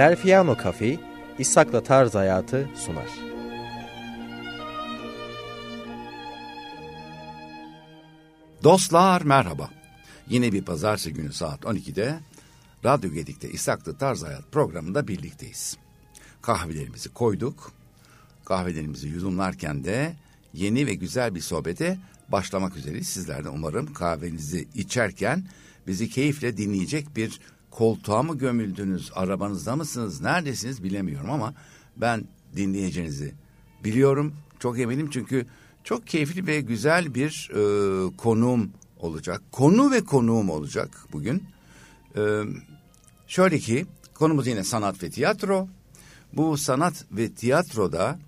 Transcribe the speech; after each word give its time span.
Delfiano 0.00 0.56
Cafe, 0.64 0.98
İshak'la 1.38 1.82
Tarz 1.82 2.14
Hayatı 2.14 2.68
sunar. 2.74 3.08
Dostlar 8.64 9.22
merhaba. 9.22 9.70
Yine 10.28 10.52
bir 10.52 10.62
pazartesi 10.62 11.12
günü 11.12 11.32
saat 11.32 11.60
12'de 11.60 12.20
Radyo 12.84 13.10
Gedik'te 13.10 13.50
İshaklı 13.50 13.98
Tarz 13.98 14.22
Hayat 14.22 14.52
programında 14.52 15.08
birlikteyiz. 15.08 15.76
Kahvelerimizi 16.42 17.08
koyduk. 17.08 17.72
Kahvelerimizi 18.44 19.08
yudumlarken 19.08 19.84
de 19.84 20.14
yeni 20.54 20.86
ve 20.86 20.94
güzel 20.94 21.34
bir 21.34 21.40
sohbete 21.40 21.98
başlamak 22.28 22.76
üzereyiz. 22.76 23.08
Sizler 23.08 23.44
de 23.44 23.48
umarım 23.48 23.92
kahvenizi 23.92 24.68
içerken 24.74 25.44
bizi 25.86 26.10
keyifle 26.10 26.56
dinleyecek 26.56 27.16
bir 27.16 27.40
koltuğa 27.70 28.22
mı 28.22 28.38
gömüldünüz, 28.38 29.10
arabanızda 29.14 29.76
mısınız, 29.76 30.20
neredesiniz 30.20 30.82
bilemiyorum 30.82 31.30
ama 31.30 31.54
ben 31.96 32.24
dinleyeceğinizi 32.56 33.34
biliyorum. 33.84 34.34
Çok 34.58 34.78
eminim 34.78 35.10
çünkü 35.10 35.46
çok 35.84 36.06
keyifli 36.06 36.46
ve 36.46 36.60
güzel 36.60 37.14
bir 37.14 37.50
e, 37.54 38.16
konuğum 38.16 38.70
olacak. 38.98 39.42
Konu 39.52 39.90
ve 39.90 40.04
konuğum 40.04 40.50
olacak 40.50 40.90
bugün. 41.12 41.44
E, 42.16 42.42
şöyle 43.26 43.58
ki 43.58 43.86
konumuz 44.14 44.46
yine 44.46 44.64
sanat 44.64 45.02
ve 45.02 45.10
tiyatro. 45.10 45.68
Bu 46.32 46.56
sanat 46.56 47.04
ve 47.12 47.32
tiyatroda 47.32 48.18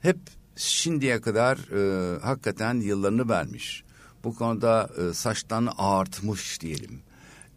hep 0.00 0.18
şimdiye 0.56 1.20
kadar 1.20 1.58
e, 1.58 2.18
hakikaten 2.20 2.74
yıllarını 2.80 3.28
vermiş. 3.28 3.84
Bu 4.24 4.34
konuda 4.34 4.90
e, 4.98 5.14
saçlarını 5.14 5.70
ağartmış 5.70 6.60
diyelim. 6.60 7.00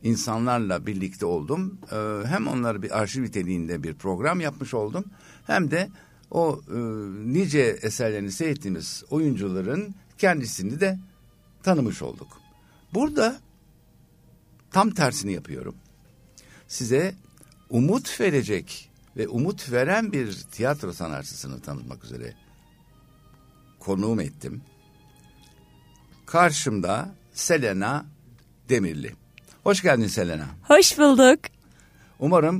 İnsanlarla 0.04 0.86
birlikte 0.86 1.26
oldum. 1.26 1.78
E, 1.92 2.28
hem 2.28 2.48
onları 2.48 2.82
bir 2.82 3.00
arşiv 3.00 3.24
niteliğinde 3.24 3.84
bir 3.84 3.94
program 3.94 4.40
yapmış 4.40 4.74
oldum. 4.74 5.06
Hem 5.48 5.72
de 5.72 5.90
o 6.32 6.62
e, 6.68 6.78
nice 7.34 7.60
eserlerini 7.82 8.32
seyrettiğimiz 8.32 9.04
oyuncuların 9.10 9.96
kendisini 10.18 10.80
de 10.80 11.00
tanımış 11.64 12.02
olduk. 12.02 12.28
Burada 12.94 13.40
tam 14.72 14.92
tersini 14.92 15.34
yapıyorum. 15.34 15.76
Size 16.68 17.16
umut 17.70 18.22
verecek 18.22 18.92
ve 19.18 19.28
umut 19.28 19.72
veren 19.72 20.12
bir 20.12 20.42
tiyatro 20.52 20.94
sanatçısını 20.94 21.62
tanıtmak 21.62 22.04
üzere 22.04 22.34
konuğum 23.80 24.20
ettim. 24.20 24.62
Karşımda 26.26 27.16
Selena 27.34 28.06
Demirli. 28.70 29.16
Hoş 29.64 29.82
geldin 29.82 30.08
Selena. 30.08 30.46
Hoş 30.64 30.98
bulduk. 30.98 31.40
Umarım 32.20 32.60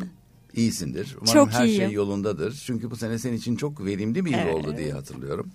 iyisindir. 0.56 1.16
Umarım 1.22 1.34
Çok 1.34 1.52
her 1.54 1.66
iyiyim. 1.66 1.82
şey 1.82 1.92
yolundadır. 1.92 2.54
Çünkü 2.66 2.92
bu 2.92 2.96
sene 2.96 3.20
senin 3.20 3.38
için 3.38 3.56
çok 3.56 3.86
verimli 3.86 4.26
bir 4.26 4.32
yıl 4.32 4.38
Evet. 4.40 4.54
oldu 4.56 4.76
diye 4.78 4.94
hatırlıyorum. 4.94 5.48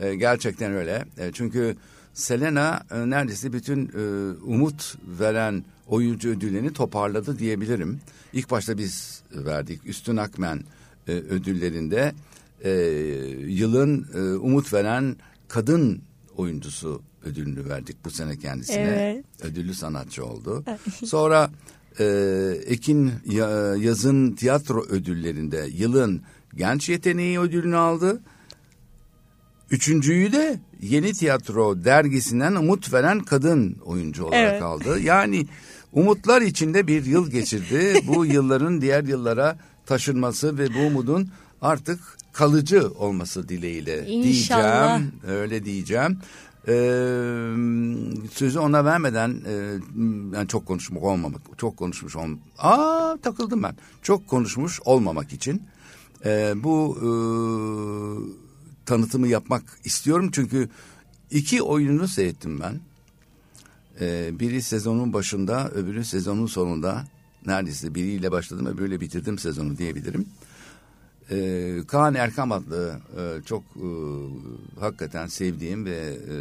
Ee, 0.00 0.14
gerçekten 0.14 0.72
öyle. 0.72 1.04
Ee, 1.18 1.30
çünkü 1.32 1.76
Selena 2.14 2.82
e, 2.90 3.10
neredeyse 3.10 3.52
bütün 3.52 3.86
e, 3.86 4.32
umut 4.44 4.94
veren 5.20 5.64
oyuncu 5.86 6.28
ödüllerini 6.28 6.72
toparladı 6.72 7.38
diyebilirim. 7.38 8.00
İlk 8.32 8.50
başta 8.50 8.78
biz 8.78 9.22
verdik. 9.32 9.80
Üstün 9.86 10.16
Akmen 10.16 10.60
e, 11.08 11.12
ödüllerinde 11.12 12.12
e, 12.64 12.70
yılın 13.46 14.06
e, 14.14 14.18
umut 14.38 14.72
veren 14.72 15.16
kadın 15.48 16.02
oyuncusu 16.36 17.02
ödülünü 17.24 17.68
verdik 17.68 17.96
bu 18.04 18.10
sene 18.10 18.38
kendisine. 18.38 18.76
Evet. 18.80 19.24
Ödüllü 19.44 19.74
sanatçı 19.74 20.24
oldu. 20.26 20.64
Sonra 21.04 21.50
e, 22.00 22.04
Ekin 22.66 23.12
Ya- 23.26 23.76
Yazın 23.76 24.32
tiyatro 24.32 24.82
ödüllerinde 24.84 25.68
yılın 25.72 26.22
genç 26.54 26.88
yeteneği 26.88 27.40
ödülünü 27.40 27.76
aldı. 27.76 28.20
Üçüncüyü 29.70 30.32
de 30.32 30.60
Yeni 30.82 31.12
Tiyatro 31.12 31.84
dergisinden 31.84 32.54
umut 32.54 32.92
veren 32.92 33.20
kadın 33.20 33.76
oyuncu 33.84 34.24
olarak 34.24 34.50
Evet. 34.52 34.62
aldı. 34.62 35.00
Yani 35.00 35.46
umutlar 35.92 36.42
içinde 36.42 36.86
bir 36.86 37.04
yıl 37.04 37.30
geçirdi. 37.30 37.94
bu 38.06 38.26
yılların 38.26 38.80
diğer 38.80 39.04
yıllara 39.04 39.58
taşınması 39.86 40.58
ve 40.58 40.74
bu 40.74 40.78
umudun 40.78 41.28
artık 41.62 42.00
kalıcı 42.32 42.88
olması 42.90 43.48
dileğiyle 43.48 44.06
İnşallah. 44.06 44.98
diyeceğim. 44.98 45.12
Öyle 45.28 45.64
diyeceğim. 45.64 46.18
Ee, 46.70 47.54
sözü 48.32 48.58
ona 48.58 48.84
vermeden 48.84 49.42
e, 49.46 49.52
yani 50.36 50.48
çok 50.48 50.66
konuşmak 50.66 51.02
olmamak, 51.02 51.42
çok 51.58 51.76
konuşmuş 51.76 52.16
ol. 52.16 52.28
Aa 52.58 53.16
takıldım 53.22 53.62
ben. 53.62 53.76
Çok 54.02 54.28
konuşmuş 54.28 54.80
olmamak 54.84 55.32
için 55.32 55.62
e, 56.24 56.52
bu 56.56 56.98
e, 56.98 57.08
tanıtımı 58.86 59.28
yapmak 59.28 59.62
istiyorum 59.84 60.30
çünkü 60.32 60.68
iki 61.30 61.62
oyununu 61.62 62.08
seyrettim 62.08 62.60
ben. 62.60 62.80
Ee, 64.00 64.30
biri 64.40 64.62
sezonun 64.62 65.12
başında, 65.12 65.70
öbürü 65.70 66.04
sezonun 66.04 66.46
sonunda. 66.46 67.04
Neredeyse 67.46 67.94
biriyle 67.94 68.32
başladım, 68.32 68.66
öbürüyle 68.66 69.00
bitirdim 69.00 69.38
sezonu 69.38 69.78
diyebilirim. 69.78 70.26
Ee, 71.30 71.78
Kaan 71.86 72.14
Erkam 72.14 72.52
adlı 72.52 73.00
e, 73.16 73.42
çok 73.46 73.62
e, 73.62 73.88
hakikaten 74.80 75.26
sevdiğim 75.26 75.84
ve 75.84 75.96
e, 75.96 76.36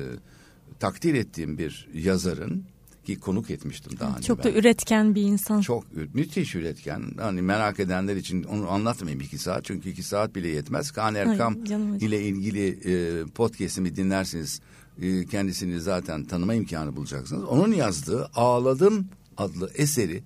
takdir 0.80 1.14
ettiğim 1.14 1.58
bir 1.58 1.88
yazarın 1.94 2.64
ki 3.06 3.20
konuk 3.20 3.52
etmiştim 3.52 4.00
daha 4.00 4.18
önce 4.18 4.28
Çok 4.28 4.44
da 4.44 4.50
ben. 4.50 4.54
üretken 4.60 5.16
bir 5.16 5.22
insan. 5.22 5.62
Çok 5.62 5.84
müthiş 6.14 6.56
üretken. 6.56 7.04
Hani 7.20 7.42
merak 7.42 7.80
edenler 7.80 8.16
için 8.16 8.44
onu 8.44 8.70
anlatmayayım 8.70 9.22
iki 9.22 9.38
saat. 9.38 9.66
Çünkü 9.66 9.90
iki 9.90 10.04
saat 10.04 10.36
bile 10.36 10.48
yetmez. 10.48 10.92
Kaan 10.92 11.16
Erkam 11.16 11.56
acı. 11.64 12.06
ile 12.06 12.22
ilgili 12.24 12.68
e, 12.68 13.26
podcast'imi 13.26 13.96
dinlerseniz 13.96 14.62
e, 15.02 15.26
kendisini 15.26 15.80
zaten 15.80 16.24
tanıma 16.26 16.54
imkanı 16.54 16.96
bulacaksınız. 16.96 17.44
Onun 17.44 17.72
yazdığı 17.72 18.30
Ağladım 18.36 19.08
adlı 19.38 19.72
eseri 19.76 20.24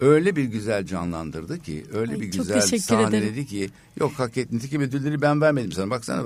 öyle 0.00 0.36
bir 0.36 0.44
güzel 0.44 0.86
canlandırdı 0.86 1.62
ki, 1.62 1.84
öyle 1.94 2.12
Ay, 2.12 2.20
bir 2.20 2.26
güzel 2.26 2.60
sahneledi 2.60 3.16
ederim. 3.16 3.46
ki 3.46 3.70
yok 4.00 4.12
hak 4.16 4.36
et 4.36 4.52
nitekim 4.52 4.80
ödülleri 4.82 5.22
ben 5.22 5.40
vermedim 5.40 5.72
sana. 5.72 5.90
Baksana 5.90 6.22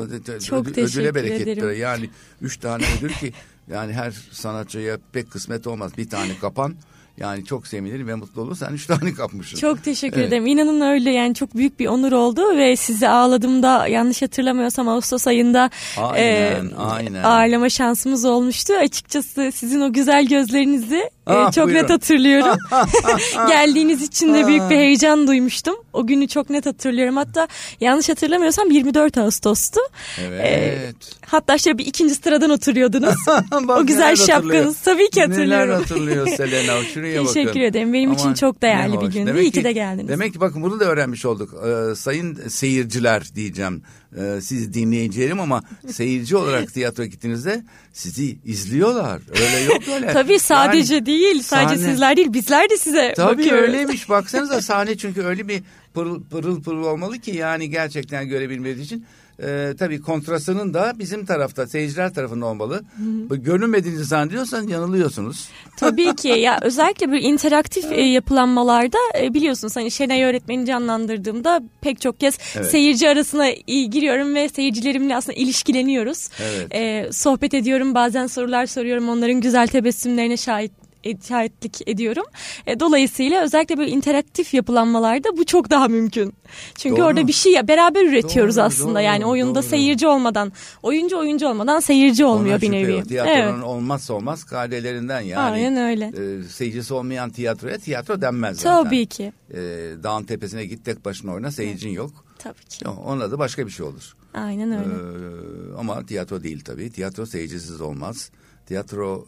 Çok 0.49 0.75
teşekkür 0.75 1.01
ödüle 1.01 1.15
bereket 1.15 1.41
ederim. 1.41 1.63
böyle. 1.63 1.79
Yani 1.79 2.11
üç 2.43 2.57
tane 2.57 2.85
ödül 2.99 3.09
ki 3.13 3.33
yani 3.71 3.93
her 3.93 4.11
sanatçıya 4.33 4.99
pek 5.13 5.31
kısmet 5.31 5.67
olmaz. 5.67 5.93
Bir 5.99 6.09
tane 6.11 6.39
kapan 6.41 6.75
yani 7.19 7.45
çok 7.45 7.67
sevinirim 7.67 8.09
ve 8.09 8.15
mutlu 8.15 8.43
olur. 8.43 8.57
Sen 8.57 8.73
üç 8.73 8.87
tane 8.87 9.15
kapmışsın. 9.15 9.59
Çok 9.59 9.85
teşekkür 9.85 10.17
Evet. 10.17 10.29
ederim. 10.29 10.47
İnanın 10.47 10.81
öyle 10.81 11.11
yani 11.11 11.35
çok 11.35 11.57
büyük 11.57 11.81
bir 11.81 11.87
onur 11.87 12.13
oldu 12.13 12.57
ve 12.57 12.77
sizi 12.77 13.09
ağladığımda 13.09 13.87
yanlış 13.87 14.23
hatırlamıyorsam 14.23 14.89
Ağustos 14.89 15.27
ayında 15.27 15.71
Aynen, 15.97 16.71
e, 16.71 16.75
aynen. 16.77 17.23
ağırlama 17.23 17.69
şansımız 17.69 18.25
olmuştu. 18.25 18.73
Açıkçası 18.75 19.51
sizin 19.55 19.81
o 19.81 19.93
güzel 19.93 20.27
gözlerinizi 20.29 21.11
Ah, 21.27 21.53
çok 21.53 21.65
buyurun. 21.67 21.83
net 21.83 21.91
hatırlıyorum. 21.91 22.57
Geldiğiniz 23.49 24.03
için 24.03 24.35
de 24.35 24.47
büyük 24.47 24.71
bir 24.71 24.77
heyecan 24.77 25.27
duymuştum. 25.27 25.75
O 25.93 26.07
günü 26.07 26.29
çok 26.29 26.51
net 26.51 26.67
hatırlıyorum. 26.67 27.17
Hatta 27.17 27.49
yanlış 27.81 28.09
hatırlamıyorsam 28.09 28.71
24 28.71 29.19
Ağustos'tu. 29.19 29.81
Evet. 30.21 30.97
Hatta 31.27 31.59
şöyle 31.59 31.79
bir 31.79 31.87
ikinci 31.87 32.15
sıradan 32.15 32.51
oturuyordunuz. 32.51 33.15
Bak 33.53 33.79
o 33.81 33.87
güzel 33.87 34.17
şapkanız 34.17 34.81
tabii 34.81 35.11
ki 35.11 35.21
hatırlıyorum. 35.21 35.69
Neler 35.69 35.79
hatırlıyor 35.79 36.27
Selena 36.37 36.85
şuraya 36.85 37.21
bakın. 37.25 37.35
Teşekkür 37.35 37.61
ederim. 37.61 37.93
Benim 37.93 38.13
için 38.13 38.35
çok 38.35 38.63
değerli 38.63 39.01
bir 39.01 39.07
gündü. 39.07 39.27
Demek 39.27 39.43
İyi 39.43 39.51
ki 39.51 39.65
de 39.65 39.73
geldiniz. 39.73 40.09
Demek 40.09 40.33
ki 40.33 40.41
bakın 40.41 40.63
bunu 40.63 40.81
da 40.81 40.85
öğrenmiş 40.85 41.25
olduk. 41.25 41.55
Ee, 41.67 41.95
sayın 41.95 42.49
seyirciler 42.49 43.35
diyeceğim. 43.35 43.83
Ee, 44.19 44.41
siz 44.41 44.75
dinleyicilerim 44.75 45.41
ama 45.41 45.63
seyirci 45.93 46.37
olarak 46.37 46.73
tiyatro 46.75 47.05
gittiğinizde 47.05 47.63
sizi 47.93 48.39
izliyorlar. 48.45 49.21
Öyle 49.31 49.61
yok 49.61 49.83
öyle. 49.95 50.13
Tabii 50.13 50.39
sadece 50.39 50.95
Yani 50.95 51.07
değil, 51.07 51.43
sadece 51.43 51.75
sahne- 51.83 51.91
sizler 51.93 52.17
değil, 52.17 52.33
bizler 52.33 52.71
de 52.71 52.77
size 52.77 53.13
Tabii 53.17 53.39
bakıyoruz. 53.39 53.63
öyleymiş. 53.69 54.09
Baksanıza 54.09 54.61
sahne 54.63 54.97
çünkü 54.97 55.23
öyle 55.23 55.49
bir 55.49 55.63
pırıl 55.95 56.23
pırıl, 56.31 56.63
pırıl 56.63 56.85
olmalı 56.85 57.19
ki 57.19 57.31
yani 57.37 57.71
gerçekten 57.71 58.29
görebilmeniz 58.29 58.81
için. 58.81 59.07
Ee, 59.43 59.75
tabii 59.79 60.01
kontrastının 60.01 60.75
da 60.75 60.93
bizim 60.99 61.25
tarafta, 61.27 61.67
seyirciler 61.67 62.15
tarafında 62.15 62.47
olmalı. 62.47 62.83
Bu 62.99 63.37
Görünmediğinizi 63.37 64.05
zannediyorsanız 64.05 64.71
yanılıyorsunuz. 64.71 65.49
Tabii 65.77 66.17
ki 66.17 66.29
ya 66.29 66.59
özellikle 66.63 67.11
böyle 67.11 67.21
interaktif 67.23 67.93
e, 67.93 68.01
yapılanmalarda 68.01 68.99
e, 69.21 69.35
biliyorsunuz 69.35 69.77
hani 69.77 69.91
Şenay 69.91 70.23
öğretmeni 70.23 70.67
canlandırdığımda 70.67 71.63
pek 71.81 72.01
çok 72.01 72.21
kez 72.21 72.39
Evet. 72.57 72.71
seyirci 72.71 73.09
arasına 73.09 73.47
e, 73.49 73.83
giriyorum 73.83 74.35
ve 74.35 74.49
seyircilerimle 74.49 75.17
aslında 75.17 75.39
ilişkileniyoruz. 75.39 76.29
Evet. 76.43 76.75
E, 76.75 77.13
sohbet 77.13 77.55
ediyorum 77.55 77.95
bazen 77.95 78.27
sorular 78.27 78.67
soruyorum 78.67 79.09
onların 79.09 79.41
güzel 79.41 79.67
tebessümlerine 79.67 80.37
şahit 80.37 80.82
şahitlik 81.29 81.89
ediyorum. 81.89 82.25
E, 82.67 82.81
dolayısıyla 82.81 83.43
özellikle 83.43 83.79
böyle 83.79 83.91
interaktif 83.91 84.55
yapılanmalarda 84.55 85.37
bu 85.37 85.45
çok 85.47 85.71
daha 85.71 85.89
mümkün. 85.89 86.35
Çünkü 86.75 86.97
Doğru. 87.01 87.07
orada 87.07 87.27
bir 87.27 87.33
şey 87.33 87.69
beraber 87.69 88.07
üretiyoruz 88.07 88.57
Doğru, 88.57 88.65
aslında. 88.65 88.95
doğru, 88.95 89.03
yani 89.03 89.27
oyunda 89.27 89.55
doğru. 89.55 89.69
seyirci 89.69 90.07
olmadan, 90.07 90.53
oyuncu 90.83 91.19
oyuncu 91.19 91.49
olmadan 91.49 91.81
seyirci 91.81 92.25
olmuyor 92.25 92.55
Ona 92.55 92.63
bir 92.63 92.71
nevi. 92.73 92.93
yok. 92.93 93.09
Tiyatronun 93.09 93.55
Evet. 93.55 93.65
olmazsa 93.65 94.15
olmaz 94.15 94.45
kaidelerinden 94.45 95.21
yani. 95.21 95.53
Aynen 95.53 95.77
öyle. 95.77 96.05
E, 96.07 96.43
seyircisi 96.49 96.95
olmayan 96.95 97.31
tiyatroya 97.31 97.79
tiyatro 97.79 98.21
denmez 98.21 98.57
zaten. 98.61 98.85
Tabii 98.85 99.07
ki. 99.07 99.33
E, 99.51 99.59
dağın 100.03 100.25
tepesine 100.25 100.65
git 100.67 100.85
tek 100.85 101.05
başına 101.05 101.33
oyna 101.33 101.51
seyircin 101.51 101.91
yok. 101.91 102.11
Tabii 102.39 102.65
ki. 102.69 102.89
Onun 102.89 103.21
adı 103.21 103.39
başka 103.39 103.67
bir 103.67 103.71
şey 103.73 103.87
olur. 103.87 104.13
Aynen 104.35 104.73
öyle. 104.73 104.85
Ee, 104.95 105.79
ama 105.79 106.07
tiyatro 106.07 106.43
değil 106.43 106.61
tabii. 106.65 106.91
Tiyatro 106.93 107.27
seyircisiz 107.27 107.81
olmaz. 107.81 108.31
Tiyatro 108.73 109.27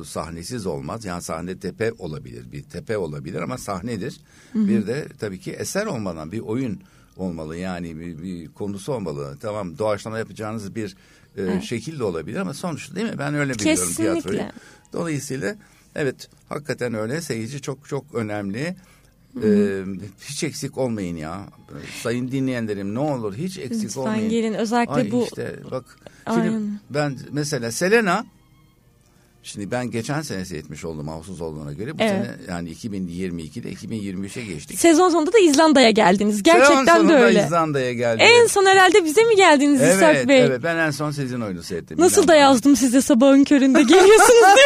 e, 0.00 0.04
sahnesiz 0.04 0.66
olmaz. 0.66 1.04
Yani 1.04 1.22
sahne 1.22 1.58
tepe 1.58 1.92
olabilir. 1.98 2.52
Bir 2.52 2.62
tepe 2.62 2.98
olabilir 2.98 3.40
ama 3.40 3.58
sahnedir. 3.58 4.20
Bir 4.54 4.86
de 4.86 5.06
tabii 5.20 5.40
ki 5.40 5.52
eser 5.52 5.86
olmadan 5.86 6.32
bir 6.32 6.40
oyun 6.40 6.80
olmalı. 7.16 7.56
Yani 7.56 8.00
bir, 8.00 8.22
bir 8.22 8.48
konusu 8.48 8.92
olmalı. 8.92 9.36
Tamam 9.40 9.78
doğaçlama 9.78 10.18
yapacağınız 10.18 10.74
bir 10.74 10.96
e, 11.36 11.60
şekil 11.60 11.98
de 11.98 12.04
olabilir 12.04 12.36
ama 12.36 12.54
sonuçta 12.54 12.96
değil 12.96 13.06
mi? 13.06 13.18
Ben 13.18 13.34
öyle 13.34 13.54
biliyorum 13.54 13.84
Kesinlikle. 13.86 14.20
tiyatroyu. 14.20 14.40
Dolayısıyla 14.92 15.56
evet 15.94 16.28
hakikaten 16.48 16.94
öyle. 16.94 17.20
Seyirci 17.20 17.60
çok 17.60 17.88
çok 17.88 18.14
önemli. 18.14 18.76
Ee, 19.42 19.84
hiç 20.20 20.44
eksik 20.44 20.78
olmayın 20.78 21.16
ya. 21.16 21.46
Sayın 22.02 22.30
dinleyenlerim 22.30 22.94
ne 22.94 22.98
olur 22.98 23.34
hiç 23.34 23.58
eksik 23.58 23.84
Lütfen 23.84 24.00
olmayın. 24.00 24.30
gelin. 24.30 24.54
Özellikle 24.54 24.92
Ay 24.92 25.10
bu 25.10 25.24
işte 25.24 25.56
bak 25.70 25.84
şimdi 26.26 26.40
Aynen. 26.40 26.80
ben 26.90 27.18
mesela 27.32 27.72
Selena 27.72 28.26
şimdi 29.46 29.70
ben 29.70 29.90
geçen 29.90 30.22
sene 30.22 30.44
seyretmiş 30.44 30.84
oldum 30.84 31.06
mahsus 31.06 31.40
olduğuna 31.40 31.72
göre 31.72 31.98
bu 31.98 32.02
Evet. 32.02 32.10
sene 32.10 32.36
yani 32.54 32.70
2022'de 32.72 33.72
2023'e 33.72 34.44
geçtik. 34.44 34.78
sezon 34.78 35.10
sonunda 35.10 35.32
da 35.32 35.38
İzlanda'ya 35.38 35.90
geldiniz. 35.90 36.42
Gerçekten 36.42 36.68
Sezon 36.68 36.86
de 36.86 36.90
sonunda 36.90 37.24
öyle. 37.26 37.44
İzlanda'ya 37.46 37.92
geldi. 37.92 38.22
En 38.22 38.46
son 38.46 38.66
herhalde 38.66 39.04
bize 39.04 39.24
mi 39.24 39.36
geldiniz 39.36 39.82
evet, 39.82 39.96
İshak 39.96 40.28
Bey? 40.28 40.40
evet 40.40 40.60
ben 40.62 40.76
en 40.76 40.90
son 40.90 41.10
sizin 41.10 41.40
oyunu 41.40 41.62
seyrettim. 41.62 42.00
Nasıl 42.00 42.16
da 42.16 42.20
İzlanda'da. 42.22 42.36
yazdım 42.36 42.76
size 42.76 43.00
sabahın 43.02 43.44
köründe 43.44 43.82
geliyorsunuz 43.82 44.56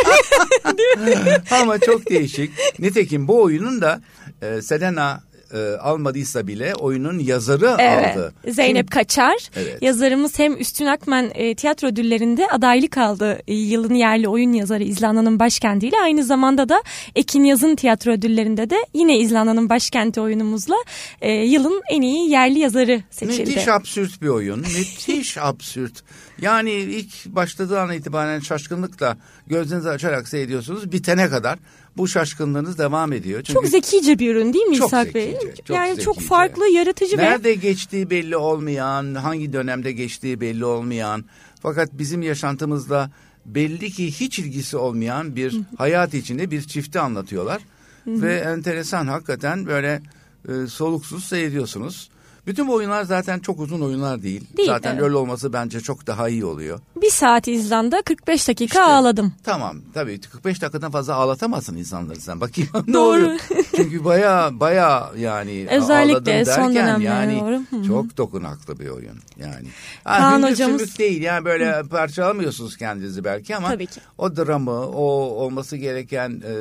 diye. 0.77 1.39
Ama 1.61 1.79
çok 1.79 2.11
değişik. 2.11 2.51
Nitekim 2.79 3.29
bu 3.29 3.43
oyunun 3.43 3.81
da 3.81 4.01
e, 4.43 4.63
Selena 4.63 5.21
e, 5.55 5.77
almadıysa 5.77 6.47
bile 6.47 6.75
oyunun 6.75 7.19
yazarı 7.19 7.77
Evet. 7.79 8.17
aldı. 8.17 8.35
Zeynep 8.49 8.91
Kaçar. 8.91 9.51
Evet. 9.57 9.83
Yazarımız 9.83 10.39
hem 10.39 10.61
Üstün 10.61 10.87
Akmen 10.87 11.31
e, 11.35 11.55
tiyatro 11.55 11.89
ödüllerinde 11.89 12.49
adaylık 12.49 12.99
aldı. 12.99 13.43
E, 13.49 13.55
yılın 13.55 13.95
yerli 13.95 14.29
oyun 14.29 14.53
yazarı 14.53 14.83
İzlanda'nın 14.85 15.39
başkentiyle. 15.39 15.97
Aynı 16.03 16.25
zamanda 16.25 16.69
da 16.69 16.83
Ekin 17.17 17.45
Yazın 17.45 17.77
tiyatro 17.77 18.13
ödüllerinde 18.13 18.71
de 18.71 18.77
yine 18.95 19.19
İzlanda'nın 19.19 19.69
başkenti 19.69 20.21
oyunumuzla 20.21 20.75
e, 21.21 21.33
yılın 21.33 21.83
en 21.91 22.03
iyi 22.03 22.31
yerli 22.31 22.59
yazarı 22.59 23.03
seçildi. 23.11 23.51
Müthiş 23.51 23.69
absürt 23.69 24.23
bir 24.23 24.29
oyun. 24.29 24.61
Müthiş 24.61 25.39
absürt. 25.41 26.03
Yani 26.41 26.71
ilk 26.71 27.27
başladığı 27.27 27.81
an 27.81 27.93
itibaren 27.93 28.41
şaşkınlıkla 28.41 29.17
gözlerinizi 29.47 29.91
açarak 29.91 30.29
seyrediyorsunuz. 30.29 30.93
Bitene 30.93 31.29
kadar 31.29 31.59
bu 32.01 32.09
şaşkınlığınız 32.09 32.79
devam 32.79 33.13
ediyor. 33.13 33.43
Çünkü 33.43 33.55
Çok 33.55 33.67
zekice 33.69 34.19
bir 34.19 34.35
ürün 34.35 34.53
değil 34.53 34.65
mi 34.65 34.77
Çok 34.77 34.89
İshak 34.89 35.15
Bey? 35.15 35.33
zekice, 35.33 35.63
çok 35.63 35.77
yani 35.77 36.01
çok 36.01 36.15
zekice. 36.15 36.29
farklı, 36.29 36.69
yaratıcı 36.69 37.19
ve 37.19 37.23
Nerede 37.23 37.55
geçtiği 37.55 38.11
belli 38.11 38.37
olmayan, 38.37 39.15
hangi 39.15 39.53
dönemde 39.53 39.93
geçtiği 39.93 40.41
belli 40.41 40.65
olmayan 40.65 41.25
fakat 41.63 41.89
bizim 41.93 42.23
yaşantımızda 42.23 43.11
belli 43.47 43.91
ki 43.91 44.07
hiç 44.21 44.39
ilgisi 44.39 44.77
olmayan 44.77 45.37
bir 45.37 45.61
hayat 45.77 46.15
içinde 46.15 46.51
bir 46.51 46.63
çifti 46.63 47.01
anlatıyorlar. 47.01 47.63
Ve 48.07 48.35
enteresan 48.35 49.07
hakikaten 49.07 49.67
böyle 49.67 50.03
e, 50.49 50.67
soluksuz 50.67 51.25
seyrediyorsunuz. 51.25 52.11
Bütün 52.47 52.69
bu 52.69 52.75
oyunlar 52.75 53.05
zaten 53.05 53.39
çok 53.39 53.61
uzun 53.61 53.81
oyunlar 53.81 54.23
değil. 54.23 54.45
Değil, 54.57 54.69
zaten 54.69 54.93
evet. 54.95 55.03
öyle 55.03 55.17
olması 55.17 55.53
bence 55.53 55.81
çok 55.81 56.07
daha 56.07 56.29
iyi 56.29 56.45
oluyor. 56.45 56.81
bir 56.97 57.11
saat 57.11 57.49
İzlanda 57.49 58.03
45 58.03 58.49
dakika 58.49 58.65
İşte. 58.65 58.83
ağladım. 58.83 59.33
Tamam 59.45 59.77
tabii 59.95 60.21
45 60.21 60.63
dakikadan 60.63 60.91
fazla 60.91 61.15
ağlatamazsın 61.15 61.77
insanları 61.77 62.21
sen. 62.21 62.41
Bakayım 62.41 62.71
Doğru. 62.93 63.37
Çünkü 63.77 64.05
baya 64.05 64.51
baya 64.53 65.11
yani 65.19 65.67
Özellikle 65.71 66.13
ağladım 66.15 66.27
derken 66.27 66.63
son 66.63 66.75
dönemlere 66.75 67.09
yani 67.15 67.41
doğru. 67.41 67.63
Hı 67.71 67.77
hı. 67.77 67.85
çok 67.87 68.17
dokunaklı 68.17 68.79
bir 68.79 68.89
oyun 68.89 69.17
yani. 69.41 69.67
Kaan 70.05 70.37
hüngür 70.39 70.51
hocamız- 70.51 70.99
değil 70.99 71.23
yani 71.23 71.45
böyle 71.45 71.83
parçalamıyorsunuz 71.91 72.77
kendinizi 72.77 73.25
belki 73.25 73.57
ama 73.57 73.69
Tabii 73.69 73.87
ki. 73.87 74.01
o 74.19 74.37
dramı 74.37 74.71
o 74.87 75.03
olması 75.45 75.77
gereken 75.77 76.43
e, 76.47 76.53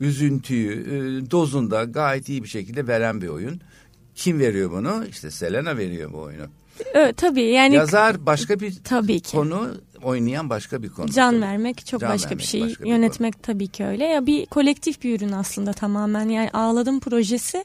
üzüntüyü 0.00 0.72
e, 0.72 1.30
dozunda 1.30 1.84
gayet 1.84 2.28
iyi 2.28 2.42
bir 2.42 2.48
şekilde 2.48 2.86
veren 2.86 3.20
bir 3.22 3.28
oyun. 3.28 3.60
Kim 4.18 4.38
veriyor 4.38 4.70
bunu? 4.70 5.04
İşte 5.10 5.30
Selena 5.30 5.76
veriyor 5.76 6.12
bu 6.12 6.18
oyunu. 6.18 6.46
Evet, 6.94 7.16
tabii 7.16 7.42
yani 7.42 7.74
Yazar 7.74 8.26
başka 8.26 8.60
bir 8.60 8.74
tabii 8.84 9.20
ki. 9.20 9.36
konu, 9.36 9.70
oynayan 10.02 10.50
başka 10.50 10.82
bir 10.82 10.88
konu. 10.88 11.10
Can 11.10 11.30
Tabii. 11.32 11.42
vermek 11.42 11.86
çok 11.86 12.00
Can 12.00 12.10
başka 12.10 12.30
bir 12.30 12.34
vermek 12.34 12.46
şey. 12.46 12.62
başka 12.62 12.84
bir 12.84 12.88
Yönetmek 12.88 13.42
tabii 13.42 13.68
ki 13.68 13.84
öyle. 13.84 14.04
Ya 14.04 14.26
bir 14.26 14.46
kolektif 14.46 15.02
bir 15.02 15.16
ürün 15.20 15.32
aslında 15.32 15.72
tamamen. 15.72 16.28
Yani 16.28 16.50
Ağladım 16.50 17.00
projesi 17.00 17.64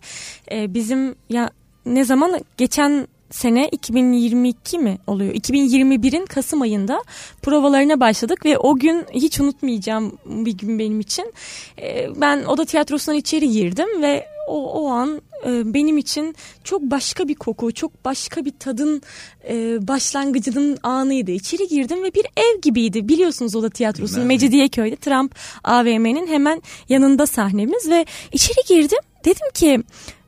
e, 0.52 0.74
bizim 0.74 1.16
ya 1.30 1.50
ne 1.86 2.06
zaman 2.06 2.40
geçen 2.58 3.08
sene 3.32 3.70
2022 3.70 4.80
mi 4.80 4.98
oluyor? 5.08 5.34
2021'in 5.34 6.26
Kasım 6.26 6.62
ayında 6.62 7.04
provalarına 7.42 8.00
başladık 8.00 8.46
ve 8.46 8.58
o 8.58 8.76
gün 8.76 9.06
hiç 9.14 9.40
unutmayacağım 9.40 10.18
bir 10.26 10.58
gün 10.58 10.80
benim 10.80 11.00
için. 11.00 11.34
E, 11.82 12.08
ben 12.22 12.44
oda 12.44 12.66
tiyatrosundan 12.66 13.20
içeri 13.20 13.50
girdim 13.50 14.02
ve 14.02 14.33
o, 14.48 14.82
o 14.82 14.88
an 14.88 15.22
e, 15.46 15.74
benim 15.74 15.98
için 15.98 16.36
çok 16.64 16.82
başka 16.82 17.28
bir 17.28 17.36
koku, 17.36 17.72
çok 17.72 18.06
başka 18.06 18.46
bir 18.46 18.54
tadın 18.60 19.02
e, 19.50 19.88
başlangıcının 19.88 20.78
anıydı. 20.84 21.32
İçeri 21.32 21.68
girdim 21.68 22.04
ve 22.04 22.14
bir 22.14 22.26
ev 22.38 22.62
gibiydi. 22.62 23.08
Biliyorsunuz 23.08 23.56
oda 23.56 23.70
tiyatrosu 23.70 24.14
Bilmem 24.14 24.28
mi? 24.28 24.34
Mecidiyeköy'de 24.34 24.96
Trump 24.96 25.36
AVM'nin 25.64 26.28
hemen 26.28 26.62
yanında 26.90 27.26
sahnemiz 27.26 27.90
ve 27.90 28.06
içeri 28.32 28.68
girdim. 28.68 29.00
Dedim 29.26 29.52
ki 29.54 29.84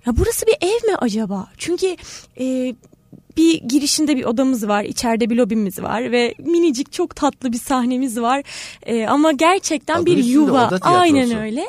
ya 0.05 0.17
burası 0.17 0.45
bir 0.45 0.57
ev 0.61 0.91
mi 0.91 0.95
acaba? 0.99 1.47
Çünkü 1.57 1.95
e, 2.39 2.75
bir 3.37 3.61
girişinde 3.61 4.17
bir 4.17 4.25
odamız 4.25 4.67
var, 4.67 4.83
içeride 4.83 5.29
bir 5.29 5.35
lobimiz 5.35 5.81
var 5.81 6.11
ve 6.11 6.33
minicik 6.39 6.91
çok 6.91 7.15
tatlı 7.15 7.53
bir 7.53 7.57
sahnemiz 7.57 8.21
var. 8.21 8.43
E, 8.85 9.07
ama 9.07 9.31
gerçekten 9.31 9.95
Adı 9.95 10.05
bir 10.05 10.23
yuva. 10.23 10.79
Aynen 10.81 11.37
öyle. 11.39 11.67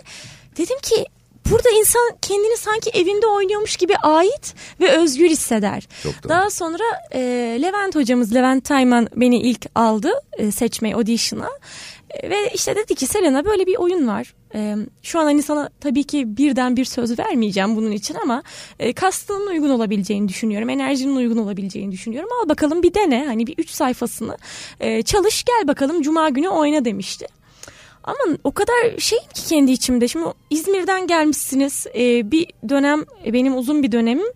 Dedim 0.58 0.76
ki 0.82 1.06
burada 1.50 1.70
insan 1.70 2.10
kendini 2.22 2.56
sanki 2.56 2.90
evinde 2.90 3.26
oynuyormuş 3.26 3.76
gibi 3.76 3.96
ait 3.96 4.54
ve 4.80 4.90
özgür 4.90 5.28
hisseder. 5.30 5.88
Daha 6.28 6.50
sonra 6.50 6.84
e, 7.12 7.20
Levent 7.62 7.94
hocamız 7.94 8.34
Levent 8.34 8.64
Tayman 8.64 9.08
beni 9.16 9.40
ilk 9.40 9.66
aldı 9.74 10.12
e, 10.38 10.50
seçmeye 10.50 10.94
audition'a. 10.94 11.50
E, 12.10 12.30
ve 12.30 12.50
işte 12.54 12.76
dedi 12.76 12.94
ki 12.94 13.06
Selena 13.06 13.44
böyle 13.44 13.66
bir 13.66 13.76
oyun 13.76 14.08
var. 14.08 14.34
E, 14.54 14.76
şu 15.02 15.20
an 15.20 15.24
hani 15.24 15.42
sana 15.42 15.68
tabii 15.80 16.04
ki 16.04 16.36
birden 16.36 16.76
bir 16.76 16.84
söz 16.84 17.18
vermeyeceğim 17.18 17.76
bunun 17.76 17.90
için 17.90 18.14
ama 18.22 18.42
e, 18.78 18.92
kastının 18.92 19.46
uygun 19.46 19.70
olabileceğini 19.70 20.28
düşünüyorum. 20.28 20.68
Enerjinin 20.68 21.16
uygun 21.16 21.36
olabileceğini 21.36 21.92
düşünüyorum. 21.92 22.30
Al 22.42 22.48
bakalım 22.48 22.82
bir 22.82 22.94
dene 22.94 23.24
hani 23.26 23.46
bir 23.46 23.54
üç 23.58 23.70
sayfasını 23.70 24.36
e, 24.80 25.02
çalış 25.02 25.44
gel 25.44 25.68
bakalım 25.68 26.02
cuma 26.02 26.28
günü 26.28 26.48
oyna 26.48 26.84
demişti. 26.84 27.26
Ama 28.06 28.36
o 28.44 28.52
kadar 28.52 28.98
şeyim 28.98 29.24
ki 29.34 29.46
kendi 29.48 29.72
içimde. 29.72 30.08
Şimdi 30.08 30.26
İzmir'den 30.50 31.06
gelmişsiniz. 31.06 31.86
Ee, 31.94 32.30
bir 32.30 32.46
dönem 32.68 33.04
benim 33.32 33.56
uzun 33.56 33.82
bir 33.82 33.92
dönemim 33.92 34.26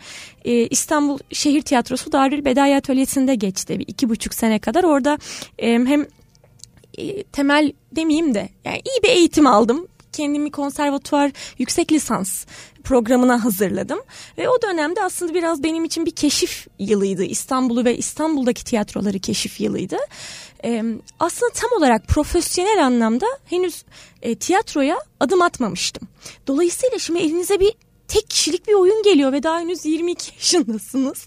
e, 0.44 0.52
İstanbul 0.66 1.18
Şehir 1.32 1.62
Tiyatrosu 1.62 2.12
Darül 2.12 2.44
Bedaya 2.44 2.76
Atölyesi'nde 2.76 3.34
geçti. 3.34 3.78
Bir 3.78 3.88
iki 3.88 4.08
buçuk 4.08 4.34
sene 4.34 4.58
kadar 4.58 4.84
orada 4.84 5.18
e, 5.58 5.72
hem 5.72 6.06
e, 6.98 7.22
temel 7.22 7.72
demeyeyim 7.92 8.34
de 8.34 8.48
yani 8.64 8.76
iyi 8.76 9.02
bir 9.02 9.08
eğitim 9.08 9.46
aldım. 9.46 9.86
Kendimi 10.12 10.50
konservatuvar 10.50 11.30
yüksek 11.58 11.92
lisans 11.92 12.44
programına 12.84 13.44
hazırladım. 13.44 13.98
Ve 14.38 14.48
o 14.48 14.62
dönemde 14.62 15.02
aslında 15.02 15.34
biraz 15.34 15.62
benim 15.62 15.84
için 15.84 16.06
bir 16.06 16.10
keşif 16.10 16.66
yılıydı. 16.78 17.24
İstanbul'u 17.24 17.84
ve 17.84 17.96
İstanbul'daki 17.96 18.64
tiyatroları 18.64 19.18
keşif 19.18 19.60
yılıydı. 19.60 19.96
Ee, 20.64 20.84
aslında 21.20 21.52
tam 21.52 21.70
olarak 21.78 22.08
profesyonel 22.08 22.86
anlamda 22.86 23.26
henüz 23.46 23.84
e, 24.22 24.34
tiyatroya 24.34 24.98
adım 25.20 25.42
atmamıştım. 25.42 26.08
Dolayısıyla 26.46 26.98
şimdi 26.98 27.20
elinize 27.20 27.60
bir 27.60 27.72
tek 28.08 28.30
kişilik 28.30 28.68
bir 28.68 28.74
oyun 28.74 29.02
geliyor 29.02 29.32
ve 29.32 29.42
daha 29.42 29.60
henüz 29.60 29.86
22 29.86 30.32
yaşındasınız. 30.36 31.26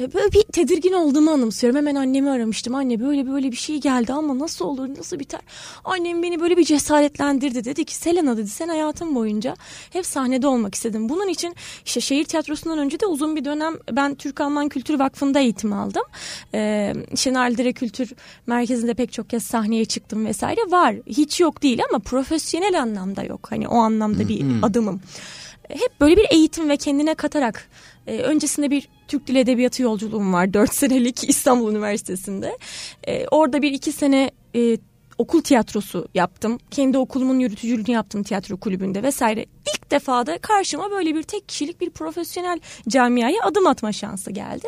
E, 0.00 0.12
böyle 0.12 0.32
bir 0.32 0.42
tedirgin 0.42 0.92
olduğumu 0.92 1.30
anımsıyorum. 1.30 1.76
Hemen 1.76 1.94
annemi 1.94 2.30
aramıştım. 2.30 2.74
Anne 2.74 3.00
böyle 3.00 3.26
böyle 3.26 3.52
bir 3.52 3.56
şey 3.56 3.80
geldi 3.80 4.12
ama 4.12 4.38
nasıl 4.38 4.64
olur 4.64 4.88
nasıl 4.98 5.18
biter? 5.18 5.40
Annem 5.84 6.22
beni 6.22 6.40
böyle 6.40 6.56
bir 6.56 6.64
cesaretlendirdi. 6.64 7.64
Dedi 7.64 7.84
ki 7.84 7.94
Selena 7.94 8.36
dedi 8.36 8.48
sen 8.48 8.68
hayatın 8.68 9.14
boyunca 9.14 9.56
hep 9.90 10.06
sahnede 10.06 10.46
olmak 10.46 10.74
istedim. 10.74 11.08
Bunun 11.08 11.28
için 11.28 11.54
işte 11.86 12.00
şehir 12.00 12.24
tiyatrosundan 12.24 12.78
önce 12.78 13.00
de 13.00 13.06
uzun 13.06 13.36
bir 13.36 13.44
dönem 13.44 13.74
ben 13.92 14.14
Türk 14.14 14.40
Alman 14.40 14.68
Kültür 14.68 14.98
Vakfı'nda 14.98 15.40
eğitim 15.40 15.72
aldım. 15.72 16.02
Ee, 16.54 16.94
Şenaldere 17.16 17.72
Kültür 17.72 18.12
Merkezi'nde 18.46 18.94
pek 18.94 19.12
çok 19.12 19.30
kez 19.30 19.42
sahneye 19.42 19.84
çıktım 19.84 20.26
vesaire. 20.26 20.60
Var 20.70 20.96
hiç 21.06 21.40
yok 21.40 21.62
değil 21.62 21.80
ama 21.90 21.98
profesyonel 21.98 22.82
anlamda 22.82 23.22
yok. 23.22 23.46
Hani 23.50 23.68
o 23.68 23.76
anlamda 23.76 24.28
bir 24.28 24.44
adımım. 24.62 25.00
Hep 25.68 26.00
böyle 26.00 26.16
bir 26.16 26.26
eğitim 26.30 26.68
ve 26.68 26.76
kendine 26.76 27.14
katarak 27.14 27.68
e, 28.06 28.18
öncesinde 28.18 28.70
bir 28.70 28.88
Türk 29.08 29.26
Dil 29.26 29.36
Edebiyatı 29.36 29.82
yolculuğum 29.82 30.32
var. 30.32 30.54
Dört 30.54 30.74
senelik 30.74 31.28
İstanbul 31.28 31.72
Üniversitesi'nde. 31.72 32.58
E, 33.06 33.26
orada 33.26 33.62
bir 33.62 33.72
iki 33.72 33.92
sene 33.92 34.30
e, 34.56 34.78
okul 35.18 35.42
tiyatrosu 35.42 36.08
yaptım. 36.14 36.58
Kendi 36.70 36.98
okulumun 36.98 37.38
yürütücülüğünü 37.38 37.90
yaptım 37.90 38.22
tiyatro 38.22 38.56
kulübünde 38.56 39.02
vesaire. 39.02 39.46
İlk 39.74 39.90
defa 39.90 40.26
da 40.26 40.38
karşıma 40.38 40.90
böyle 40.90 41.14
bir 41.14 41.22
tek 41.22 41.48
kişilik 41.48 41.80
bir 41.80 41.90
profesyonel 41.90 42.60
camiaya 42.88 43.42
adım 43.42 43.66
atma 43.66 43.92
şansı 43.92 44.30
geldi. 44.30 44.66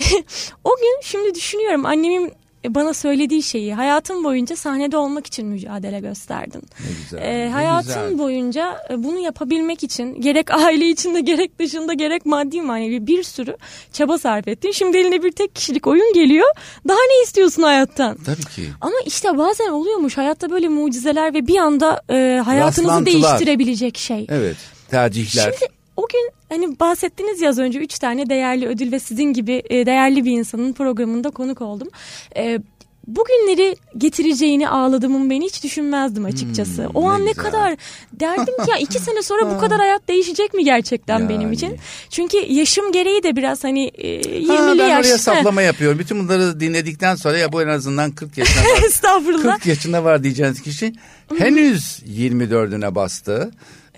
o 0.64 0.70
gün 0.76 1.00
şimdi 1.02 1.34
düşünüyorum 1.34 1.86
annemin 1.86 2.32
bana 2.66 2.94
söylediği 2.94 3.42
şeyi 3.42 3.74
hayatım 3.74 4.24
boyunca 4.24 4.56
sahnede 4.56 4.96
olmak 4.96 5.26
için 5.26 5.46
mücadele 5.46 6.00
gösterdin. 6.00 6.62
Ne 6.80 6.86
güzel. 7.02 7.18
Ee, 7.18 7.46
ne 7.46 7.50
hayatın 7.50 8.02
güzel. 8.02 8.18
boyunca 8.18 8.78
e, 8.90 9.04
bunu 9.04 9.18
yapabilmek 9.18 9.82
için 9.82 10.20
gerek 10.20 10.50
aile 10.50 10.88
içinde 10.88 11.20
gerek 11.20 11.58
dışında 11.58 11.92
gerek 11.92 12.26
maddi 12.26 12.62
manevi 12.62 13.06
bir 13.06 13.22
sürü 13.22 13.56
çaba 13.92 14.18
sarf 14.18 14.48
ettin. 14.48 14.70
Şimdi 14.70 14.96
eline 14.96 15.22
bir 15.22 15.32
tek 15.32 15.54
kişilik 15.54 15.86
oyun 15.86 16.12
geliyor. 16.12 16.48
Daha 16.88 16.98
ne 16.98 17.22
istiyorsun 17.24 17.62
hayattan? 17.62 18.16
Tabii 18.16 18.44
ki. 18.44 18.68
Ama 18.80 18.96
işte 19.06 19.38
bazen 19.38 19.68
oluyormuş 19.68 20.16
hayatta 20.16 20.50
böyle 20.50 20.68
mucizeler 20.68 21.34
ve 21.34 21.46
bir 21.46 21.56
anda 21.56 22.02
e, 22.10 22.42
hayatınızı 22.44 23.06
değiştirebilecek 23.06 23.98
şey. 23.98 24.26
Evet. 24.28 24.56
Tercihler. 24.90 25.42
Şimdi 25.42 25.77
o 25.98 26.06
gün 26.12 26.30
hani 26.48 26.80
bahsettiniz 26.80 27.40
ya 27.40 27.50
az 27.50 27.58
önce 27.58 27.78
üç 27.78 27.98
tane 27.98 28.30
değerli 28.30 28.66
ödül 28.66 28.92
ve 28.92 28.98
sizin 28.98 29.32
gibi 29.32 29.62
e, 29.70 29.86
değerli 29.86 30.24
bir 30.24 30.30
insanın 30.32 30.72
programında 30.72 31.30
konuk 31.30 31.60
oldum. 31.60 31.88
E, 32.36 32.58
bugünleri 33.06 33.76
getireceğini 33.98 34.68
ağladığımın 34.68 35.30
beni 35.30 35.44
hiç 35.44 35.64
düşünmezdim 35.64 36.24
açıkçası. 36.24 36.84
Hmm, 36.84 36.90
o 36.94 37.02
ne 37.02 37.12
an 37.12 37.26
ne 37.26 37.30
güzel. 37.30 37.44
kadar 37.44 37.76
derdim 38.12 38.64
ki 38.64 38.70
ya 38.70 38.76
iki 38.78 38.98
sene 38.98 39.22
sonra 39.22 39.54
bu 39.54 39.58
kadar 39.60 39.78
hayat 39.78 40.08
değişecek 40.08 40.54
mi 40.54 40.64
gerçekten 40.64 41.18
Yani. 41.18 41.28
benim 41.28 41.52
için? 41.52 41.76
Çünkü 42.10 42.36
yaşım 42.52 42.92
gereği 42.92 43.22
de 43.22 43.36
biraz 43.36 43.64
hani 43.64 43.84
e, 43.94 44.20
20'li 44.20 44.48
Ha, 44.56 44.74
ben 44.78 44.88
yaş. 44.88 45.06
oraya 45.06 45.18
saplama 45.28 45.62
yapıyorum. 45.62 45.98
Bütün 45.98 46.18
bunları 46.20 46.60
dinledikten 46.60 47.14
sonra 47.14 47.38
ya 47.38 47.52
bu 47.52 47.62
en 47.62 47.68
azından 47.68 48.10
40 48.10 48.38
yaşında 48.38 48.64
var. 48.76 48.82
Estağfurullah. 48.86 49.54
40 49.54 49.66
yaşında 49.66 50.04
var 50.04 50.24
diyeceğiniz 50.24 50.62
kişi 50.62 50.92
henüz 51.38 51.98
24'üne 52.02 52.94
bastı. 52.94 53.50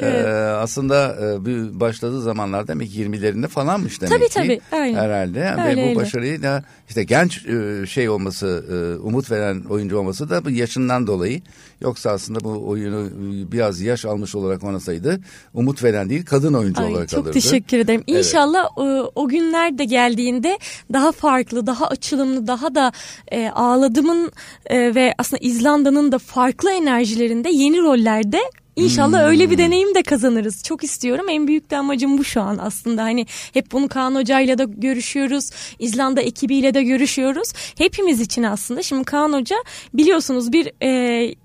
Ee, 0.02 0.30
aslında 0.50 1.16
e, 1.22 1.80
başladığı 1.80 2.22
zamanlar 2.22 2.68
demek 2.68 2.92
ki 2.92 3.02
20'lerinde 3.02 3.48
falanmış 3.48 4.00
demek 4.00 4.12
Tabii, 4.12 4.28
ki. 4.28 4.34
tabii, 4.34 4.60
aynen. 4.82 4.98
Herhalde. 4.98 5.40
Öyle, 5.40 5.70
Ve 5.70 5.76
bu 5.76 5.88
öyle. 5.88 5.96
başarıyı 5.96 6.42
da 6.42 6.64
işte 6.88 7.04
genç 7.04 7.46
e, 7.46 7.86
şey 7.86 8.08
olması, 8.08 8.64
e, 8.70 9.02
umut 9.02 9.30
veren 9.30 9.62
oyuncu 9.70 9.98
olması 9.98 10.30
da 10.30 10.44
bu 10.44 10.50
yaşından 10.50 11.06
dolayı. 11.06 11.40
Yoksa 11.80 12.10
aslında 12.10 12.40
bu 12.40 12.68
oyunu 12.68 13.06
e, 13.06 13.52
biraz 13.52 13.80
yaş 13.80 14.04
almış 14.04 14.34
olarak 14.34 14.64
oynasaydı 14.64 15.20
umut 15.54 15.84
veren 15.84 16.10
değil 16.10 16.24
kadın 16.24 16.54
oyuncu 16.54 16.82
Ay, 16.82 16.92
olarak 16.92 17.08
çok 17.08 17.18
alırdı. 17.20 17.32
teşekkür 17.32 17.78
ederim. 17.78 18.04
Evet. 18.08 18.18
İnşallah 18.26 18.64
e, 18.78 19.10
o 19.14 19.28
günler 19.28 19.78
de 19.78 19.84
geldiğinde 19.84 20.58
daha 20.92 21.12
farklı, 21.12 21.66
daha 21.66 21.86
açılımlı, 21.86 22.46
daha 22.46 22.74
da 22.74 22.92
e, 23.32 23.48
ağladımın 23.48 24.32
e, 24.66 24.94
ve 24.94 25.14
aslında 25.18 25.40
İzlanda'nın 25.42 26.12
da 26.12 26.18
farklı 26.18 26.72
enerjilerinde 26.72 27.48
yeni 27.50 27.78
rollerde 27.78 28.38
İnşallah 28.84 29.20
Hmm. 29.20 29.28
öyle 29.28 29.50
bir 29.50 29.58
deneyim 29.58 29.94
de 29.94 30.02
kazanırız. 30.02 30.62
Çok 30.64 30.84
istiyorum. 30.84 31.26
En 31.30 31.46
büyük 31.48 31.70
de 31.70 31.76
amacım 31.76 32.18
bu 32.18 32.24
şu 32.24 32.40
an 32.40 32.58
aslında. 32.62 33.02
Hani 33.02 33.26
hep 33.54 33.72
bunu 33.72 33.88
Kaan 33.88 34.14
Hoca'yla 34.14 34.58
da 34.58 34.64
görüşüyoruz. 34.64 35.50
İzlanda 35.78 36.20
ekibiyle 36.22 36.74
de 36.74 36.82
görüşüyoruz. 36.82 37.52
Hepimiz 37.78 38.20
için 38.20 38.42
aslında. 38.42 38.82
Şimdi 38.82 39.04
Kaan 39.04 39.32
Hoca 39.32 39.56
biliyorsunuz 39.94 40.52
bir 40.52 40.72
e, 40.82 40.88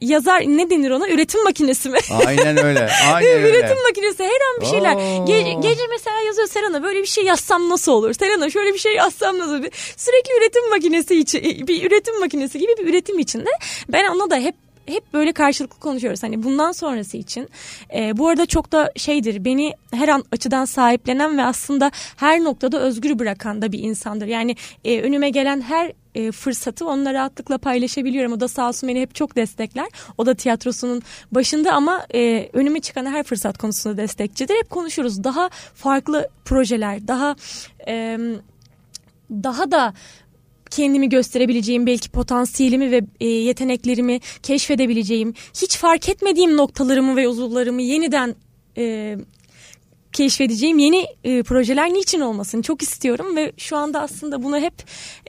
yazar 0.02 0.42
ne 0.42 0.70
denir 0.70 0.92
ona? 0.92 1.10
Üretim 1.10 1.44
makinesi 1.44 1.90
mi? 1.90 1.98
Aynen 2.26 2.66
öyle. 2.66 2.90
Aynen 3.14 3.30
öyle. 3.32 3.50
Üretim 3.50 3.78
makinesi 3.90 4.24
her 4.24 4.30
an 4.30 4.62
bir 4.62 4.66
şeyler. 4.66 4.96
Oo. 4.96 5.26
Ge- 5.26 5.62
gece 5.62 5.82
mesela 5.92 6.20
yazıyor 6.28 6.48
Serena 6.48 6.84
böyle 6.84 7.02
bir 7.02 7.08
şey 7.08 7.24
yazsam 7.24 7.70
nasıl 7.70 7.92
olur? 7.92 8.14
Serena 8.14 8.50
şöyle 8.50 8.74
bir 8.74 8.80
şey 8.80 8.96
yazsam 8.96 9.40
nasıl 9.40 9.52
olur? 9.54 9.68
Sürekli 9.98 10.32
üretim 10.42 10.70
makinesi 10.70 11.16
için 11.20 11.68
bir 11.68 11.84
üretim 11.92 12.20
makinesi 12.20 12.60
gibi 12.60 12.72
bir 12.80 12.88
üretim 12.90 13.20
içinde. 13.20 13.50
Ben 13.90 14.08
ona 14.16 14.30
da 14.30 14.36
hep 14.38 14.56
hep 14.86 15.14
böyle 15.14 15.34
karşılıklı 15.34 15.80
konuşuyoruz. 15.80 16.24
Hani 16.24 16.44
bundan 16.44 16.72
sonrası 16.72 17.18
için. 17.18 17.50
E, 17.96 18.18
bu 18.18 18.28
arada 18.28 18.46
çok 18.46 18.72
da 18.72 18.92
şeydir 18.96 19.46
beni 19.46 19.74
her 19.92 20.08
an 20.08 20.24
açıdan 20.32 20.66
sahiplenen 20.66 21.38
ve 21.38 21.44
aslında 21.44 21.92
her 22.18 22.44
noktada 22.44 22.80
özgür 22.80 23.20
bırakan 23.20 23.62
da 23.62 23.72
bir 23.72 23.80
insandır. 23.80 24.28
Yani 24.28 24.56
e, 24.86 25.02
önüme 25.02 25.30
gelen 25.30 25.62
her 25.62 25.92
e, 26.16 26.32
fırsatı 26.32 26.88
onunla 26.88 27.14
rahatlıkla 27.14 27.58
paylaşabiliyorum. 27.58 28.34
O 28.34 28.40
da 28.40 28.48
sağ 28.48 28.68
olsun 28.68 28.90
beni 28.90 29.02
hep 29.02 29.16
çok 29.16 29.36
destekler. 29.36 29.88
O 30.18 30.26
da 30.26 30.34
tiyatrosunun 30.34 31.02
başında 31.32 31.74
ama 31.74 32.06
e, 32.14 32.50
önüme 32.54 32.80
çıkan 32.80 33.06
her 33.06 33.24
fırsat 33.24 33.58
konusunda 33.58 33.98
destekçidir. 33.98 34.56
Hep 34.56 34.70
konuşuruz. 34.70 35.24
Daha 35.24 35.50
farklı 35.76 36.30
projeler, 36.46 37.08
daha 37.08 37.36
e, 37.88 38.18
daha 39.32 39.72
da 39.72 39.94
kendimi 40.70 41.10
gösterebileceğim 41.10 41.86
belki 41.86 42.10
potansiyelimi 42.10 42.92
ve 42.92 43.02
e, 43.20 43.28
yeteneklerimi 43.28 44.20
keşfedebileceğim 44.44 45.34
hiç 45.62 45.78
fark 45.78 46.10
etmediğim 46.10 46.58
noktalarımı 46.58 47.16
ve 47.16 47.22
yollarımı 47.22 47.82
yeniden 47.82 48.36
e, 48.78 49.18
keşfedeceğim 50.12 50.80
yeni 50.80 51.06
e, 51.24 51.44
projeler 51.44 51.94
niçin 51.94 52.20
olmasın 52.22 52.62
çok 52.62 52.82
istiyorum 52.82 53.36
ve 53.36 53.52
şu 53.58 53.78
anda 53.78 54.02
aslında 54.02 54.44
bunu 54.44 54.58
hep 54.60 54.74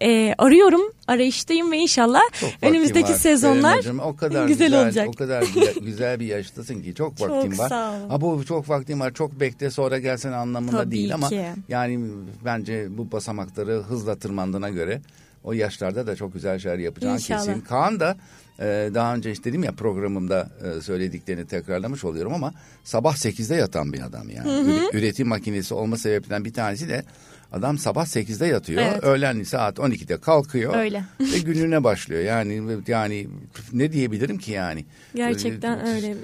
e, 0.02 0.34
arıyorum 0.38 0.80
arayıştayım 1.06 1.72
ve 1.72 1.78
inşallah 1.78 2.20
Çok 2.40 2.50
önümüzdeki 2.62 3.12
sezonlar 3.14 3.70
Selena'cığım. 3.70 4.00
o 4.00 4.16
kadar 4.16 4.46
güzel 4.46 4.66
güzel, 4.68 4.82
olacak. 4.84 5.08
O 5.08 5.12
kadar 5.12 5.42
güzel, 5.42 5.74
güzel 5.74 6.20
bir 6.20 6.26
yaştasın 6.26 6.82
ki 6.82 6.94
çok 6.94 7.18
Çok 7.18 7.30
vaktim 7.30 7.58
var. 7.58 7.68
sağ. 7.68 7.92
Ha 8.08 8.20
bu 8.20 8.44
çok 8.44 8.68
vaktim 8.68 9.00
var. 9.00 9.14
Çok 9.14 9.40
bekle 9.40 9.70
sonra 9.70 9.98
gelsen 9.98 10.32
anlamında 10.32 10.76
Tabii 10.76 10.90
değil 10.96 11.14
ama 11.14 11.28
ki. 11.28 11.44
yani 11.68 12.00
bence 12.44 12.86
bu 12.98 13.12
basamakları 13.12 13.72
hızla 13.72 14.16
tırmandığına 14.18 14.70
göre 14.70 15.00
o 15.46 15.52
yaşlarda 15.52 16.06
da 16.06 16.16
çok 16.16 16.32
güzel 16.34 16.58
şeyler 16.58 16.78
yapacağın 16.78 17.14
İnşallah. 17.14 17.44
kesin. 17.46 17.60
Kaan 17.60 18.00
da 18.00 18.16
e, 18.60 18.90
daha 18.94 19.14
önce 19.14 19.30
işte 19.32 19.44
dedim 19.50 19.62
ya 19.64 19.72
programımda 19.72 20.50
e, 20.64 20.80
söylediklerini 20.80 21.46
tekrarlamış 21.46 22.04
oluyorum 22.04 22.34
ama 22.34 22.54
sabah 22.84 23.14
8'de 23.16 23.54
yatan 23.54 23.92
bir 23.92 24.00
adam 24.00 24.28
yani. 24.30 24.48
Üre- 24.48 24.96
Üretim 24.96 25.28
makinesi 25.28 25.74
olma 25.74 25.96
sebeplerinden 25.96 26.44
bir 26.44 26.52
tanesi 26.52 26.88
de 26.88 27.04
adam 27.52 27.78
sabah 27.78 28.06
8'de 28.06 28.46
yatıyor. 28.46 28.82
Evet. 28.82 29.04
Öğlen 29.04 29.42
saat 29.42 29.78
12'de 29.78 30.20
kalkıyor. 30.20 30.76
Öyle. 30.76 31.04
ve 31.20 31.38
gününe 31.38 31.84
başlıyor. 31.84 32.22
Yani 32.22 32.62
yani 32.86 33.28
ne 33.72 33.92
diyebilirim 33.92 34.38
ki 34.38 34.52
yani? 34.52 34.84
Gerçekten 35.14 35.86
öyle. 35.86 36.14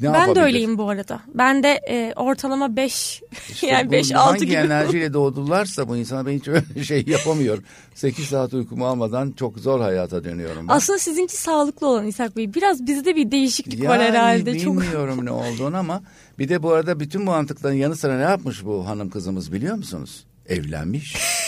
Ne 0.00 0.12
ben 0.12 0.34
de 0.34 0.40
öyleyim 0.40 0.78
bu 0.78 0.88
arada. 0.88 1.20
Ben 1.34 1.62
de 1.62 1.80
e, 1.88 2.12
ortalama 2.16 2.76
5 2.76 3.22
İşte 3.50 3.66
yani 3.66 3.88
bu 3.88 3.92
5 3.92 4.12
6 4.12 4.20
hangi 4.30 4.46
gibi. 4.46 4.54
enerjiyle 4.54 5.12
doğdularsa 5.12 5.88
bu 5.88 5.96
insana 5.96 6.26
ben 6.26 6.32
hiç 6.32 6.48
öyle 6.48 6.84
şey 6.84 7.04
yapamıyorum. 7.06 7.64
8 7.94 8.26
saat 8.26 8.54
uykumu 8.54 8.86
almadan 8.86 9.32
çok 9.32 9.58
zor 9.58 9.80
hayata 9.80 10.24
dönüyorum 10.24 10.68
ben. 10.68 10.74
Aslında 10.74 10.98
sizinki 10.98 11.36
sağlıklı 11.36 11.86
olan 11.86 12.06
İshak 12.06 12.36
Bey. 12.36 12.54
Biraz 12.54 12.86
bizde 12.86 13.16
bir 13.16 13.30
değişiklik 13.30 13.88
var 13.88 13.98
Yani 13.98 14.08
herhalde. 14.08 14.58
Çok 14.58 14.80
bilmiyorum 14.82 15.26
ne 15.26 15.30
olduğunu 15.30 15.76
ama 15.76 16.02
bir 16.38 16.48
de 16.48 16.62
bu 16.62 16.72
arada 16.72 17.00
bütün 17.00 17.20
bu 17.20 17.30
mantıkların 17.30 17.74
yanı 17.74 17.96
sıra 17.96 18.16
ne 18.16 18.22
yapmış 18.22 18.64
bu 18.64 18.86
hanım 18.86 19.10
kızımız 19.10 19.52
biliyor 19.52 19.76
musunuz? 19.76 20.24
Evlenmiş. 20.48 21.16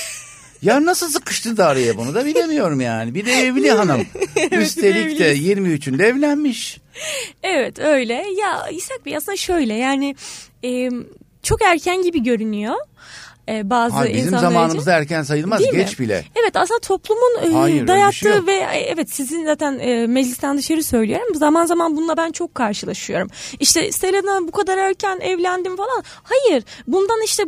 Ya 0.65 0.85
nasıl 0.85 1.09
sıkıştı 1.09 1.57
da 1.57 1.67
araya 1.67 1.97
bunu 1.97 2.15
da 2.15 2.25
bilemiyorum 2.25 2.81
yani. 2.81 3.15
Bir 3.15 3.27
de 3.27 3.33
evli 3.33 3.71
hanım. 3.71 4.07
Üstelik 4.51 5.19
de 5.19 5.37
23'ünde 5.37 6.05
evlenmiş. 6.05 6.79
Evet 7.43 7.79
öyle. 7.79 8.25
Ya 8.41 8.69
İshak 8.69 9.07
Bey 9.07 9.17
aslında 9.17 9.37
şöyle 9.37 9.75
yani 9.75 10.17
e, 10.65 10.91
çok 11.43 11.63
erken 11.63 12.03
gibi 12.03 12.23
görünüyor. 12.23 12.75
E, 13.49 13.71
bazı 13.71 13.95
Hayır, 13.97 14.15
bizim 14.15 14.27
insanlar 14.27 14.43
için. 14.43 14.55
zamanımızda 14.55 14.93
erken 14.93 15.23
sayılmaz 15.23 15.61
Değil 15.61 15.73
mi? 15.73 15.79
geç 15.79 16.01
bile. 16.01 16.25
Evet 16.43 16.57
aslında 16.57 16.81
toplumun 16.81 17.33
e, 17.43 17.53
Hayır, 17.53 17.83
bir 17.83 17.89
dayattığı 17.89 18.15
şey 18.17 18.33
yok. 18.33 18.47
ve 18.47 18.55
e, 18.55 18.79
evet 18.81 19.11
sizin 19.15 19.45
zaten 19.45 19.79
e, 19.79 20.07
meclisten 20.07 20.59
dışarı 20.59 20.83
söylüyorum. 20.83 21.35
Zaman 21.35 21.67
zaman 21.67 21.97
bununla 21.97 22.17
ben 22.17 22.33
çok 22.33 22.55
karşılaşıyorum. 22.55 23.29
İşte 23.61 23.93
Selena 23.93 24.41
bu 24.49 24.51
kadar 24.51 24.79
erken 24.79 25.21
evlendim 25.21 25.77
falan. 25.77 26.05
Hayır 26.23 26.65
bundan 26.87 27.23
işte 27.25 27.45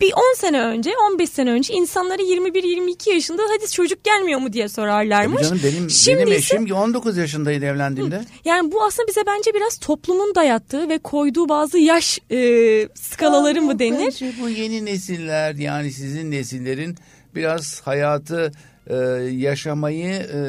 bir 0.00 0.12
10 0.12 0.34
sene 0.36 0.60
önce 0.60 0.90
15 1.12 1.30
sene 1.30 1.50
önce 1.50 1.74
insanları 1.74 2.22
21-22 2.22 3.10
yaşında 3.10 3.42
hadi 3.48 3.70
çocuk 3.70 4.04
gelmiyor 4.04 4.40
mu 4.40 4.52
diye 4.52 4.68
sorarlarmış. 4.68 5.48
Tabii 5.48 5.60
canım 5.60 5.60
benim, 5.78 5.90
Şimdi 5.90 6.16
benim 6.18 6.28
ise- 6.38 6.56
eşim 6.56 6.74
19 6.74 7.16
yaşındaydı 7.16 7.64
evlendiğimde. 7.64 8.24
Yani 8.44 8.72
bu 8.72 8.84
aslında 8.84 9.08
bize 9.08 9.20
bence 9.26 9.54
biraz 9.54 9.78
toplumun 9.78 10.34
dayattığı 10.34 10.88
ve 10.88 10.98
koyduğu 10.98 11.48
bazı 11.48 11.78
yaş 11.78 12.18
e, 12.30 12.38
skalaları 12.94 13.62
mı 13.62 13.78
denir? 13.78 14.14
Bu 14.42 14.48
yeni 14.48 14.84
nesiller 14.84 15.54
yani 15.54 15.92
sizin 15.92 16.30
nesillerin 16.30 16.96
biraz 17.34 17.80
hayatı 17.84 18.52
e, 18.86 18.94
yaşamayı 19.30 20.12
e, 20.34 20.40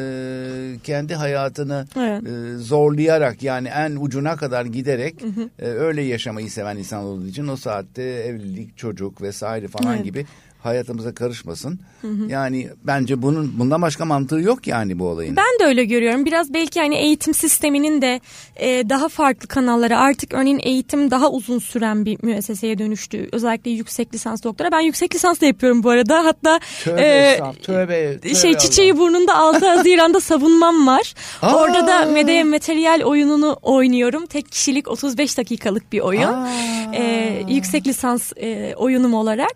kendi 0.83 1.15
hayatını 1.15 1.87
Evet. 1.97 2.23
e, 2.27 2.57
zorlayarak 2.57 3.43
yani 3.43 3.67
en 3.67 3.95
ucuna 3.95 4.35
kadar 4.35 4.65
giderek 4.65 5.15
e, 5.59 5.65
öyle 5.67 6.01
yaşamayı 6.01 6.51
seven 6.51 6.77
insan 6.77 7.03
olduğu 7.03 7.27
için 7.27 7.47
o 7.47 7.55
saatte 7.55 8.03
evlilik, 8.03 8.77
çocuk 8.77 9.21
vesaire 9.21 9.67
falan 9.67 9.95
Evet. 9.95 10.05
gibi 10.05 10.25
hayatımıza 10.67 11.13
karışmasın. 11.13 11.79
Yani 12.27 12.69
bence 12.83 13.21
bunun 13.21 13.59
bundan 13.59 13.81
başka 13.81 14.05
mantığı 14.05 14.39
yok 14.39 14.67
yani 14.67 14.99
bu 14.99 15.07
olayın. 15.07 15.35
Ben 15.35 15.59
de 15.59 15.65
öyle 15.65 15.85
görüyorum. 15.85 16.25
Biraz 16.25 16.53
belki 16.53 16.79
hani 16.79 16.95
eğitim 16.95 17.33
sisteminin 17.33 18.01
de 18.01 18.19
e, 18.55 18.89
daha 18.89 19.09
farklı 19.09 19.47
kanallara 19.47 19.99
artık 19.99 20.33
örneğin 20.33 20.59
eğitim 20.63 21.11
daha 21.11 21.31
uzun 21.31 21.59
süren 21.59 22.05
bir 22.05 22.17
müesseseye 22.21 22.77
dönüştü. 22.77 23.29
Özellikle 23.31 23.71
yüksek 23.71 24.13
lisans 24.13 24.43
doktora. 24.43 24.71
Ben 24.71 24.79
yüksek 24.79 25.15
lisans 25.15 25.41
da 25.41 25.45
yapıyorum 25.45 25.83
bu 25.83 25.89
arada. 25.89 26.25
Hatta 26.25 26.59
Tövbe 26.83 27.01
e, 27.01 27.31
estağfurullah, 27.31 27.61
tövbe, 27.61 28.19
tövbe 28.19 28.35
şey 28.35 28.49
Allah. 28.51 28.57
çiçeği 28.59 28.97
burnunda 28.97 29.35
6 29.35 29.65
Haziran'da 29.75 30.19
savunmam 30.19 30.87
var. 30.87 31.13
Aa! 31.41 31.55
Orada 31.55 31.87
da 31.87 32.05
Medea 32.05 32.45
Materyal 32.45 33.01
oyununu 33.05 33.57
oynuyorum. 33.61 34.25
Tek 34.25 34.51
kişilik 34.51 34.87
35 34.87 35.37
dakikalık 35.37 35.91
bir 35.93 35.99
oyun. 35.99 36.45
E, 36.93 37.33
yüksek 37.49 37.87
lisans 37.87 38.31
e, 38.37 38.73
oyunum 38.75 39.13
olarak. 39.13 39.55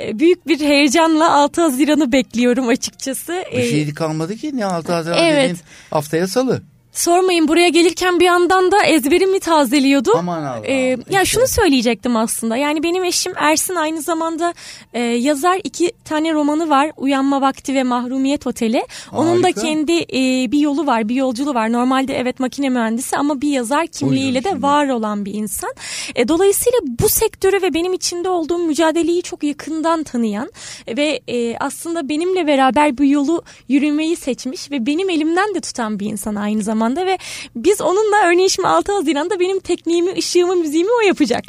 E, 0.00 0.18
büyük 0.18 0.45
bir 0.48 0.60
heyecanla 0.60 1.32
6 1.32 1.60
Haziran'ı 1.62 2.12
bekliyorum 2.12 2.68
açıkçası. 2.68 3.44
Bir 3.52 3.70
şey 3.70 3.94
kalmadı 3.94 4.36
ki 4.36 4.56
ne 4.56 4.64
6 4.64 4.92
Haziran 4.92 5.18
Evet. 5.24 5.42
dediğin 5.42 5.58
haftaya 5.90 6.26
salı. 6.28 6.62
Sormayın 7.00 7.48
buraya 7.48 7.68
gelirken 7.68 8.20
bir 8.20 8.24
yandan 8.24 8.72
da 8.72 8.84
ezberimi 8.84 9.40
tazeliyordum. 9.40 10.18
Aman 10.18 10.42
Allah'ım, 10.42 10.64
Ee, 10.64 10.72
ya 10.72 10.96
işte. 11.22 11.24
şunu 11.24 11.46
söyleyecektim 11.46 12.16
aslında. 12.16 12.56
Yani 12.56 12.82
benim 12.82 13.04
eşim 13.04 13.32
Ersin 13.36 13.74
aynı 13.74 14.02
zamanda 14.02 14.54
e, 14.92 15.00
yazar 15.00 15.60
iki 15.64 15.92
tane 16.04 16.32
romanı 16.32 16.68
var. 16.70 16.90
Uyanma 16.96 17.40
Vakti 17.40 17.74
ve 17.74 17.82
Mahrumiyet 17.82 18.46
Oteli. 18.46 18.82
Onun 19.12 19.42
da 19.42 19.46
Harika. 19.46 19.60
kendi 19.60 19.92
e, 19.92 20.52
bir 20.52 20.58
yolu 20.58 20.86
var, 20.86 21.08
bir 21.08 21.14
yolculuğu 21.14 21.54
var. 21.54 21.72
Normalde 21.72 22.14
evet 22.18 22.40
makine 22.40 22.68
mühendisi 22.68 23.16
ama 23.16 23.40
bir 23.40 23.48
yazar 23.48 23.86
kimliğiyle 23.86 24.44
de 24.44 24.62
var 24.62 24.88
olan 24.88 25.24
bir 25.24 25.34
insan. 25.34 25.70
E, 26.14 26.28
dolayısıyla 26.28 26.78
bu 26.84 27.08
sektörü 27.08 27.62
ve 27.62 27.74
benim 27.74 27.92
içinde 27.92 28.28
olduğum 28.28 28.58
mücadeleyi 28.58 29.22
çok 29.22 29.42
yakından 29.44 30.02
tanıyan 30.02 30.50
ve 30.88 31.20
e, 31.28 31.56
aslında 31.58 32.08
benimle 32.08 32.46
beraber 32.46 32.98
bu 32.98 33.04
yolu 33.04 33.42
yürümeyi 33.68 34.16
seçmiş 34.16 34.70
ve 34.70 34.86
benim 34.86 35.10
elimden 35.10 35.54
de 35.54 35.60
tutan 35.60 35.98
bir 35.98 36.06
insan 36.06 36.34
aynı 36.34 36.62
zamanda 36.62 36.85
ve 36.94 37.18
biz 37.56 37.80
onunla 37.80 38.16
örneğin 38.28 38.48
şimdi 38.48 38.68
6 38.68 38.92
Haziran'da 38.92 39.40
benim 39.40 39.60
tekniğimi, 39.60 40.12
ışığımı, 40.18 40.56
müziğimi 40.56 40.90
o 41.02 41.06
yapacak. 41.06 41.44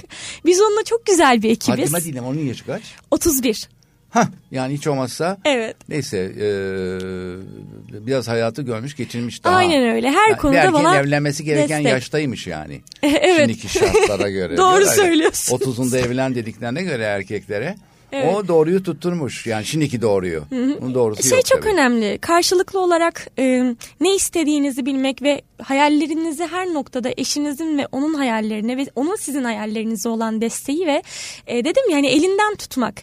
Biz 0.45 0.61
onunla 0.61 0.83
çok 0.83 1.05
güzel 1.05 1.41
bir 1.41 1.49
ekibiz. 1.51 1.79
Haddime 1.93 2.03
değilim 2.03 2.25
onun 2.25 2.39
yaşı 2.39 2.65
kaç? 2.65 2.81
31. 3.11 3.69
Hah 4.09 4.27
yani 4.51 4.73
hiç 4.73 4.87
olmazsa 4.87 5.37
Evet. 5.45 5.75
neyse 5.89 6.17
e, 6.17 6.47
biraz 8.07 8.27
hayatı 8.27 8.61
görmüş 8.61 8.95
geçirmiş 8.95 9.43
daha. 9.43 9.55
Aynen 9.55 9.89
öyle. 9.95 10.11
Her 10.11 10.29
Yani 10.29 10.37
konuda 10.37 10.73
bana 10.73 10.95
evlenmesi 10.97 11.43
gereken 11.43 11.69
destek. 11.79 11.91
yaştaymış 11.91 12.47
yani. 12.47 12.81
Evet. 13.03 13.37
Şimdiki 13.39 13.69
şartlara 13.69 14.29
göre. 14.29 14.57
Doğru 14.57 14.85
söylüyorsun. 14.85 15.57
30'unda 15.57 15.97
evlen 15.97 16.35
dediklerine 16.35 16.83
göre 16.83 17.03
erkeklere. 17.03 17.75
Evet. 18.11 18.35
O 18.35 18.47
doğruyu 18.47 18.83
tutturmuş 18.83 19.47
yani 19.47 19.65
şimdiki 19.65 20.01
doğruyu. 20.01 20.43
Bunun 20.51 20.93
doğrusu 20.93 21.23
Şey 21.23 21.37
yok 21.37 21.45
çok 21.45 21.61
tabii. 21.63 21.73
önemli. 21.73 22.17
Karşılıklı 22.17 22.79
olarak 22.79 23.27
e, 23.39 23.75
ne 24.01 24.15
istediğinizi 24.15 24.85
bilmek 24.85 25.21
ve 25.21 25.41
hayallerinizi 25.61 26.47
her 26.47 26.73
noktada 26.73 27.09
eşinizin 27.17 27.77
ve 27.77 27.87
onun 27.91 28.13
hayallerine 28.13 28.77
ve 28.77 28.85
onun 28.95 29.15
sizin 29.15 29.43
hayallerinize 29.43 30.09
olan 30.09 30.41
desteği 30.41 30.87
ve 30.87 31.03
e, 31.47 31.65
dedim 31.65 31.83
yani 31.91 32.07
elinden 32.07 32.55
tutmak. 32.55 32.95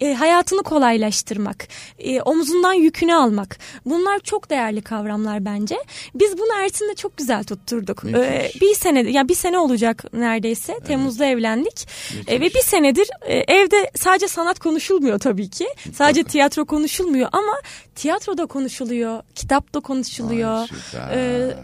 E, 0.00 0.14
hayatını 0.14 0.62
kolaylaştırmak, 0.62 1.68
e, 1.98 2.20
omzundan 2.20 2.72
yükünü 2.72 3.14
almak. 3.14 3.58
Bunlar 3.84 4.18
çok 4.18 4.50
değerli 4.50 4.82
kavramlar 4.82 5.44
bence. 5.44 5.76
Biz 6.14 6.38
bunu 6.38 6.62
Ersin'le 6.64 6.94
çok 6.94 7.16
güzel 7.16 7.44
tutturduk. 7.44 8.04
E, 8.04 8.50
bir 8.60 8.74
sene, 8.74 9.10
ya 9.10 9.28
bir 9.28 9.34
sene 9.34 9.58
olacak 9.58 10.04
neredeyse. 10.12 10.78
Temmuz'da 10.86 11.26
evlendik. 11.26 11.88
E, 12.26 12.40
ve 12.40 12.54
bir 12.54 12.60
senedir 12.60 13.08
e, 13.26 13.38
evde 13.38 13.90
sadece 13.94 14.28
sanat 14.28 14.58
konuşulmuyor 14.58 15.18
tabii 15.18 15.50
ki. 15.50 15.68
Sadece 15.94 16.24
tiyatro 16.24 16.64
konuşulmuyor 16.64 17.28
ama 17.32 17.54
tiyatroda 17.94 18.46
konuşuluyor, 18.46 19.22
kitapta 19.34 19.80
konuşuluyor. 19.80 20.68
Ay. 21.10 21.14
E, 21.14 21.56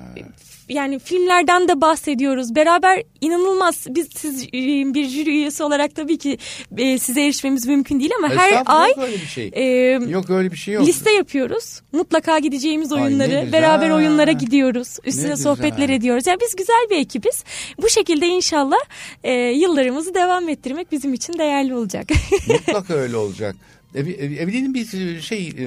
yani 0.69 0.99
filmlerden 0.99 1.69
de 1.69 1.81
bahsediyoruz. 1.81 2.55
Beraber 2.55 3.03
inanılmaz 3.21 3.87
biz 3.89 4.09
siz 4.17 4.43
e, 4.45 4.49
bir 4.95 5.09
jüri 5.09 5.31
üyesi 5.31 5.63
olarak 5.63 5.95
tabii 5.95 6.19
ki 6.19 6.39
e, 6.77 6.99
size 6.99 7.25
erişmemiz 7.25 7.67
mümkün 7.67 8.01
değil 8.01 8.11
ama 8.19 8.29
her 8.29 8.63
ay 8.67 8.93
öyle 8.97 9.15
bir 9.15 9.27
şey. 9.27 9.51
e, 9.53 9.63
yok 10.09 10.31
öyle 10.31 10.53
bir 10.53 10.57
şey 10.57 10.75
yok. 10.75 10.87
liste 10.87 11.11
yapıyoruz. 11.13 11.81
Mutlaka 11.93 12.39
gideceğimiz 12.39 12.93
Ay, 12.93 13.03
oyunları 13.03 13.29
güzel. 13.31 13.53
beraber 13.53 13.91
oyunlara 13.91 14.33
gidiyoruz. 14.33 14.97
Ne 15.05 15.09
Üstüne 15.09 15.31
güzel. 15.31 15.43
sohbetler 15.45 15.89
ediyoruz. 15.89 16.27
Yani 16.27 16.39
biz 16.41 16.57
güzel 16.57 16.87
bir 16.91 16.97
ekibiz. 16.97 17.45
Bu 17.83 17.89
şekilde 17.89 18.27
inşallah 18.27 18.79
e, 19.25 19.33
yıllarımızı 19.33 20.15
devam 20.15 20.49
ettirmek 20.49 20.93
bizim 20.93 21.15
için 21.15 21.33
değerli 21.39 21.75
olacak. 21.75 22.07
Mutlaka 22.49 22.95
öyle 22.95 23.17
olacak. 23.17 23.57
Ev, 23.95 24.07
ev, 24.07 24.31
evliliğin 24.33 24.75
bir 24.75 25.21
şey 25.21 25.49
e, 25.49 25.67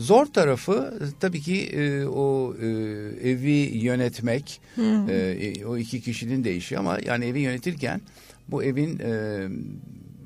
zor 0.00 0.26
tarafı 0.26 0.94
e, 1.00 1.04
tabii 1.20 1.40
ki 1.40 1.62
e, 1.66 2.04
o 2.04 2.54
e, 2.62 2.66
evi 3.30 3.70
yönetmek. 3.78 4.60
E, 5.08 5.12
e, 5.14 5.64
o 5.64 5.76
iki 5.76 6.00
kişinin 6.02 6.44
de 6.44 6.56
işi 6.56 6.78
ama 6.78 6.98
yani 7.06 7.24
evi 7.24 7.40
yönetirken 7.40 8.00
bu 8.48 8.62
evin 8.64 8.98
e, 8.98 9.40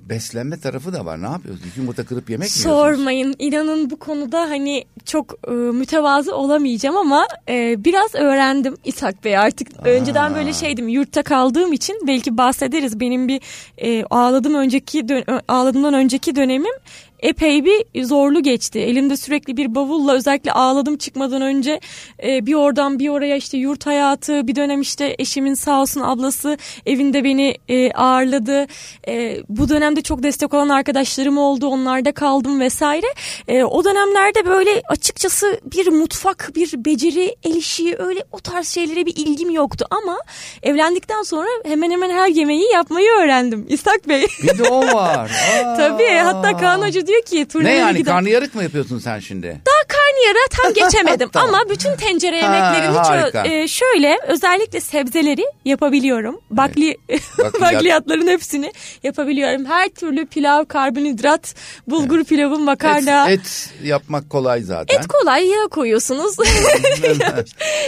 beslenme 0.08 0.60
tarafı 0.60 0.92
da 0.92 1.04
var. 1.04 1.22
Ne 1.22 1.26
yapıyorsunuz? 1.26 1.76
Yumurta 1.76 2.04
kırıp 2.04 2.30
yemek 2.30 2.44
mi? 2.46 2.50
Sormayın. 2.50 3.34
İnanın 3.38 3.90
bu 3.90 3.96
konuda 3.98 4.40
hani 4.40 4.84
çok 5.04 5.34
e, 5.48 5.50
mütevazı 5.50 6.34
olamayacağım 6.36 6.96
ama 6.96 7.26
e, 7.48 7.84
biraz 7.84 8.14
öğrendim 8.14 8.76
İshak 8.84 9.24
Bey 9.24 9.36
artık. 9.38 9.68
Önceden 9.84 10.34
böyle 10.34 10.52
şeydim 10.52 10.88
yurtta 10.88 11.22
kaldığım 11.22 11.72
için 11.72 11.96
belki 12.06 12.36
bahsederiz. 12.38 13.00
Benim 13.00 13.28
bir 13.28 13.40
e, 13.78 14.04
ağladım 14.10 14.54
önceki 14.54 15.08
dön- 15.08 15.40
ağladığımdan 15.48 15.94
önceki 15.94 16.36
dönemim 16.36 16.72
epey 17.20 17.64
bir 17.64 18.04
zorlu 18.04 18.42
geçti. 18.42 18.78
Elimde 18.78 19.16
sürekli 19.16 19.56
bir 19.56 19.74
bavulla 19.74 20.12
özellikle 20.12 20.52
ağladım 20.52 20.96
çıkmadan 20.96 21.42
önce 21.42 21.80
e, 22.22 22.46
bir 22.46 22.54
oradan 22.54 22.98
bir 22.98 23.08
oraya 23.08 23.36
işte 23.36 23.58
yurt 23.58 23.86
hayatı 23.86 24.46
bir 24.46 24.56
dönem 24.56 24.80
işte 24.80 25.16
eşimin 25.18 25.54
sağ 25.54 25.80
olsun 25.80 26.00
ablası 26.00 26.58
evinde 26.86 27.24
beni 27.24 27.56
e, 27.68 27.92
ağırladı. 27.92 28.66
E, 29.08 29.36
bu 29.48 29.68
dönemde 29.68 30.02
çok 30.02 30.22
destek 30.22 30.54
olan 30.54 30.68
arkadaşlarım 30.68 31.38
oldu 31.38 31.66
onlarda 31.66 32.12
kaldım 32.12 32.60
vesaire. 32.60 33.06
E, 33.48 33.64
o 33.64 33.84
dönemlerde 33.84 34.46
böyle 34.46 34.82
açıkçası 34.88 35.60
bir 35.64 35.88
mutfak 35.88 36.50
bir 36.54 36.84
beceri 36.84 37.36
el 37.42 37.54
işi 37.54 37.96
öyle 37.98 38.24
o 38.32 38.38
tarz 38.38 38.68
şeylere 38.68 39.06
bir 39.06 39.16
ilgim 39.16 39.50
yoktu 39.50 39.86
ama 39.90 40.18
evlendikten 40.62 41.22
sonra 41.22 41.48
hemen 41.64 41.90
hemen 41.90 42.10
her 42.10 42.28
yemeği 42.28 42.72
yapmayı 42.72 43.10
öğrendim 43.10 43.66
İshak 43.68 44.08
Bey. 44.08 44.26
Bir 44.42 44.58
de 44.58 44.62
o 44.62 44.94
var. 44.94 45.30
Aa. 45.64 45.74
Tabii 45.76 46.08
hatta 46.08 46.56
Kaan 46.56 46.82
Hoca 46.82 47.03
diyor 47.06 47.22
ki 47.22 47.36
Ne 47.36 47.44
turnelere 47.48 47.74
yani 47.76 47.98
giden- 47.98 48.12
karnıyarık 48.12 48.54
mı 48.54 48.62
yapıyorsun 48.62 48.98
sen 48.98 49.18
şimdi? 49.18 49.46
daha 49.66 49.73
karnıyara 49.88 50.38
tam 50.50 50.72
geçemedim 50.84 51.28
Tamam. 51.32 51.54
ama 51.54 51.70
bütün 51.70 51.96
tencere 51.96 52.42
Ha, 52.42 52.54
yemeklerini 52.54 52.96
harika. 52.98 53.38
çö- 53.44 53.62
e, 53.62 53.68
şöyle 53.68 54.18
özellikle 54.28 54.80
sebzeleri 54.80 55.44
yapabiliyorum. 55.64 56.40
Bakli 56.50 56.96
Bakliyat. 57.38 57.60
bakliyatların 57.60 58.26
hepsini 58.26 58.72
yapabiliyorum. 59.02 59.64
Her 59.64 59.88
türlü 59.88 60.26
pilav, 60.26 60.64
karbonhidrat, 60.64 61.54
bulgur 61.86 62.24
pilavı, 62.24 62.58
makarna. 62.58 63.30
Et, 63.30 63.40
et 63.40 63.70
yapmak 63.84 64.30
kolay 64.30 64.60
zaten. 64.62 64.98
Et 64.98 65.06
kolay 65.06 65.46
yağ 65.46 65.68
koyuyorsunuz. 65.70 66.36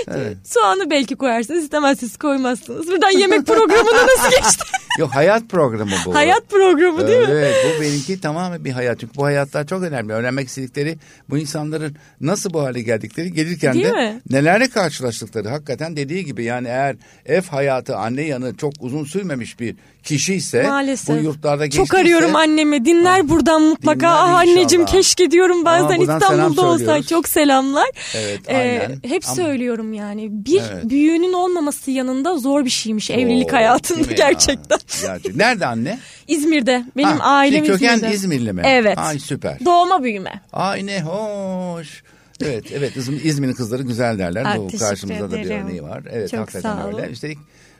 Evet. 0.08 0.36
Soğanı 0.44 0.90
belki 0.90 1.16
koyarsınız 1.16 1.64
istemezseniz 1.64 2.16
koymazsınız. 2.16 2.86
Buradan 2.86 3.10
yemek 3.10 3.46
programına 3.46 4.02
nasıl 4.06 4.30
geçti? 4.30 4.64
Yok 4.98 5.10
hayat 5.14 5.42
programı 5.48 5.90
bu. 6.06 6.14
Hayat 6.14 6.48
programı 6.50 7.08
değil 7.08 7.18
mi? 7.18 7.26
Evet 7.30 7.54
bu 7.78 7.82
benimki 7.82 8.20
tamamen 8.20 8.64
bir 8.64 8.70
hayat. 8.72 9.00
Çünkü 9.00 9.14
bu 9.16 9.24
hayatlar 9.24 9.66
çok 9.66 9.82
önemli. 9.82 10.12
Öğrenmek 10.12 10.48
istedikleri 10.48 10.98
bu 11.30 11.38
insanların 11.86 11.96
nasıl 12.20 12.52
bu 12.52 12.62
hale 12.62 12.82
geldikleri 12.82 13.32
gelirken 13.32 13.74
Değil 13.74 13.84
de 13.84 13.92
mi? 13.92 14.20
nelerle 14.30 14.68
karşılaştıkları. 14.68 15.48
Hakikaten 15.48 15.96
dediği 15.96 16.24
gibi 16.24 16.44
yani 16.44 16.68
eğer 16.68 16.96
ev 17.26 17.42
hayatı 17.42 17.96
anne 17.96 18.22
yanı 18.22 18.56
çok 18.56 18.72
uzun 18.80 19.04
sürmemiş 19.04 19.60
bir 19.60 19.76
kişi 20.02 20.34
ise 20.34 20.62
Maalesef. 20.62 21.16
bu 21.18 21.22
yurtlarda 21.22 21.70
Çok 21.70 21.86
geçtiyse- 21.86 22.00
arıyorum 22.00 22.36
annemi. 22.36 22.84
Dinler 22.84 23.28
buradan 23.28 23.62
mutlaka. 23.62 23.94
dinler 23.98 24.08
ah 24.10 24.34
anneciğim 24.38 24.64
inşallah. 24.82 24.86
keşke 24.86 25.30
diyorum 25.30 25.64
bazen 25.64 26.00
İstanbul'da 26.00 26.62
olsa. 26.66 27.02
Çok 27.02 27.28
selamlar. 27.28 27.86
Evet, 28.14 28.40
Ee, 28.48 28.56
aynen. 28.56 29.00
hep 29.04 29.22
Ama- 29.26 29.34
söylüyorum 29.36 29.92
yani. 29.92 30.28
Bir 30.30 30.62
Evet. 30.72 30.84
büyüğünün 30.90 31.32
olmaması 31.32 31.90
yanında 31.90 32.38
zor 32.38 32.64
bir 32.64 32.70
şeymiş 32.70 33.10
evlilik 33.10 33.48
Oo, 33.52 33.56
hayatında 33.56 33.98
mi 34.00 34.06
ya? 34.08 34.16
gerçekten. 34.16 34.78
Gerçi. 35.02 35.38
Nerede 35.38 35.66
anne? 35.66 35.98
İzmir'de. 36.28 36.84
Benim 36.96 37.08
Ha, 37.08 37.24
ailem 37.24 37.64
şey, 37.64 37.74
köken 37.74 37.96
İzmir'de. 37.96 38.14
İzmirli 38.14 38.52
mi? 38.52 38.62
Evet. 38.64 38.98
Ay 38.98 39.18
süper. 39.18 39.64
Doğma 39.64 40.02
büyüme. 40.02 40.40
Ay 40.52 40.86
ne 40.86 41.02
hoş. 41.02 42.02
Evet 42.44 42.64
evet 42.72 42.96
İzmir- 42.96 43.22
İzmir'in 43.24 43.52
kızları 43.52 43.82
güzel 43.82 44.18
derler. 44.18 44.44
Ay, 44.44 44.58
Bu 44.58 44.68
karşımızda 44.78 45.30
da 45.30 45.36
bir 45.36 45.40
ederim. 45.46 45.66
örneği 45.66 45.82
var. 45.82 46.02
Evet 46.10 46.30
Çok 46.30 46.40
hakikaten 46.40 46.76
sağ 46.76 46.88
olun. 46.88 46.98
öyle. 46.98 47.10
Üstelik 47.10 47.38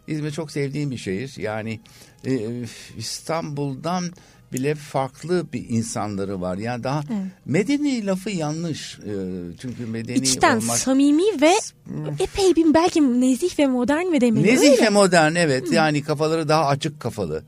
İzmir 0.08 0.30
çok 0.30 0.50
sevdiğim 0.50 0.90
bir 0.90 0.96
şehir. 0.98 1.34
Yani 1.38 1.80
e, 2.26 2.30
İstanbul'dan 2.98 4.04
bile 4.52 4.74
farklı 4.74 5.46
bir 5.52 5.64
insanları 5.68 6.40
var. 6.40 6.56
Yani 6.58 6.84
daha 6.84 7.02
medeni 7.46 8.06
lafı 8.06 8.30
yanlış. 8.30 8.98
E, 8.98 9.12
çünkü 9.60 9.86
medeni 9.86 10.18
İçten 10.18 10.56
olmak 10.56 10.78
samimi 10.78 11.40
ve 11.40 11.52
epey 12.20 12.56
bir 12.56 12.74
belki 12.74 13.20
nezih 13.20 13.58
ve 13.58 13.66
modern 13.66 14.06
mi 14.06 14.20
demeli? 14.20 14.46
Nezih 14.46 14.82
ve 14.82 14.88
modern 14.88 15.34
evet 15.34 15.72
yani 15.72 16.02
kafaları 16.02 16.48
daha 16.48 16.66
açık 16.66 17.00
kafalı 17.00 17.44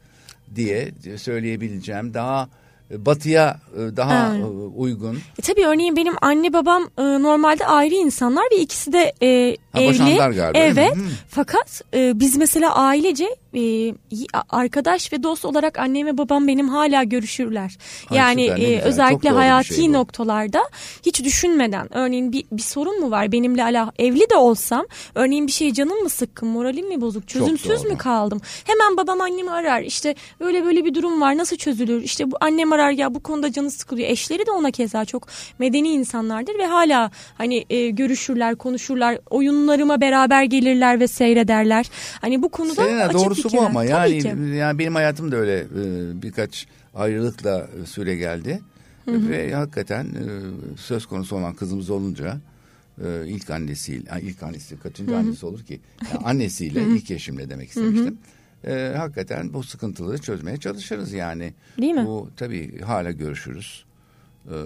diye 0.55 0.93
söyleyebileceğim. 1.17 2.15
Daha 2.15 2.49
e, 2.91 3.07
batıya 3.07 3.61
e, 3.77 3.97
daha 3.97 4.35
Evet. 4.37 4.47
uygun. 4.77 5.17
E, 5.17 5.43
tabii 5.43 5.67
örneğin 5.67 5.97
benim 5.97 6.15
anne 6.21 6.53
babam 6.53 6.83
e, 6.99 7.03
normalde 7.03 7.67
ayrı 7.67 7.95
insanlar 7.95 8.45
ve 8.53 8.57
ikisi 8.57 8.93
de 8.93 9.13
e, 9.23 9.57
Ha, 9.73 9.81
evli. 9.81 10.17
galiba? 10.17 10.51
Evet. 10.55 10.93
Fakat 11.29 11.83
e, 11.95 12.21
biz 12.21 12.37
mesela 12.37 12.75
ailece 12.77 13.37
e, 13.55 13.95
arkadaş 14.51 15.13
ve 15.13 15.23
dost 15.23 15.45
olarak 15.45 15.79
annem 15.79 16.07
ve 16.07 16.19
babam 16.19 16.49
benim 16.49 16.69
hala 16.69 17.03
görüşürler. 17.03 17.79
Ay, 18.11 18.19
yani 18.19 18.49
süper, 18.49 18.63
e, 18.63 18.81
özellikle 18.81 19.31
bir 19.31 19.35
hayati 19.35 19.75
şey 19.75 19.89
bu. 19.89 19.93
noktalarda 19.93 20.61
hiç 21.07 21.25
düşünmeden 21.25 21.95
örneğin 21.95 22.33
bir, 22.33 22.45
bir 22.53 22.63
sorun 22.63 23.01
mu 23.01 23.11
var 23.11 23.33
benimle 23.33 23.65
ala 23.65 23.93
evli 23.99 24.31
de 24.31 24.37
olsam 24.37 24.87
örneğin 25.15 25.47
bir 25.47 25.53
şey 25.53 25.73
canım 25.73 26.03
mı 26.03 26.09
sıkkın 26.09 26.49
moralim 26.49 26.89
mi 26.89 27.01
bozuk 27.01 27.29
çözümsüz 27.29 27.85
mü 27.85 27.99
kaldım? 27.99 28.41
Hemen 28.65 28.97
babam 28.97 29.21
annemi 29.21 29.51
arar 29.51 29.83
işte 29.83 30.15
böyle 30.41 30.65
böyle 30.65 30.85
bir 30.85 30.95
durum 30.95 31.21
var 31.21 31.37
nasıl 31.37 31.57
çözülür? 31.57 32.03
İşte 32.03 32.31
bu 32.31 32.37
annem 32.41 32.73
arar 32.73 32.91
ya 32.91 33.15
bu 33.15 33.23
konuda 33.23 33.53
canı 33.53 33.71
sıkılıyor. 33.71 34.09
Eşleri 34.09 34.47
de 34.47 34.51
ona 34.51 34.71
keza 34.71 35.05
çok 35.05 35.29
medeni 35.59 35.89
insanlardır 35.89 36.59
ve 36.59 36.67
hala 36.67 37.11
hani 37.39 37.65
e, 37.71 37.91
görüşürler 37.91 38.57
konuşurlar 38.57 39.19
oyunlarıma 39.31 40.01
beraber 40.01 40.43
gelirler 40.43 41.01
ve 41.01 41.09
seyrederler. 41.09 41.87
Hani 42.21 42.43
bu 42.43 42.49
konuda 42.49 42.75
Selena 42.75 43.05
açık 43.05 43.38
doğrusu 43.45 43.57
bu 43.57 43.63
ama 43.63 43.85
yani 43.85 44.57
yani 44.57 44.79
benim 44.79 44.95
hayatım 44.95 45.33
da 45.33 45.37
öyle 45.37 45.59
e, 45.61 46.23
birkaç 46.23 46.67
ayrılıkla 46.95 47.69
e, 47.83 47.87
süre 47.87 48.17
geldi. 48.17 48.61
Ve 49.09 49.55
hakikaten 49.55 50.05
e, 50.05 50.25
söz 50.77 51.07
konusu 51.07 51.37
olan 51.37 51.55
kızımız 51.55 51.91
olunca 51.91 52.39
ilk 53.27 53.51
annesiyle 53.51 54.11
ilk 54.23 54.43
annesi 54.43 54.79
kaçıncı 54.79 55.17
annesi 55.17 55.47
olur 55.47 55.65
ki 55.65 55.81
Yani 56.13 56.19
annesiyle 56.25 56.83
ilk 56.83 57.11
eşimle 57.11 57.51
demek 57.51 57.69
istemiştim. 57.69 58.19
E, 58.67 58.95
hakikaten 58.97 59.53
bu 59.55 59.63
sıkıntıları 59.63 60.19
çözmeye 60.19 60.57
çalışırız 60.57 61.13
yani. 61.13 61.55
Değil 61.81 61.95
mi? 61.95 62.05
Bu 62.07 62.31
tabii 62.37 62.81
hala 62.81 63.11
görüşürüz. 63.11 63.85
E, 64.49 64.57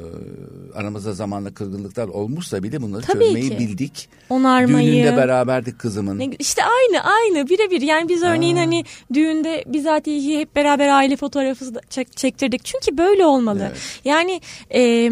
aramızda 0.78 1.12
zamanla 1.12 1.54
kırgınlıklar 1.54 2.08
olmuşsa 2.08 2.62
bile 2.62 2.82
bunları 2.82 3.02
Tabii 3.02 3.24
çözmeyi 3.24 3.50
ki. 3.50 3.58
bildik. 3.58 4.08
onarmayı 4.30 4.92
Düğününde 4.92 5.16
beraberdik 5.16 5.78
kızımın. 5.78 6.18
Ne- 6.18 6.30
İşte 6.38 6.62
aynı 6.64 7.04
aynı 7.04 7.48
birebir 7.48 7.80
yani 7.82 8.08
biz 8.08 8.22
örneğin 8.22 8.56
Aa. 8.56 8.60
hani 8.60 8.84
düğünde 9.14 9.64
bizatihi 9.66 10.38
hep 10.38 10.56
beraber 10.56 10.88
aile 10.88 11.16
fotoğrafı 11.16 11.64
çek- 11.90 12.16
çektirdik 12.16 12.64
çünkü 12.64 12.98
böyle 12.98 13.26
olmalı. 13.26 13.66
Evet. 13.68 13.78
Yani 14.04 14.40
e, 14.74 15.10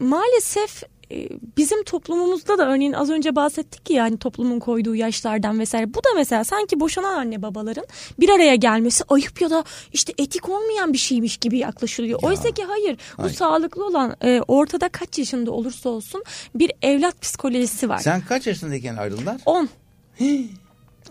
maalesef 0.00 0.82
bizim 1.56 1.84
toplumumuzda 1.84 2.58
da 2.58 2.68
örneğin 2.68 2.92
az 2.92 3.10
önce 3.10 3.36
bahsettik 3.36 3.90
ya 3.90 3.96
yani 3.96 4.18
toplumun 4.18 4.60
koyduğu 4.60 4.94
yaşlardan 4.94 5.58
vesaire. 5.58 5.94
Bu 5.94 5.98
da 5.98 6.08
mesela 6.16 6.44
sanki 6.44 6.80
boşanan 6.80 7.18
anne 7.18 7.42
babaların 7.42 7.84
bir 8.20 8.28
araya 8.28 8.54
gelmesi 8.54 9.04
ayıp 9.08 9.40
ya 9.40 9.50
da 9.50 9.64
işte 9.92 10.12
etik 10.18 10.48
olmayan 10.48 10.92
bir 10.92 10.98
şeymiş 10.98 11.36
gibi 11.36 11.58
yaklaşılıyor. 11.58 12.22
Oysa 12.22 12.50
ki 12.50 12.64
hayır 12.64 12.98
bu 13.18 13.22
Hayır. 13.22 13.34
sağlıklı 13.34 13.86
olan 13.86 14.16
e, 14.24 14.40
ortada 14.48 14.88
kaç 14.88 15.18
yaşında 15.18 15.50
olursa 15.50 15.88
olsun 15.88 16.24
bir 16.54 16.72
evlat 16.82 17.22
psikolojisi 17.22 17.88
var. 17.88 17.98
Sen 17.98 18.20
kaç 18.20 18.46
yaşındayken 18.46 18.96
ayrıldılar? 18.96 19.40
10. 19.46 19.68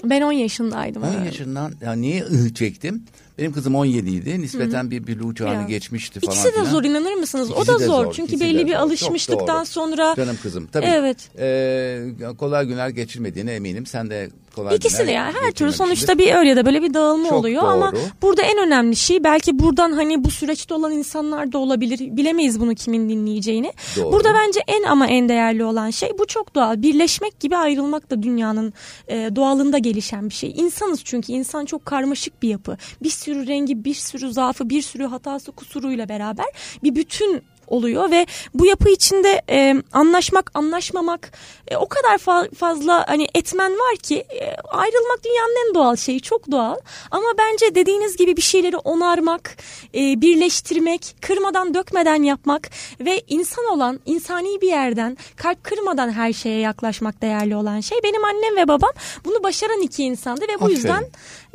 Ben 0.03 0.21
10 0.21 0.31
yaşındaydım. 0.31 1.03
10 1.03 1.07
evet. 1.07 1.25
yaşından 1.25 1.73
ya 1.81 1.93
niye 1.93 2.23
ıh 2.23 2.53
çektim? 2.53 3.03
Benim 3.37 3.53
kızım 3.53 3.75
17 3.75 4.09
idi. 4.09 4.41
Nispeten 4.41 4.91
bir 4.91 5.07
bülü 5.07 5.35
çağını 5.35 5.53
Ya. 5.53 5.63
geçmişti 5.63 6.19
falan 6.19 6.33
İkisi 6.33 6.47
de 6.47 6.51
filan. 6.51 6.65
zor 6.65 6.83
inanır 6.83 7.13
mısınız? 7.13 7.49
İkisi 7.49 7.71
o 7.71 7.73
da 7.73 7.85
zor. 7.85 8.05
zor, 8.05 8.13
Çünkü 8.13 8.39
belli 8.39 8.57
bir 8.65 8.71
zor. 8.71 8.79
Çok 8.79 8.81
alışmışlıktan 8.81 9.63
sonra 9.63 10.13
Canım 10.17 10.37
kızım 10.43 10.67
tabii. 10.71 10.85
Evet. 10.85 11.29
Ee, 11.39 12.03
kolay 12.37 12.65
günler 12.65 12.89
geçirmediğine 12.89 13.53
eminim. 13.53 13.85
Sen 13.85 14.09
de 14.09 14.29
kolay 14.57 14.75
İkisi 14.75 14.97
de 14.97 15.01
günler 15.01 15.13
yani 15.13 15.33
her 15.41 15.51
türlü 15.51 15.71
sonuçta 15.71 16.17
bir 16.17 16.35
öyle 16.35 16.55
de 16.55 16.65
böyle 16.65 16.81
bir 16.81 16.93
dağılma 16.93 17.29
Çok 17.29 17.37
oluyor 17.39 17.61
doğru. 17.61 17.71
ama 17.71 17.93
burada 18.21 18.41
en 18.41 18.57
önemli 18.57 18.95
şey 18.95 19.23
belki 19.23 19.59
buradan 19.59 19.91
hani 19.91 20.23
bu 20.23 20.31
süreçte 20.31 20.73
olan 20.73 20.91
insanlar 20.91 21.51
da 21.51 21.57
olabilir. 21.57 22.17
Bilemeyiz 22.17 22.59
bunu 22.59 22.75
kimin 22.75 23.09
dinleyeceğini. 23.09 23.73
Doğru. 23.97 24.11
Burada 24.11 24.33
bence 24.33 24.59
en 24.67 24.83
ama 24.83 25.07
en 25.07 25.29
değerli 25.29 25.63
olan 25.63 25.89
şey 25.89 26.09
bu 26.19 26.27
çok 26.27 26.55
doğal. 26.55 26.81
Birleşmek 26.81 27.39
gibi 27.39 27.57
ayrılmak 27.57 28.09
da 28.09 28.23
dünyanın 28.23 28.73
e, 29.07 29.29
doğalında 29.35 29.77
gelişen 29.77 30.29
bir 30.29 30.33
şey. 30.33 30.53
İnsanız 30.57 31.03
çünkü 31.03 31.31
insan 31.31 31.65
çok 31.65 31.85
karmaşık 31.85 32.41
bir 32.41 32.49
yapı. 32.49 32.77
Bir 33.03 33.09
sürü 33.09 33.47
rengi, 33.47 33.85
bir 33.85 33.93
sürü 33.93 34.33
zaafı, 34.33 34.69
bir 34.69 34.81
sürü 34.81 35.05
hatası, 35.05 35.51
kusuruyla 35.51 36.09
beraber 36.09 36.45
bir 36.83 36.95
bütün 36.95 37.43
oluyor 37.67 38.11
ve 38.11 38.25
bu 38.53 38.65
yapı 38.65 38.89
içinde 38.89 39.41
e, 39.49 39.75
anlaşmak, 39.93 40.51
anlaşmamak 40.53 41.31
e, 41.67 41.77
o 41.77 41.87
kadar 41.87 42.17
fa- 42.17 42.55
fazla 42.55 43.05
hani 43.07 43.27
etmen 43.35 43.71
var 43.71 43.95
ki 44.03 44.15
e, 44.17 44.55
ayrılmak 44.55 45.23
dünyanın 45.23 45.67
en 45.67 45.75
doğal 45.75 45.95
şeyi, 45.95 46.21
çok 46.21 46.51
doğal. 46.51 46.75
Ama 47.11 47.27
bence 47.37 47.75
dediğiniz 47.75 48.17
gibi 48.17 48.37
bir 48.37 48.41
şeyleri 48.41 48.77
onarmak, 48.77 49.57
e, 49.95 50.21
birleştirmek, 50.21 51.15
kırmadan 51.21 51.73
dökmeden 51.73 52.23
yapmak 52.23 52.69
ve 52.99 53.21
insan 53.27 53.65
olan, 53.65 53.99
insani 54.05 54.61
bir 54.61 54.67
yerden 54.67 55.17
kalp 55.35 55.63
kırmadan 55.63 56.11
her 56.11 56.33
şeye 56.33 56.59
yaklaşmak 56.59 57.21
değerli 57.21 57.55
olan 57.55 57.79
şey. 57.79 57.97
Benim 58.03 58.25
annem 58.25 58.55
ve 58.57 58.67
babam 58.67 58.91
bunu 59.25 59.43
başaran 59.43 59.81
iki 59.81 60.03
insandı 60.03 60.41
ve 60.41 60.59
bu 60.59 60.65
Aferin. 60.65 60.75
yüzden 60.75 61.05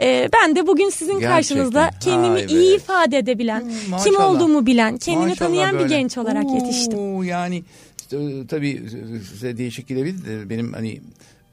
e, 0.02 0.28
ben 0.32 0.56
de 0.56 0.66
bugün 0.66 0.90
sizin 0.90 1.12
Gerçekten. 1.20 1.36
karşınızda 1.36 1.90
kendimi 2.04 2.34
Vay 2.34 2.42
be. 2.48 2.52
iyi 2.52 2.76
ifade 2.76 3.18
edebilen, 3.18 3.60
Hmm, 3.60 3.96
kim 4.04 4.16
olduğumu 4.20 4.66
bilen, 4.66 4.98
kendini 4.98 5.26
Maşallah 5.28 5.48
tanıyan 5.48 5.74
bir 5.74 5.78
böyle. 5.78 5.96
genç 5.96 6.18
olarak 6.18 6.44
Oo, 6.44 6.54
yetiştim. 6.54 7.22
Yani 7.22 7.62
tabii 8.48 8.82
size 9.32 9.58
değişik 9.58 9.88
gelebilir. 9.88 10.24
de 10.24 10.50
Benim 10.50 10.72
hani 10.72 11.00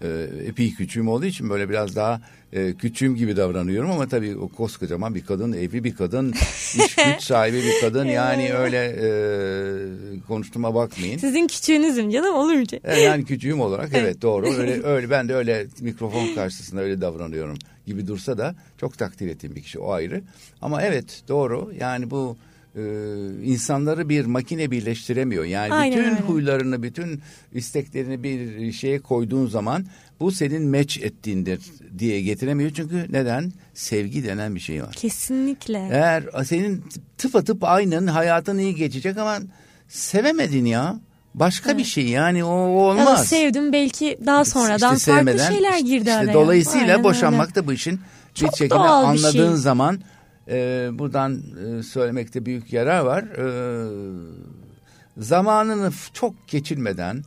e, 0.01 0.27
epey 0.45 0.73
küçüğüm 0.73 1.07
olduğu 1.07 1.25
için 1.25 1.49
böyle 1.49 1.69
biraz 1.69 1.95
daha 1.95 2.21
e, 2.53 2.73
küçüğüm 2.73 3.15
gibi 3.15 3.37
davranıyorum 3.37 3.91
ama 3.91 4.07
tabii 4.07 4.37
o 4.37 4.47
koskocaman 4.47 5.15
bir 5.15 5.25
kadın, 5.25 5.53
evli 5.53 5.83
bir 5.83 5.95
kadın, 5.95 6.31
iş 6.85 6.95
güç 6.95 7.21
sahibi 7.23 7.57
bir 7.57 7.81
kadın 7.81 8.05
yani 8.05 8.53
öyle 8.53 8.77
e, 9.01 10.19
konuştuğuma 10.27 10.75
bakmayın. 10.75 11.17
Sizin 11.17 11.47
küçüğünüzüm 11.47 12.09
canım 12.09 12.35
olurca. 12.35 12.79
E, 12.83 12.99
Yani 13.01 13.25
küçüğüm 13.25 13.61
olarak 13.61 13.89
evet 13.93 14.21
doğru 14.21 14.47
öyle 14.53 14.83
öyle 14.83 15.09
ben 15.09 15.29
de 15.29 15.35
öyle 15.35 15.67
mikrofon 15.81 16.35
karşısında 16.35 16.81
öyle 16.81 17.01
davranıyorum 17.01 17.57
gibi 17.85 18.07
dursa 18.07 18.37
da 18.37 18.55
çok 18.77 18.97
takdir 18.97 19.27
ettiğim 19.27 19.55
bir 19.55 19.61
kişi 19.61 19.79
o 19.79 19.91
ayrı. 19.91 20.21
Ama 20.61 20.81
evet 20.81 21.21
doğru 21.27 21.71
yani 21.79 22.11
bu 22.11 22.37
e, 22.75 22.81
insanları 23.43 24.09
bir 24.09 24.25
makine 24.25 24.71
birleştiremiyor. 24.71 25.45
Yani 25.45 25.73
Aynen 25.73 25.97
bütün 25.99 26.11
öyle. 26.11 26.19
huylarını, 26.21 26.83
bütün 26.83 27.21
isteklerini 27.53 28.23
bir 28.23 28.71
şeye 28.71 28.99
koyduğun 28.99 29.47
zaman 29.47 29.85
bu 30.19 30.31
senin 30.31 30.61
meç 30.61 30.97
ettiğindir 30.97 31.59
diye 31.99 32.21
getiremiyor. 32.21 32.71
Çünkü 32.75 33.05
neden? 33.09 33.51
Sevgi 33.73 34.23
denen 34.23 34.55
bir 34.55 34.59
şey 34.59 34.83
var. 34.83 34.91
Kesinlikle. 34.93 35.89
Eğer 35.91 36.23
senin 36.45 36.83
tıpatıp 37.17 37.63
aynen 37.63 38.07
hayatın 38.07 38.57
iyi 38.57 38.75
geçecek 38.75 39.17
ama 39.17 39.37
sevemedin 39.87 40.65
ya. 40.65 40.99
Başka 41.33 41.77
bir 41.77 41.83
şey 41.83 42.07
yani 42.07 42.43
o, 42.43 42.49
o 42.49 42.95
Ya 42.95 43.01
olmaz. 43.03 43.27
sevdim 43.27 43.73
belki 43.73 44.17
daha 44.25 44.45
sonradan 44.45 44.95
İşte 44.95 45.11
farklı 45.11 45.29
sevmeden, 45.31 45.51
şeyler 45.53 45.79
girdi 45.79 45.99
işte 45.99 46.13
araya. 46.13 46.33
Dolayısıyla 46.33 46.87
Aynen 46.87 47.03
boşanmak 47.03 47.47
öyle. 47.47 47.55
da 47.55 47.67
bu 47.67 47.73
işin 47.73 47.93
bir 48.35 48.35
Çok 48.35 48.57
şekilde 48.57 48.75
anladığın 48.75 49.31
şey. 49.53 49.55
zaman 49.55 49.99
e, 50.49 50.89
buradan 50.93 51.41
e, 51.79 51.83
söylemekte 51.83 52.45
büyük 52.45 52.73
yarar 52.73 52.99
var. 52.99 53.23
E, 53.23 53.45
zamanını 55.17 55.91
çok 56.13 56.47
geçirmeden 56.47 57.23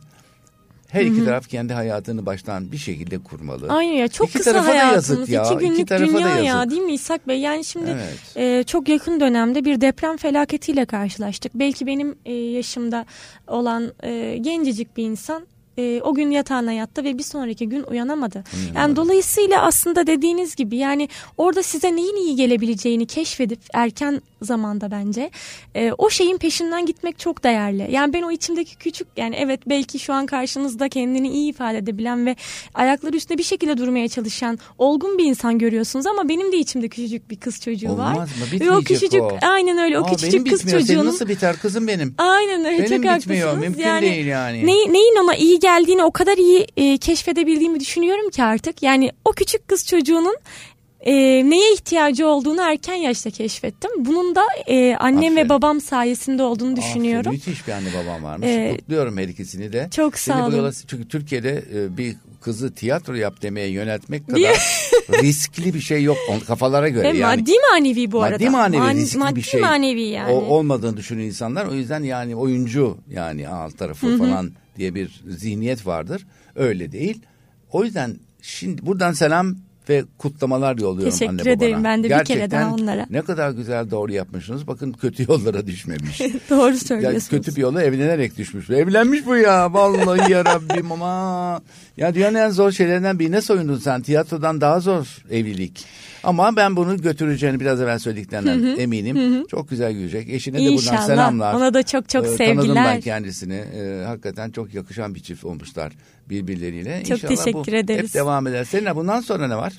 her 0.93 1.05
iki 1.05 1.25
taraf 1.25 1.49
kendi 1.49 1.73
hayatını 1.73 2.25
baştan 2.25 2.71
bir 2.71 2.77
şekilde 2.77 3.17
kurmalı. 3.17 3.67
Aynen 3.69 3.93
ya 3.93 4.07
çok 4.07 4.29
İki 4.29 4.37
kısa 4.37 4.65
da 4.65 4.73
yazık 4.73 5.29
ya, 5.29 5.43
iki 5.43 5.53
iki 5.53 5.65
günlük 5.65 5.89
da 5.89 5.99
dünya 5.99 6.29
ya 6.29 6.39
yazık. 6.43 6.71
değil 6.71 6.81
mi 6.81 6.93
İshak 6.93 7.27
Bey? 7.27 7.39
Yani 7.39 7.65
şimdi 7.65 7.89
Evet. 7.89 8.37
e, 8.37 8.63
çok 8.63 8.89
yakın 8.89 9.19
dönemde 9.19 9.65
bir 9.65 9.81
deprem 9.81 10.17
felaketiyle 10.17 10.85
karşılaştık. 10.85 11.51
Belki 11.55 11.87
benim 11.87 12.15
e, 12.25 12.33
yaşımda 12.33 13.05
olan 13.47 13.93
e, 14.03 14.37
gencecik 14.41 14.97
bir 14.97 15.03
insan 15.03 15.47
e, 15.77 16.01
o 16.01 16.13
gün 16.13 16.31
yatağına 16.31 16.71
yattı 16.73 17.03
ve 17.03 17.17
bir 17.17 17.23
sonraki 17.23 17.69
gün 17.69 17.83
uyanamadı. 17.83 18.43
Yani 18.75 18.95
dolayısıyla 18.95 19.61
aslında 19.61 20.07
dediğiniz 20.07 20.55
gibi 20.55 20.77
yani 20.77 21.09
orada 21.37 21.63
size 21.63 21.95
neyin 21.95 22.15
iyi 22.15 22.35
gelebileceğini 22.35 23.05
keşfedip 23.05 23.59
erken 23.73 24.21
zamanda 24.41 24.91
bence 24.91 25.29
e, 25.75 25.91
o 25.97 26.09
şeyin 26.09 26.37
peşinden 26.37 26.85
gitmek 26.85 27.19
çok 27.19 27.43
değerli. 27.43 27.87
Yani 27.91 28.13
ben 28.13 28.21
o 28.21 28.31
içimdeki 28.31 28.75
küçük 28.75 29.07
yani 29.17 29.35
evet 29.35 29.59
belki 29.67 29.99
şu 29.99 30.13
an 30.13 30.25
karşınızda 30.25 30.89
kendini 30.89 31.29
iyi 31.29 31.49
ifade 31.49 31.77
edebilen 31.77 32.25
ve 32.25 32.35
ayakları 32.73 33.15
üstünde 33.17 33.37
bir 33.37 33.43
şekilde 33.43 33.77
durmaya 33.77 34.07
çalışan 34.07 34.59
olgun 34.77 35.17
bir 35.17 35.23
insan 35.25 35.57
görüyorsunuz 35.59 36.05
ama 36.07 36.29
benim 36.29 36.51
de 36.51 36.57
içimde 36.57 36.87
küçücük 36.87 37.29
bir 37.29 37.35
kız 37.39 37.61
çocuğu 37.61 37.89
Olmaz 37.91 38.17
var. 38.17 38.23
mı? 38.23 38.27
Ve 38.41 38.51
Bitmeyecek 38.55 38.77
o 38.79 38.81
küçücük 38.81 39.21
o. 39.21 39.37
aynen 39.41 39.77
öyle 39.77 39.99
o 39.99 40.03
Aa, 40.03 40.11
küçücük 40.11 40.33
benim 40.33 40.43
kız 40.45 40.59
bitmiyor. 40.59 40.79
Senin 40.79 40.87
çocuğunun 40.87 41.13
nasıl 41.13 41.27
biter 41.27 41.55
kızım 41.61 41.87
benim? 41.87 42.15
Aynen 42.17 42.65
öyle 42.65 42.77
Benim 42.77 43.03
çok 43.03 43.17
bitmiyor. 43.17 43.47
haklısınız. 43.47 43.77
Mümkün 43.77 44.01
değil 44.01 44.25
yani. 44.25 44.65
Neyi, 44.65 44.93
neyin 44.93 45.15
ona 45.23 45.35
iyi 45.35 45.59
geldiğini 45.63 46.03
o 46.03 46.11
kadar 46.11 46.37
iyi 46.37 46.67
e, 46.77 46.97
keşfedebildiğimi 46.97 47.79
düşünüyorum 47.79 48.29
ki 48.29 48.43
artık. 48.43 48.83
Yani 48.83 49.11
o 49.25 49.31
küçük 49.31 49.67
kız 49.67 49.85
çocuğunun 49.87 50.35
e, 51.01 51.13
neye 51.49 51.73
ihtiyacı 51.73 52.27
olduğunu 52.27 52.61
erken 52.61 52.93
yaşta 52.95 53.29
keşfettim. 53.29 53.91
Bunun 53.97 54.35
da 54.35 54.43
e, 54.67 54.95
annem 54.95 55.17
Aferin. 55.17 55.35
ve 55.35 55.49
babam 55.49 55.81
sayesinde 55.81 56.43
olduğunu 56.43 56.71
Aferin, 56.73 56.87
düşünüyorum. 56.89 57.31
müthiş 57.31 57.67
bir 57.67 57.71
anne 57.71 57.87
babam 58.03 58.23
varmış. 58.23 58.47
Ee, 58.49 58.75
Kutluyorum 58.79 59.17
her 59.17 59.27
ikisini 59.27 59.73
de. 59.73 59.89
çok 59.95 60.17
sağ 60.17 60.47
olun. 60.47 60.57
yola- 60.57 60.71
çünkü 60.87 61.07
Türkiye'de 61.07 61.63
e, 61.75 61.97
bir 61.97 62.15
kızı 62.43 62.73
tiyatro 62.73 63.13
yap 63.13 63.41
demeye 63.41 63.67
yöneltmek 63.67 64.27
kadar 64.27 64.83
riskli 65.23 65.73
bir 65.73 65.79
şey 65.79 66.03
yok 66.03 66.17
on, 66.29 66.39
kafalara 66.39 66.89
göre. 66.89 67.13
Ve 67.13 67.17
yani. 67.17 67.41
maddi 67.41 67.51
manevi 67.71 68.11
bu 68.11 68.23
arada. 68.23 68.35
Maddi 68.35 68.49
manevi 68.49 68.79
Man- 68.81 68.95
riskli 68.95 69.17
maddi 69.19 69.35
bir 69.35 69.41
şey. 69.41 69.61
manevi 69.61 70.01
yani. 70.01 70.31
O, 70.31 70.35
olmadığını 70.35 70.97
düşünen 70.97 71.23
insanlar 71.23 71.65
o 71.65 71.73
yüzden 71.73 72.03
yani 72.03 72.35
oyuncu 72.35 72.97
yani 73.09 73.47
alt 73.49 73.77
tarafı 73.77 74.17
falan 74.17 74.51
diye 74.77 74.95
bir 74.95 75.23
zihniyet 75.29 75.87
vardır. 75.87 76.25
Öyle 76.55 76.91
değil. 76.91 77.21
O 77.71 77.83
yüzden 77.83 78.15
şimdi 78.41 78.85
buradan 78.85 79.13
selam 79.13 79.55
ve 79.89 80.03
kutlamalar 80.17 80.77
yolluyorum 80.77 81.11
Teşekkür 81.11 81.29
anne 81.29 81.39
babana. 81.41 81.53
ederim. 81.53 81.83
Ben 81.83 81.99
de 81.99 82.03
bir 82.03 82.09
kere 82.09 82.17
Gerçekten 82.17 82.61
daha 82.61 82.73
onlara. 82.73 83.05
Ne 83.09 83.21
kadar 83.21 83.51
güzel 83.51 83.91
doğru 83.91 84.11
yapmışsınız. 84.11 84.67
Bakın 84.67 84.91
kötü 84.91 85.23
yollara 85.31 85.67
düşmemiş. 85.67 86.19
Doğru 86.49 86.71
Ya 86.71 86.77
söylüyorsunuz. 86.77 87.29
kötü 87.29 87.55
bir 87.55 87.61
yola 87.61 87.83
evlenerek 87.83 88.37
düşmüş. 88.37 88.69
Evlenmiş 88.69 89.25
bu 89.25 89.35
ya. 89.35 89.73
Vallahi 89.73 90.31
ya 90.31 90.45
Rabbim 90.45 90.91
ama. 90.91 91.61
Ya 91.97 92.15
dünyanın 92.15 92.35
en 92.35 92.49
zor 92.49 92.71
şeylerinden 92.71 93.19
birine 93.19 93.41
soyundun 93.41 93.77
sen. 93.77 94.01
Tiyatrodan 94.01 94.61
daha 94.61 94.79
zor 94.79 95.23
evlilik. 95.31 95.85
Ama 96.23 96.55
ben 96.55 96.75
bunu 96.75 97.01
götüreceğini 97.01 97.59
biraz 97.59 97.81
evvel 97.81 97.99
söylediklerinden 97.99 98.77
eminim. 98.79 99.45
Çok 99.47 99.69
güzel 99.69 99.93
gülecek. 99.93 100.29
Eşine 100.29 100.57
de 100.65 100.77
buradan 100.77 101.05
selamlar. 101.05 101.53
Ona 101.53 101.73
da 101.73 101.83
çok 101.83 102.09
çok 102.09 102.25
Ee, 102.25 102.37
Tanıdım 102.37 102.55
ben 102.55 102.83
sevgiler. 102.83 103.01
kendisini. 103.01 103.63
Ee, 103.75 104.03
hakikaten 104.05 104.51
çok 104.51 104.73
yakışan 104.73 105.15
bir 105.15 105.19
çift 105.19 105.45
olmuşlar 105.45 105.93
birbirleriyle. 106.29 107.03
Çok 107.03 107.17
İnşallah 107.17 107.35
teşekkür 107.35 107.71
bu 107.71 107.75
ederiz. 107.75 108.09
Hep 108.09 108.13
devam 108.13 108.47
eder. 108.47 108.63
Senin 108.63 108.95
bundan 108.95 109.21
sonra 109.21 109.47
ne 109.47 109.55
var? 109.55 109.73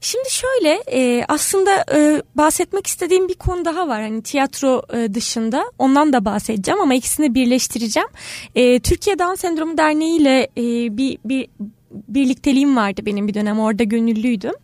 Şimdi 0.00 0.30
şöyle 0.30 0.82
e, 0.92 1.24
aslında 1.28 1.84
e, 1.94 2.22
bahsetmek 2.34 2.86
istediğim 2.86 3.28
bir 3.28 3.34
konu 3.34 3.64
daha 3.64 3.88
var. 3.88 4.02
Hani 4.02 4.22
tiyatro 4.22 4.82
e, 4.94 5.14
dışında 5.14 5.64
ondan 5.78 6.12
da 6.12 6.24
bahsedeceğim 6.24 6.80
ama 6.80 6.94
ikisini 6.94 7.34
birleştireceğim. 7.34 8.08
E, 8.54 8.80
Türkiye 8.80 9.18
Down 9.18 9.34
Sendromu 9.34 9.78
Derneği 9.78 10.20
ile 10.20 10.48
e, 10.56 10.62
bir, 10.96 11.18
bir 11.24 11.48
birlikteliğim 12.08 12.76
vardı 12.76 13.02
benim 13.06 13.28
bir 13.28 13.34
dönem 13.34 13.60
orada 13.60 13.84
gönüllüydüm. 13.84 14.54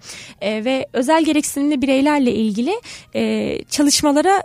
E, 0.40 0.64
ve 0.64 0.86
özel 0.92 1.24
gereksinimli 1.24 1.82
bireylerle 1.82 2.32
ilgili 2.32 2.72
e, 3.14 3.58
çalışmalara 3.70 4.42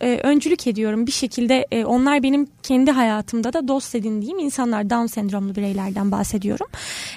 e, 0.00 0.20
öncülük 0.22 0.66
ediyorum 0.66 1.06
bir 1.06 1.12
şekilde. 1.12 1.66
E, 1.72 1.84
onlar 1.84 2.22
benim 2.22 2.46
kendi 2.62 2.90
hayatımda 2.90 3.52
da 3.52 3.68
dost 3.68 3.94
edindiğim 3.94 4.38
insanlar 4.38 4.90
Down 4.90 5.06
sendromlu 5.06 5.56
bireylerden 5.56 6.12
bahsediyorum. 6.12 6.66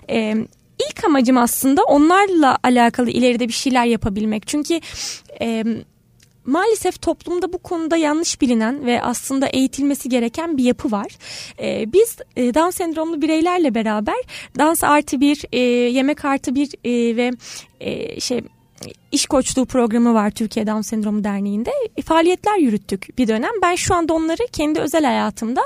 E, 0.10 0.36
ilk 0.90 1.04
amacım 1.06 1.38
aslında 1.38 1.84
onlarla 1.84 2.58
alakalı 2.64 3.10
ileride 3.10 3.48
bir 3.48 3.54
şeyler 3.54 3.86
yapabilmek. 3.86 4.48
Çünkü 4.48 4.80
e, 5.42 5.64
maalesef 6.46 7.02
toplumda 7.02 7.54
bu 7.54 7.58
konuda 7.58 7.98
yanlış 7.98 8.42
bilinen 8.42 8.86
ve 8.86 9.02
aslında 9.02 9.48
eğitilmesi 9.48 10.10
gereken 10.10 10.58
bir 10.58 10.64
yapı 10.64 10.92
var. 10.92 11.08
Ee, 11.60 11.94
biz 11.94 12.18
e, 12.36 12.54
Down 12.54 12.70
sendromlu 12.70 13.22
bireylerle 13.22 13.76
beraber 13.76 14.22
dans 14.58 14.84
artı 14.84 15.22
bir, 15.22 15.46
e, 15.52 15.60
yemek 15.60 16.26
artı 16.26 16.56
bir 16.56 16.70
e, 16.84 17.16
ve 17.16 17.32
e, 17.80 18.20
şey 18.20 18.42
iş 19.12 19.26
koçluğu 19.26 19.66
programı 19.66 20.14
var 20.14 20.32
Türkiye 20.32 20.68
Down 20.68 20.82
Sendromu 20.82 21.24
Derneği'nde. 21.24 21.72
E, 21.98 22.02
faaliyetler 22.02 22.58
yürüttük 22.58 23.18
bir 23.18 23.28
dönem. 23.28 23.52
Ben 23.62 23.76
şu 23.76 23.96
anda 23.96 24.14
onları 24.14 24.42
kendi 24.52 24.80
özel 24.80 25.04
hayatımda 25.04 25.62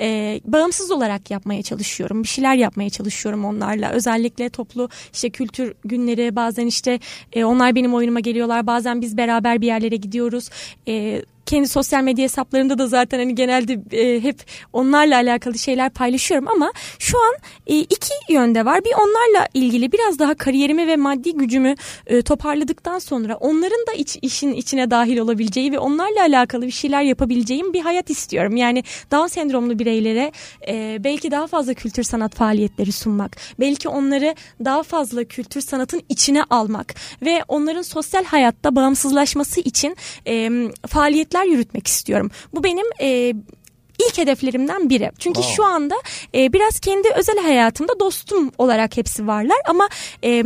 e, 0.00 0.40
bağımsız 0.44 0.90
olarak 0.90 1.30
yapmaya 1.30 1.62
çalışıyorum. 1.62 2.22
Bir 2.22 2.28
şeyler 2.28 2.54
yapmaya 2.54 2.90
çalışıyorum 2.90 3.44
onlarla. 3.44 3.90
Özellikle 3.90 4.48
toplu 4.48 4.88
işte 5.12 5.30
kültür 5.30 5.74
günleri 5.84 6.36
bazen 6.36 6.66
işte 6.66 7.00
e, 7.32 7.44
onlar 7.44 7.74
benim 7.74 7.94
oyunuma 7.94 8.20
geliyorlar. 8.20 8.66
Bazen 8.66 9.00
biz 9.00 9.16
beraber 9.16 9.60
bir 9.60 9.66
yerlere 9.66 9.96
gidiyoruz. 9.96 10.50
E, 10.88 11.22
kendi 11.46 11.68
sosyal 11.68 12.02
medya 12.02 12.24
hesaplarımda 12.24 12.78
da 12.78 12.86
zaten 12.86 13.18
hani 13.18 13.34
genelde 13.34 13.80
e, 13.92 14.22
hep 14.22 14.44
onlarla 14.72 15.16
alakalı 15.16 15.58
şeyler 15.58 15.90
paylaşıyorum 15.90 16.48
ama 16.48 16.72
şu 16.98 17.18
an 17.18 17.34
e, 17.66 17.78
iki 17.78 18.32
yönde 18.32 18.64
var. 18.64 18.84
Bir 18.84 18.92
onlarla 18.94 19.48
ilgili 19.54 19.92
biraz 19.92 20.18
daha 20.18 20.34
kariyerimi 20.34 20.86
ve 20.86 20.96
maddi 20.96 21.34
gücümü 21.34 21.74
e, 22.06 22.22
toparladıktan 22.22 22.98
sonra 22.98 23.36
onların 23.36 23.86
da 23.88 23.92
iç, 23.92 24.18
işin 24.22 24.52
içine 24.52 24.90
dahil 24.90 25.18
olabileceği 25.18 25.72
ve 25.72 25.78
onlarla 25.78 26.20
alakalı 26.20 26.66
bir 26.66 26.70
şeyler 26.70 27.02
yapabileceğim 27.02 27.72
bir 27.72 27.80
hayat 27.80 28.10
istiyorum. 28.10 28.56
Yani 28.56 28.84
Down 29.12 29.26
sendromlu 29.26 29.78
bireylere 29.78 30.32
e, 30.68 31.04
belki 31.04 31.30
daha 31.30 31.46
fazla 31.46 31.74
kültür 31.74 32.02
sanat 32.02 32.34
faaliyetleri 32.34 32.92
sunmak, 32.92 33.36
belki 33.60 33.88
onları 33.88 34.34
daha 34.64 34.82
fazla 34.82 35.24
kültür 35.24 35.60
sanatın 35.60 36.02
içine 36.08 36.42
almak 36.50 36.94
ve 37.22 37.42
onların 37.48 37.82
sosyal 37.82 38.24
hayatta 38.24 38.76
bağımsızlaşması 38.76 39.60
için 39.60 39.96
e, 40.26 40.50
faaliyetler 41.34 41.44
yürütmek 41.52 41.86
istiyorum. 41.86 42.30
Bu 42.54 42.64
benim 42.64 42.86
e, 43.00 43.34
ilk 43.98 44.18
hedeflerimden 44.18 44.90
biri. 44.90 45.10
Çünkü 45.18 45.40
Wow. 45.40 45.56
şu 45.56 45.64
anda 45.64 45.94
e, 46.34 46.52
biraz 46.52 46.80
kendi 46.80 47.08
özel 47.16 47.38
hayatımda 47.38 48.00
dostum 48.00 48.50
olarak 48.58 48.96
hepsi 48.96 49.26
varlar 49.26 49.58
ama 49.68 49.88
e, 50.24 50.44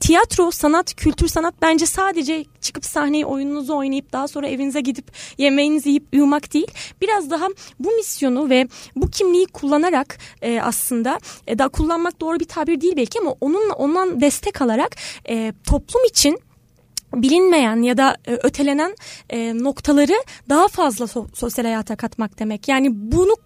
tiyatro, 0.00 0.50
sanat, 0.50 0.94
kültür 0.94 1.28
sanat 1.28 1.54
bence 1.62 1.86
sadece 1.86 2.44
çıkıp 2.60 2.84
sahneye 2.84 3.26
oyununuzu 3.26 3.76
oynayıp 3.76 4.12
daha 4.12 4.28
sonra 4.28 4.48
evinize 4.48 4.80
gidip 4.80 5.12
yemeğinizi 5.38 5.88
yiyip 5.88 6.06
uyumak 6.12 6.54
değil. 6.54 6.70
Biraz 7.00 7.30
daha 7.30 7.46
bu 7.78 7.90
misyonu 7.90 8.50
ve 8.50 8.68
bu 8.96 9.10
kimliği 9.10 9.46
kullanarak 9.46 10.18
e, 10.42 10.60
aslında 10.60 11.18
e, 11.46 11.58
daha 11.58 11.68
kullanmak 11.68 12.20
doğru 12.20 12.40
bir 12.40 12.48
tabir 12.48 12.80
değil 12.80 12.96
belki 12.96 13.20
ama 13.20 13.34
onunla 13.40 13.74
ondan 13.74 14.20
destek 14.20 14.62
alarak 14.62 14.96
e, 15.28 15.52
toplum 15.66 16.04
için 16.04 16.38
bilinmeyen 17.14 17.82
ya 17.82 17.96
da 17.96 18.16
e, 18.26 18.34
ötelenen 18.34 18.96
e, 19.30 19.58
noktaları 19.58 20.24
daha 20.48 20.68
fazla 20.68 21.04
so- 21.04 21.36
sosyal 21.36 21.64
hayata 21.64 21.96
katmak 21.96 22.38
demek. 22.38 22.68
Yani 22.68 22.88
bunu 22.92 23.36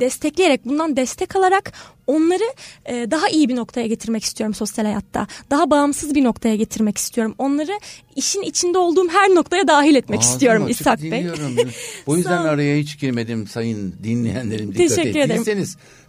destekleyerek 0.00 0.64
bundan 0.64 0.96
destek 0.96 1.36
alarak 1.36 1.72
onları 2.06 2.44
e, 2.86 3.10
daha 3.10 3.28
iyi 3.28 3.48
bir 3.48 3.56
noktaya 3.56 3.86
getirmek 3.86 4.24
istiyorum 4.24 4.54
sosyal 4.54 4.84
hayatta. 4.84 5.26
Daha 5.50 5.70
bağımsız 5.70 6.14
bir 6.14 6.24
noktaya 6.24 6.56
getirmek 6.56 6.98
istiyorum. 6.98 7.34
Onları 7.38 7.80
işin 8.16 8.42
içinde 8.42 8.78
olduğum 8.78 9.08
her 9.08 9.30
noktaya 9.30 9.68
dahil 9.68 9.94
etmek 9.94 10.20
Ağzım 10.20 10.32
istiyorum 10.32 10.68
İshak 10.68 11.02
Bey. 11.02 11.26
Bu 12.06 12.16
yüzden 12.16 12.42
araya 12.42 12.76
hiç 12.76 13.00
girmedim 13.00 13.46
sayın 13.46 13.94
dinleyenlerim 14.04 14.74
dikkat 14.74 14.88
Teşekkür 14.88 15.20
ederim. 15.20 15.66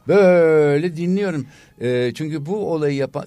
Böyle 0.07 0.95
dinliyorum. 0.95 1.45
Ee, 1.81 2.11
çünkü 2.15 2.45
bu 2.45 2.73
olayı 2.73 2.95
yapan 2.95 3.25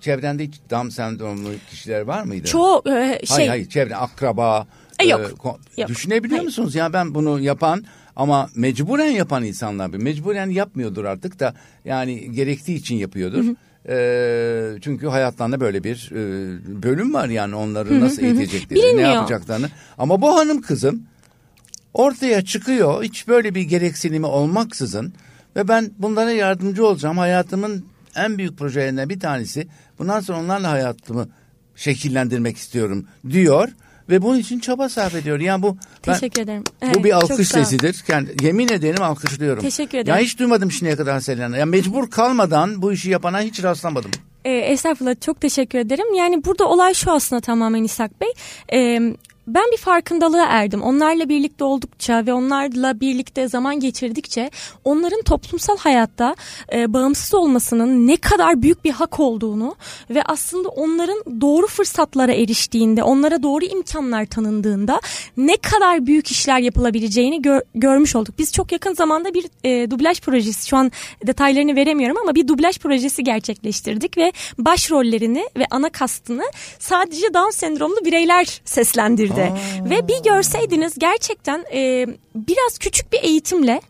çevrende 0.00 0.44
hiç 0.44 0.54
Down 0.70 0.88
sendromlu 0.88 1.48
kişiler 1.70 2.00
var 2.00 2.22
mıydı? 2.22 2.46
Çoğu 2.46 2.82
e, 2.86 3.26
şey 3.26 3.36
Hayır 3.36 3.48
hayır 3.48 3.68
çevre 3.68 3.96
akraba. 3.96 4.66
E, 4.98 5.06
yok, 5.06 5.20
ko- 5.20 5.56
yok. 5.80 5.88
Düşünebiliyor 5.88 6.38
Hayır. 6.38 6.44
musunuz 6.44 6.74
ya 6.74 6.92
ben 6.92 7.14
bunu 7.14 7.40
yapan 7.40 7.84
ama 8.16 8.50
mecburen 8.54 9.10
yapan 9.10 9.44
insanlar 9.44 9.88
mecburen 9.88 10.50
yapmıyordur 10.50 11.04
artık 11.04 11.40
da 11.40 11.54
yani 11.84 12.32
gerektiği 12.32 12.74
için 12.74 12.96
yapıyordur. 12.96 13.44
Ee, 13.88 14.78
çünkü 14.80 15.06
hayatlarında 15.06 15.60
böyle 15.60 15.84
bir 15.84 16.10
e, 16.12 16.22
bölüm 16.82 17.14
var 17.14 17.28
yani 17.28 17.54
onları 17.54 18.00
nasıl 18.00 18.22
eğiteceklerini 18.22 18.96
ne 18.96 19.00
yapacaklarını. 19.08 19.68
Ama 19.98 20.22
bu 20.22 20.36
hanım 20.36 20.62
kızım 20.62 21.02
ortaya 21.94 22.44
çıkıyor 22.44 23.02
hiç 23.02 23.28
böyle 23.28 23.54
bir 23.54 23.62
gereksinimi 23.62 24.26
olmaksızın 24.26 25.12
ve 25.56 25.68
ben 25.68 25.90
bunlara 25.98 26.30
yardımcı 26.30 26.86
olacağım. 26.86 27.18
Hayatımın 27.18 27.84
en 28.16 28.38
büyük 28.38 28.58
projelerinden 28.58 29.08
bir 29.08 29.20
tanesi 29.20 29.68
bundan 29.98 30.20
sonra 30.20 30.38
onlarla 30.38 30.70
hayatımı 30.70 31.28
şekillendirmek 31.76 32.56
istiyorum 32.56 33.06
diyor 33.30 33.68
ve 34.08 34.22
bunun 34.22 34.38
için 34.38 34.58
çaba 34.58 34.88
sarf 34.88 35.14
ediyor. 35.14 35.40
Yani 35.40 35.62
bu 35.62 35.76
ben- 36.06 36.12
Teşekkür 36.14 36.42
ederim. 36.42 36.64
bu 36.82 36.86
Evet, 36.86 37.04
bir 37.04 37.10
çok 37.10 37.22
alkış 37.30 37.48
sesidir. 37.48 38.02
Kendi, 38.06 38.44
yemin 38.44 38.68
ederim 38.68 39.02
alkışlıyorum. 39.02 39.62
Teşekkür 39.62 39.98
Ya 39.98 40.02
ederim. 40.02 40.18
hiç 40.24 40.38
duymadım 40.38 40.72
şimdiye 40.72 40.96
kadar 40.96 41.20
Selena. 41.20 41.56
Ya 41.56 41.66
mecbur 41.66 42.10
kalmadan 42.10 42.82
bu 42.82 42.92
işi 42.92 43.10
yapana 43.10 43.40
hiç 43.40 43.62
rastlamadım. 43.62 44.10
E, 44.44 44.50
estağfurullah 44.52 45.20
çok 45.20 45.40
teşekkür 45.40 45.78
ederim. 45.78 46.14
Yani 46.14 46.44
burada 46.44 46.64
olay 46.68 46.94
şu 46.94 47.12
aslında 47.12 47.40
tamamen 47.40 47.84
İshak 47.84 48.10
Bey. 48.20 48.28
E, 48.72 49.00
ben 49.46 49.64
bir 49.72 49.76
farkındalığa 49.76 50.46
erdim. 50.46 50.82
Onlarla 50.82 51.28
birlikte 51.28 51.64
oldukça 51.64 52.26
ve 52.26 52.32
onlarla 52.32 53.00
birlikte 53.00 53.48
zaman 53.48 53.80
geçirdikçe 53.80 54.50
onların 54.84 55.22
toplumsal 55.22 55.78
hayatta 55.78 56.34
e, 56.72 56.92
bağımsız 56.92 57.34
olmasının 57.34 58.06
ne 58.06 58.16
kadar 58.16 58.62
büyük 58.62 58.84
bir 58.84 58.90
hak 58.90 59.20
olduğunu 59.20 59.74
ve 60.10 60.22
aslında 60.22 60.68
onların 60.68 61.40
doğru 61.40 61.66
fırsatlara 61.66 62.32
eriştiğinde, 62.32 63.02
onlara 63.02 63.42
doğru 63.42 63.64
imkanlar 63.64 64.26
tanındığında 64.26 65.00
ne 65.36 65.56
kadar 65.56 66.06
büyük 66.06 66.30
işler 66.30 66.58
yapılabileceğini 66.58 67.42
gör, 67.42 67.60
görmüş 67.74 68.16
olduk. 68.16 68.34
Biz 68.38 68.52
çok 68.52 68.72
yakın 68.72 68.94
zamanda 68.94 69.34
bir 69.34 69.46
e, 69.64 69.90
dublaj 69.90 70.20
projesi, 70.20 70.68
şu 70.68 70.76
an 70.76 70.92
detaylarını 71.26 71.76
veremiyorum 71.76 72.16
ama 72.22 72.34
bir 72.34 72.48
dublaj 72.48 72.78
projesi 72.78 73.24
gerçekleştirdik 73.24 74.18
ve 74.18 74.32
başrollerini 74.58 75.44
ve 75.56 75.66
ana 75.70 75.90
kastını 75.90 76.44
sadece 76.78 77.34
Down 77.34 77.50
sendromlu 77.50 78.04
bireyler 78.04 78.60
seslendirdi. 79.30 79.86
Aa. 79.86 79.90
Ve 79.90 80.08
bir 80.08 80.22
görseydiniz 80.22 80.98
gerçekten 80.98 81.64
e, 81.72 82.06
biraz 82.34 82.78
küçük 82.78 83.12
bir 83.12 83.22
eğitimle 83.22 83.80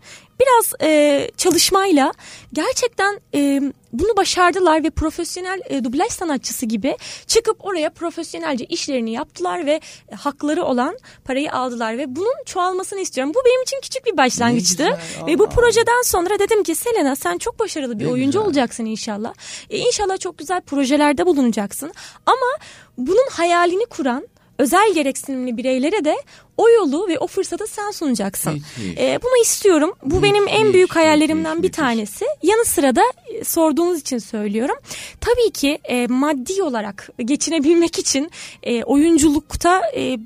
biraz 0.41 0.73
e, 0.83 1.31
çalışmayla 1.37 2.13
gerçekten 2.53 3.21
e, 3.35 3.61
bunu 3.93 4.17
başardılar 4.17 4.85
ve 4.85 4.91
profesyonel 4.91 5.61
e, 5.69 5.85
dublaj 5.85 6.09
sanatçısı 6.13 6.67
gibi 6.67 6.97
çıkıp 7.27 7.65
oraya 7.65 7.91
profesyonelce 7.91 8.65
işlerini 8.65 9.13
yaptılar 9.13 9.67
ve 9.67 9.81
e, 10.13 10.15
hakları 10.15 10.65
olan 10.65 10.99
parayı 11.25 11.53
aldılar 11.53 11.99
ve 11.99 12.17
bunun 12.17 12.45
çoğalmasını 12.47 13.01
istiyorum. 13.01 13.33
Bu 13.35 13.39
benim 13.47 13.63
için 13.63 13.81
küçük 13.83 14.07
bir 14.07 14.17
başlangıçtı 14.17 14.99
ve 15.27 15.39
bu 15.39 15.49
projeden 15.49 16.03
sonra 16.05 16.39
dedim 16.39 16.63
ki 16.63 16.75
Selena 16.75 17.17
sen 17.17 17.39
çok 17.39 17.59
başarılı 17.59 17.99
bir 17.99 18.05
ne 18.05 18.09
oyuncu 18.09 18.31
güzel. 18.31 18.43
olacaksın 18.43 18.85
inşallah. 18.85 19.35
E, 19.71 19.79
inşallah 19.79 20.19
çok 20.19 20.39
güzel 20.39 20.61
projelerde 20.61 21.27
bulunacaksın 21.27 21.93
ama 22.27 22.65
bunun 22.99 23.29
hayalini 23.31 23.87
kuran 23.87 24.29
özel 24.61 24.95
gereksinimli 24.95 25.57
bireylere 25.57 26.05
de 26.05 26.17
o 26.57 26.69
yolu 26.69 27.09
ve 27.09 27.19
o 27.19 27.27
fırsatı 27.27 27.67
sen 27.67 27.91
sunacaksın. 27.91 28.63
Ee, 28.99 29.19
bunu 29.23 29.43
istiyorum. 29.43 29.95
Bu 30.05 30.17
müthiş, 30.17 30.23
benim 30.23 30.49
en 30.49 30.73
büyük 30.73 30.97
hayallerimden 30.97 31.57
müthiş, 31.57 31.69
bir 31.69 31.73
tanesi. 31.73 32.25
Yanı 32.43 32.65
sıra 32.65 32.97
da 32.97 33.03
e, 33.29 33.45
sorduğunuz 33.45 34.01
için 34.01 34.19
söylüyorum. 34.19 34.77
Tabii 35.21 35.51
ki 35.51 35.79
e, 35.85 36.07
maddi 36.07 36.63
olarak 36.63 37.09
geçinebilmek 37.19 37.99
için 37.99 38.31
e, 38.63 38.85
oyunculukta 38.85 39.83
e, 39.97 40.19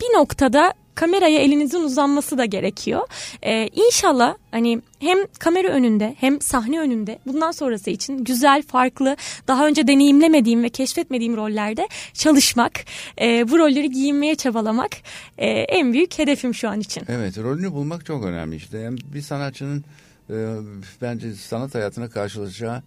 bir 0.00 0.18
noktada 0.18 0.74
kameraya 0.94 1.38
elinizin 1.38 1.80
uzanması 1.80 2.38
da 2.38 2.44
gerekiyor. 2.44 3.00
Ee, 3.42 3.68
inşallah 3.72 4.34
hani 4.50 4.80
hem 4.98 5.18
kamera 5.38 5.68
önünde 5.68 6.16
hem 6.18 6.40
sahne 6.40 6.80
önünde 6.80 7.18
bundan 7.26 7.50
sonrası 7.50 7.90
için 7.90 8.24
güzel, 8.24 8.62
farklı, 8.62 9.16
daha 9.48 9.66
önce 9.66 9.86
deneyimlemediğim 9.86 10.62
ve 10.62 10.68
keşfetmediğim 10.68 11.36
rollerde 11.36 11.88
çalışmak, 12.12 12.72
e, 13.20 13.48
bu 13.50 13.58
rolleri 13.58 13.90
giyinmeye 13.90 14.34
çabalamak 14.34 14.90
e, 15.38 15.48
en 15.48 15.92
büyük 15.92 16.18
hedefim 16.18 16.54
şu 16.54 16.68
an 16.68 16.80
için. 16.80 17.02
Evet, 17.08 17.38
rolünü 17.38 17.72
bulmak 17.72 18.06
çok 18.06 18.24
önemli 18.24 18.56
işte. 18.56 18.78
Yani 18.78 18.98
bir 19.14 19.22
sanatçının 19.22 19.84
e, 20.30 20.56
bence 21.02 21.34
sanat 21.34 21.74
hayatına 21.74 22.10
karşılaşacağı 22.10 22.82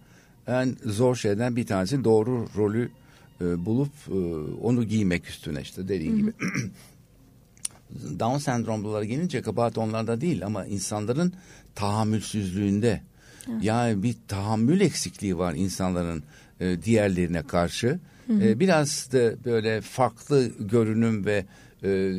en 0.46 0.76
zor 0.84 1.16
şeyden 1.16 1.56
bir 1.56 1.66
tanesi 1.66 2.04
doğru 2.04 2.48
rolü 2.56 2.90
e, 3.40 3.66
bulup 3.66 3.92
e, 4.08 4.18
onu 4.62 4.84
giymek 4.84 5.28
üstüne 5.28 5.60
işte 5.60 5.88
dediğin 5.88 6.12
Hı-hı. 6.12 6.20
gibi. 6.20 6.32
Down 8.18 8.38
sendromlulara 8.38 9.04
gelince 9.04 9.42
kabahat 9.42 9.78
onlarda 9.78 10.20
değil 10.20 10.46
ama 10.46 10.66
insanların 10.66 11.32
tahammülsüzlüğünde. 11.74 13.00
Evet. 13.50 13.64
Yani 13.64 14.02
bir 14.02 14.16
tahammül 14.28 14.80
eksikliği 14.80 15.38
var 15.38 15.54
insanların 15.54 16.22
e, 16.60 16.82
diğerlerine 16.82 17.42
karşı. 17.42 17.98
Hı 18.26 18.32
hı. 18.32 18.42
E, 18.42 18.60
biraz 18.60 19.12
da 19.12 19.44
böyle 19.44 19.80
farklı 19.80 20.50
görünüm 20.58 21.24
ve 21.26 21.44
e, 21.82 22.12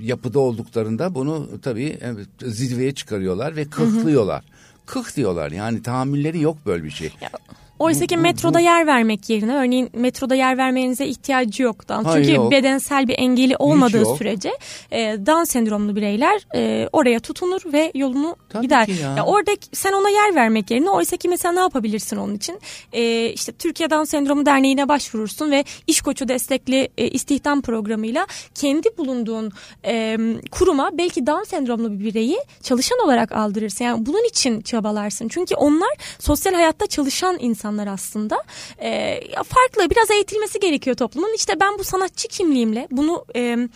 yapıda 0.00 0.38
olduklarında 0.38 1.14
bunu 1.14 1.60
tabii 1.62 1.98
e, 2.42 2.50
zirveye 2.50 2.94
çıkarıyorlar 2.94 3.56
ve 3.56 3.64
kıhlıyorlar. 3.64 4.42
Hı 4.42 4.48
hı. 4.48 4.54
Kıh 4.86 5.16
diyorlar 5.16 5.50
yani 5.52 5.82
tahammülleri 5.82 6.40
yok 6.40 6.58
böyle 6.66 6.84
bir 6.84 6.90
şey. 6.90 7.10
Ya, 7.20 7.30
Oysa 7.78 8.06
ki 8.06 8.16
metroda 8.16 8.58
bu, 8.58 8.62
yer 8.62 8.86
vermek 8.86 9.30
yerine 9.30 9.54
örneğin 9.54 9.90
metroda 9.94 10.34
yer 10.34 10.58
vermenize 10.58 11.06
ihtiyacı 11.06 11.62
yok 11.62 11.88
Down. 11.88 12.12
Çünkü 12.12 12.32
yok. 12.32 12.50
bedensel 12.50 13.08
bir 13.08 13.18
engeli 13.18 13.56
olmadığı 13.56 14.04
sürece 14.16 14.52
e, 14.90 15.26
Down 15.26 15.44
sendromlu 15.44 15.96
bireyler 15.96 16.46
e, 16.54 16.88
oraya 16.92 17.20
tutunur 17.20 17.60
ve 17.72 17.92
yolunu 17.94 18.36
Tabii 18.48 18.62
gider. 18.62 18.88
Ya. 18.88 19.14
Ya 19.16 19.24
orada 19.24 19.50
sen 19.72 19.92
ona 19.92 20.08
yer 20.08 20.34
vermek 20.34 20.70
yerine 20.70 20.90
oysa 20.90 21.16
ki 21.16 21.28
mesela 21.28 21.52
ne 21.54 21.60
yapabilirsin 21.60 22.16
onun 22.16 22.34
için? 22.34 22.60
E, 22.92 23.28
işte 23.28 23.52
Türkiye 23.52 23.90
Down 23.90 24.04
Sendromu 24.04 24.46
Derneği'ne 24.46 24.88
başvurursun 24.88 25.50
ve 25.50 25.64
iş 25.86 26.00
koçu 26.00 26.28
destekli 26.28 26.88
e, 26.98 27.08
istihdam 27.08 27.62
programıyla 27.62 28.26
kendi 28.54 28.88
bulunduğun 28.98 29.52
e, 29.84 30.18
kuruma 30.50 30.90
belki 30.98 31.26
Down 31.26 31.44
sendromlu 31.44 31.92
bir 31.92 32.04
bireyi 32.04 32.38
çalışan 32.62 32.98
olarak 33.04 33.32
aldırırsın. 33.32 33.84
Yani 33.84 34.06
bunun 34.06 34.28
için 34.28 34.60
çabalarsın. 34.60 35.28
Çünkü 35.28 35.54
onlar 35.54 35.90
sosyal 36.18 36.54
hayatta 36.54 36.86
çalışan 36.86 37.36
insanlar 37.40 37.63
insanlar 37.64 37.86
aslında. 37.86 38.42
E, 38.82 39.20
farklı 39.36 39.90
biraz 39.90 40.10
eğitilmesi 40.10 40.60
gerekiyor 40.60 40.96
toplumun. 40.96 41.34
İşte 41.36 41.60
ben 41.60 41.78
bu 41.78 41.84
sanatçı 41.84 42.28
kimliğimle 42.28 42.88
bunu 42.90 43.24
e, 43.36 43.68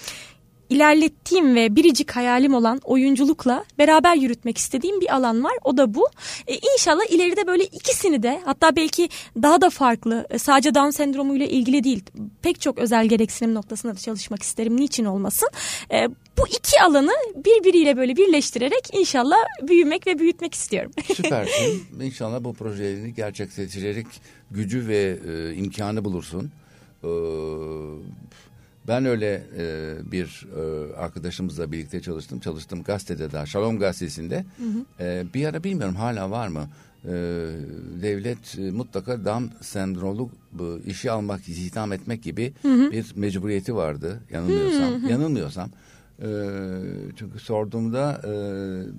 ilerlettiğim 0.71 1.55
ve 1.55 1.77
biricik 1.77 2.11
hayalim 2.11 2.55
olan 2.55 2.81
oyunculukla 2.85 3.65
beraber 3.79 4.17
yürütmek 4.17 4.59
istediğim 4.59 5.01
bir 5.01 5.15
alan 5.15 5.45
var. 5.45 5.53
O 5.65 5.77
da 5.77 5.95
bu. 5.95 6.09
E, 6.47 6.55
inşallah 6.75 7.03
ileride 7.11 7.47
böyle 7.47 7.65
ikisini 7.65 8.23
de 8.23 8.41
hatta 8.45 8.77
belki 8.77 9.09
daha 9.43 9.61
da 9.61 9.71
farklı 9.71 10.27
e, 10.31 10.39
sadece 10.39 10.75
Down 10.75 10.91
sendromu 10.91 11.37
ile 11.37 11.49
ilgili 11.49 11.85
değil 11.85 12.03
pek 12.43 12.61
çok 12.61 12.79
özel 12.79 13.07
gereksinim 13.07 13.55
noktasında 13.55 13.95
da 13.95 13.99
çalışmak 13.99 14.43
isterim. 14.43 14.77
Niçin 14.77 15.05
olmasın? 15.05 15.49
E, 15.93 16.09
bu 16.39 16.49
iki 16.49 16.83
alanı 16.83 17.13
birbiriyle 17.37 17.97
böyle 17.97 18.17
birleştirerek 18.17 18.89
inşallah 18.93 19.37
büyümek 19.63 20.07
ve 20.07 20.19
büyütmek 20.19 20.55
istiyorum. 20.55 20.93
Süpersin. 21.15 21.85
İnşallah 22.03 22.45
bu 22.45 22.55
projelerini 22.55 23.15
gerçekleştirerek 23.15 24.07
gücü 24.51 24.89
ve 24.89 25.19
e, 25.29 25.55
imkanı 25.55 26.05
bulursun. 26.05 26.51
Ee, 27.05 27.09
ben 28.89 29.05
öyle 29.05 29.43
e, 29.59 29.95
bir 30.13 30.47
e, 30.57 30.95
arkadaşımızla 30.97 31.73
birlikte 31.73 32.01
çalıştım. 32.01 32.41
Çalıştım 32.41 32.83
gazetede 32.83 33.33
daha 33.33 33.47
Şalom 33.47 33.79
gazetesinde. 33.79 34.45
Hı 34.59 34.65
hı. 34.65 35.05
E, 35.05 35.25
bir 35.35 35.47
ara 35.47 35.65
bilmiyorum 35.65 35.97
hala 35.97 36.31
var 36.31 36.49
mı? 36.49 36.69
E, 37.05 37.11
devlet 38.03 38.59
e, 38.59 38.71
mutlaka 38.71 39.25
dam 39.25 39.51
sendromlu 39.61 40.31
bu 40.53 40.81
işi 40.87 41.11
almak, 41.11 41.49
istihdam 41.49 41.93
etmek 41.93 42.23
gibi 42.23 42.53
hı 42.63 42.69
hı. 42.69 42.91
bir 42.91 43.07
mecburiyeti 43.17 43.75
vardı. 43.75 44.21
Yanılmıyorsam. 44.31 45.03
Hı 45.03 45.07
hı. 45.07 45.11
Yanılmıyorsam. 45.11 45.71
E, 46.23 46.29
çünkü 47.17 47.39
sorduğumda 47.39 48.21
e, 48.25 48.33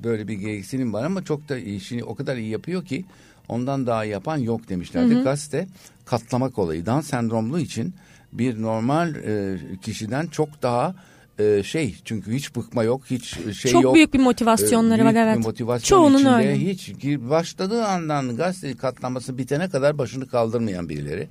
böyle 0.03 0.27
bir 0.27 0.33
gereksinim 0.33 0.93
var 0.93 1.03
ama 1.03 1.23
çok 1.23 1.49
da 1.49 1.57
işini 1.57 2.03
o 2.03 2.15
kadar 2.15 2.37
iyi 2.37 2.49
yapıyor 2.49 2.85
ki 2.85 3.05
ondan 3.49 3.87
daha 3.87 4.05
yapan 4.05 4.37
yok 4.37 4.69
demişlerdi. 4.69 5.15
Hı 5.15 5.19
hı. 5.19 5.23
Gazete 5.23 5.67
katlamak 6.05 6.59
olayı. 6.59 6.85
Down 6.85 7.01
sendromlu 7.01 7.59
için 7.59 7.93
bir 8.33 8.61
normal 8.61 9.15
e, 9.15 9.57
kişiden 9.81 10.27
çok 10.27 10.61
daha 10.61 10.95
e, 11.39 11.63
şey 11.63 11.95
çünkü 12.05 12.31
hiç 12.31 12.55
bıkma 12.55 12.83
yok 12.83 13.01
hiç 13.09 13.23
şey 13.57 13.71
çok 13.71 13.73
yok. 13.73 13.83
Çok 13.83 13.95
büyük 13.95 14.13
bir 14.13 14.19
motivasyonları 14.19 15.01
e, 15.01 15.05
var 15.05 15.13
evet. 15.15 15.37
Bir 15.37 15.43
motivasyon 15.43 15.97
Çoğunun 15.97 16.17
içinde 16.17 16.35
öyle. 16.35 16.59
hiç 16.59 16.93
başladığı 17.05 17.85
andan 17.85 18.35
gazete 18.35 18.77
katlaması 18.77 19.37
bitene 19.37 19.69
kadar 19.69 19.97
başını 19.97 20.27
kaldırmayan 20.27 20.89
birileri. 20.89 21.27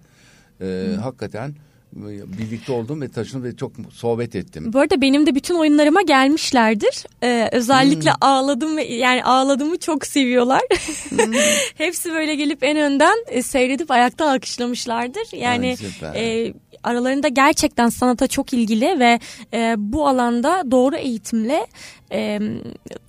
E, 0.60 0.96
hakikaten 1.02 1.54
birlikte 1.92 2.72
oldum 2.72 3.00
ve 3.00 3.08
taşındım 3.08 3.44
ve 3.44 3.56
çok 3.56 3.72
sohbet 3.92 4.34
ettim. 4.34 4.72
Bu 4.72 4.80
arada 4.80 5.00
benim 5.00 5.26
de 5.26 5.34
bütün 5.34 5.54
oyunlarıma 5.54 6.02
gelmişlerdir. 6.02 7.04
Ee, 7.22 7.48
özellikle 7.52 8.10
hmm. 8.10 8.18
ağladım 8.20 8.76
ve 8.76 8.84
yani 8.84 9.24
ağladığımı 9.24 9.78
çok 9.78 10.06
seviyorlar. 10.06 10.62
Hmm. 11.08 11.32
Hepsi 11.74 12.12
böyle 12.12 12.34
gelip 12.34 12.64
en 12.64 12.76
önden 12.76 13.16
e, 13.26 13.42
seyredip 13.42 13.90
ayakta 13.90 14.30
alkışlamışlardır. 14.30 15.36
Yani 15.36 15.76
e, 16.14 16.52
aralarında 16.82 17.28
gerçekten 17.28 17.88
sanata 17.88 18.26
çok 18.26 18.52
ilgili 18.52 19.00
ve 19.00 19.18
e, 19.54 19.74
bu 19.78 20.08
alanda 20.08 20.70
doğru 20.70 20.96
eğitimle 20.96 21.66
e, 22.12 22.40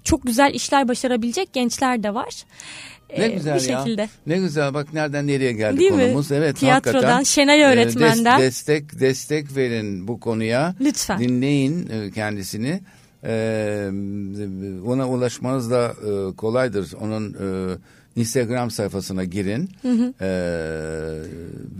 çok 0.03 0.23
güzel 0.23 0.53
işler 0.53 0.87
başarabilecek 0.87 1.53
gençler 1.53 2.03
de 2.03 2.13
var. 2.13 2.45
Ne 3.17 3.25
ee, 3.25 3.29
güzel 3.29 3.55
bir 3.55 3.69
ya. 3.69 3.79
şekilde. 3.79 4.09
Ne 4.27 4.37
güzel 4.37 4.73
bak 4.73 4.93
nereden 4.93 5.27
nereye 5.27 5.51
geldi 5.51 5.79
Değil 5.79 5.91
konumuz. 5.91 6.31
Mi? 6.31 6.37
Evet 6.37 6.57
Tiyatrodan, 6.57 6.93
hakikaten. 6.93 7.23
Şenay 7.23 7.61
öğretmenden. 7.61 8.39
Des, 8.39 8.45
destek 8.45 8.99
destek 8.99 9.55
verin 9.55 10.07
bu 10.07 10.19
konuya. 10.19 10.75
Lütfen. 10.81 11.19
Dinleyin 11.19 11.89
e, 11.89 12.11
kendisini. 12.11 12.81
Ee, 13.23 13.89
ona 14.85 15.09
ulaşmanız 15.09 15.71
da 15.71 15.93
e, 16.03 16.35
kolaydır. 16.35 16.93
Onun 17.01 17.33
e, 17.33 17.77
Instagram 18.19 18.71
sayfasına 18.71 19.23
girin 19.23 19.69
hı 19.81 19.91
hı. 19.91 20.13
Ee, 20.21 20.29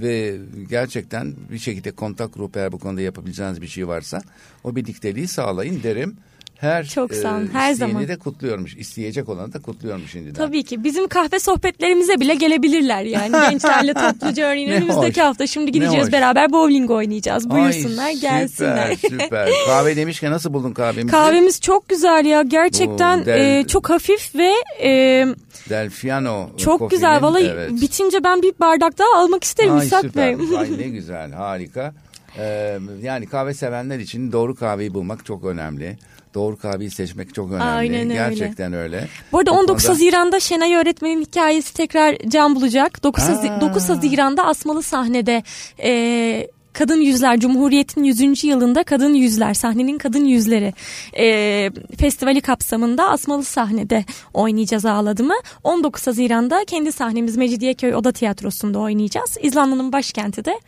ve 0.02 0.38
gerçekten 0.70 1.36
bir 1.52 1.58
şekilde 1.58 1.92
kontak 1.92 2.34
grup 2.34 2.58
eğer 2.58 2.72
bu 2.72 2.80
konuda 2.80 3.02
yapabileceğiniz 3.02 3.62
bir 3.62 3.68
şey 3.68 3.88
varsa 3.88 4.22
o 4.64 4.76
birlikteliği 4.76 5.28
sağlayın 5.28 5.84
derim. 5.84 6.18
Her 6.60 6.86
Çok 6.88 7.14
sağ 7.14 7.32
olun, 7.36 7.46
e, 7.46 7.50
her 7.54 7.74
zaman. 7.74 8.08
de 8.08 8.16
kutluyormuş. 8.18 8.76
İsteyecek 8.76 9.30
olanı 9.30 9.54
da 9.54 9.60
kutluyormuş 9.62 10.12
şimdiden. 10.12 10.34
Tabii 10.34 10.64
ki 10.64 10.84
bizim 10.84 11.08
kahve 11.08 11.40
sohbetlerimize 11.40 12.20
bile 12.20 12.36
gelebilirler 12.36 13.04
yani 13.04 13.32
gençlerle 13.50 13.94
topluca 13.94 14.46
örneğin 14.48 14.70
Ne 14.70 14.76
önümüzdeki 14.76 15.22
hoş. 15.22 15.28
hafta 15.28 15.48
şimdi 15.48 15.72
gideceğiz 15.72 16.12
beraber 16.12 16.52
bowling 16.52 16.92
oynayacağız. 16.92 17.46
Ay, 17.46 17.52
Buyursunlar 17.52 18.12
gelsinler. 18.12 18.96
Süper 18.96 19.10
süper. 19.20 19.50
Kahve 19.68 19.96
demişken 19.96 20.32
nasıl 20.32 20.54
buldun 20.54 20.74
kahvemizi? 20.74 21.12
Kahvemiz 21.12 21.62
çok 21.62 21.90
güzel 21.90 22.26
ya 22.26 22.42
gerçekten 22.42 23.22
Bu 23.22 23.26
del- 23.26 23.60
e, 23.60 23.68
çok 23.68 23.90
hafif 23.90 24.36
ve 24.36 24.52
e, 24.84 25.26
Delfiano 25.70 26.50
çok 26.58 26.80
Coffee'nin, 26.80 26.90
güzel. 26.90 27.22
Vallahi 27.22 27.44
evet. 27.54 27.72
bitince 27.82 28.24
ben 28.24 28.42
bir 28.42 28.54
bardak 28.60 28.98
daha 28.98 29.22
almak 29.24 29.44
isterim 29.44 29.74
Ay 29.74 29.88
İshak 29.88 30.02
süper. 30.02 30.40
Bey. 30.40 30.58
Ay 30.58 30.78
ne 30.78 30.88
güzel 30.90 31.32
harika. 31.32 31.94
Ee, 32.38 32.78
yani 33.02 33.26
kahve 33.26 33.54
sevenler 33.54 34.00
için 34.00 34.32
doğru 34.32 34.56
kahveyi 34.56 34.94
bulmak 34.94 35.26
çok 35.26 35.46
önemli. 35.46 35.98
Doğru 36.34 36.58
kahveyi 36.58 36.90
seçmek 36.92 37.34
çok 37.34 37.50
önemli. 37.52 37.64
Aynen 37.64 38.00
öyle. 38.02 38.14
Gerçekten 38.14 38.74
öyle. 38.74 39.08
Bu 39.32 39.40
arada 39.40 39.52
O 39.52 39.56
19 39.60 39.84
konuda- 39.84 39.94
Haziran'da 39.94 40.40
Şenay 40.40 40.76
öğretmenin 40.76 41.22
hikayesi 41.22 41.74
tekrar 41.74 42.16
can 42.28 42.56
bulacak. 42.56 43.04
9, 43.04 43.24
Hazi- 43.24 43.52
Aa. 43.52 43.62
9 43.62 43.90
Haziran'da 43.90 44.46
Asmalı 44.46 44.84
sahnede 44.84 45.44
e, 45.84 46.48
Kadın 46.74 47.02
Yüzler 47.02 47.40
Cumhuriyet'in 47.40 48.04
100. 48.04 48.48
yılında 48.48 48.84
Kadın 48.84 49.14
Yüzler 49.14 49.54
sahnenin 49.54 49.98
Kadın 49.98 50.26
Yüzleri 50.26 50.74
e, 51.20 51.72
festivali 51.98 52.42
kapsamında 52.42 53.10
Asmalı 53.10 53.44
sahnede 53.44 54.06
oynayacağız 54.34 54.86
ağladımı. 54.86 55.36
19 55.64 56.08
Haziran'da 56.08 56.66
kendi 56.68 56.92
sahnemiz 56.92 57.38
Mecidiyeköy 57.38 57.96
Oda 57.96 58.12
Tiyatrosu'nda 58.12 58.80
oynayacağız. 58.80 59.38
İzlanda'nın 59.42 59.92
başkenti 59.94 60.46
de 60.46 60.60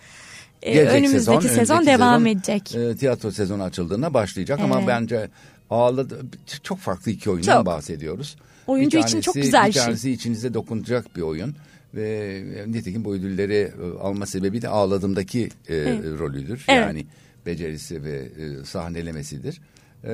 e, 0.62 0.74
Gelecek 0.74 0.94
önümüzdeki 0.94 1.48
sezon, 1.48 1.76
önümüzdeki 1.76 1.86
devam 2.00 2.20
sezon, 2.26 2.38
edecek. 2.38 2.76
e, 2.76 2.96
tiyatro 2.96 3.32
sezonu 3.32 3.64
açıldığında 3.64 4.14
başlayacak 4.14 4.60
ama 4.64 4.76
Evet. 4.78 4.88
bence 4.88 5.30
ağladı 5.72 6.22
çok 6.64 6.80
farklı 6.80 7.12
iki 7.12 7.30
oyundan 7.30 7.58
Çok. 7.58 7.66
bahsediyoruz. 7.66 8.36
Oyuncu 8.68 8.98
Bir 8.98 9.04
için 9.04 9.22
çok 9.22 9.34
tanesi- 9.34 9.46
güzel 9.46 9.64
bir 9.64 9.68
bir 9.70 9.74
şey. 9.74 9.84
tanesi 9.84 10.12
içinize 10.12 10.54
dokunacak 10.54 11.16
bir 11.16 11.22
oyun 11.22 11.56
ve 11.96 12.44
nitekim 12.68 13.06
bu 13.06 13.14
ödülleri 13.14 13.54
e, 13.84 14.00
alma 14.02 14.26
sebebi 14.26 14.62
de 14.62 14.68
ağladığımdaki 14.68 15.50
e, 15.70 15.76
rolüdür. 16.20 16.66
Evet. 16.68 16.82
Yani 16.88 17.06
becerisi 17.46 18.04
ve 18.04 18.12
e, 18.18 18.66
sahnelemesidir. 18.66 19.62
E, 20.04 20.14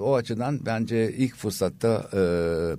o 0.00 0.14
açıdan 0.14 0.60
bence 0.66 1.12
ilk 1.12 1.36
fırsatta 1.36 2.08
e, 2.12 2.18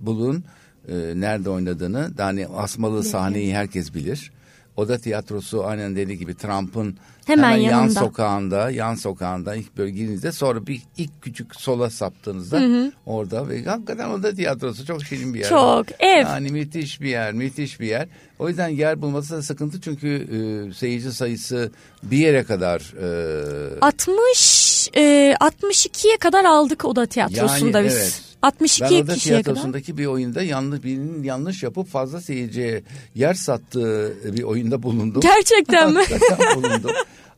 bulun 0.05 0.43
e, 0.87 0.93
nerede 1.15 1.49
oynadığını. 1.49 2.11
Yani 2.17 2.47
asmalı 2.47 3.03
sahneyi 3.03 3.55
herkes 3.55 3.93
bilir. 3.93 4.31
Oda 4.79 4.97
tiyatrosu 4.97 5.65
aynen 5.65 5.95
dediği 5.95 6.17
gibi 6.17 6.35
Trump'ın 6.35 6.97
Hemen 7.25 7.51
yan 7.51 7.71
yanında. 7.71 7.99
sokağında, 7.99 8.71
yan 8.71 8.95
sokağında 8.95 9.55
ilk 9.55 9.77
böyle 9.77 9.91
girdiğinizde 9.91 10.31
sonra 10.31 10.67
bir 10.67 10.81
ilk 10.97 11.21
küçük 11.21 11.55
sola 11.55 11.89
saptığınızda 11.89 12.91
orada 13.05 13.49
ve 13.49 13.63
hakikaten 13.63 14.09
oda 14.09 14.33
tiyatrosu 14.33 14.85
çok 14.85 15.03
şirin 15.03 15.33
bir 15.33 15.39
yer. 15.39 15.49
Çok, 15.49 15.85
ev. 15.99 16.21
Yani 16.21 16.49
müthiş 16.49 17.01
bir 17.01 17.09
yer, 17.09 17.33
müthiş 17.33 17.79
bir 17.79 17.87
yer. 17.87 18.07
O 18.39 18.49
yüzden 18.49 18.67
yer 18.67 19.01
bulması 19.01 19.35
da 19.37 19.41
sıkıntı 19.41 19.81
çünkü 19.81 20.07
e, 20.09 20.73
seyirci 20.73 21.11
sayısı 21.11 21.71
bir 22.03 22.17
yere 22.17 22.43
kadar 22.43 22.93
e, 23.01 23.79
60 23.81 24.58
e, 24.95 25.35
62'ye 25.39 26.17
kadar 26.17 26.45
aldık 26.45 26.85
Oda 26.85 27.05
Tiyatrosu'nda 27.05 27.77
Yani 27.77 27.87
biz. 27.87 27.95
evet. 27.97 28.21
62 28.41 28.83
Ben 28.95 29.01
orada 29.01 29.13
kişiye 29.13 29.35
kadar. 29.35 29.43
tiyatrosundaki 29.43 29.97
bir 29.97 30.05
oyunda 30.05 30.41
yanlış 30.43 30.83
birinin 30.83 31.23
yanlış 31.23 31.63
yapıp 31.63 31.87
fazla 31.89 32.21
seyirciye 32.21 32.83
yer 33.15 33.33
sattığı 33.33 34.13
bir 34.37 34.43
oyunda 34.43 34.83
bulundum. 34.83 35.21
Gerçekten 35.21 35.93
mi? 35.93 36.01
Bulundum. 36.55 36.91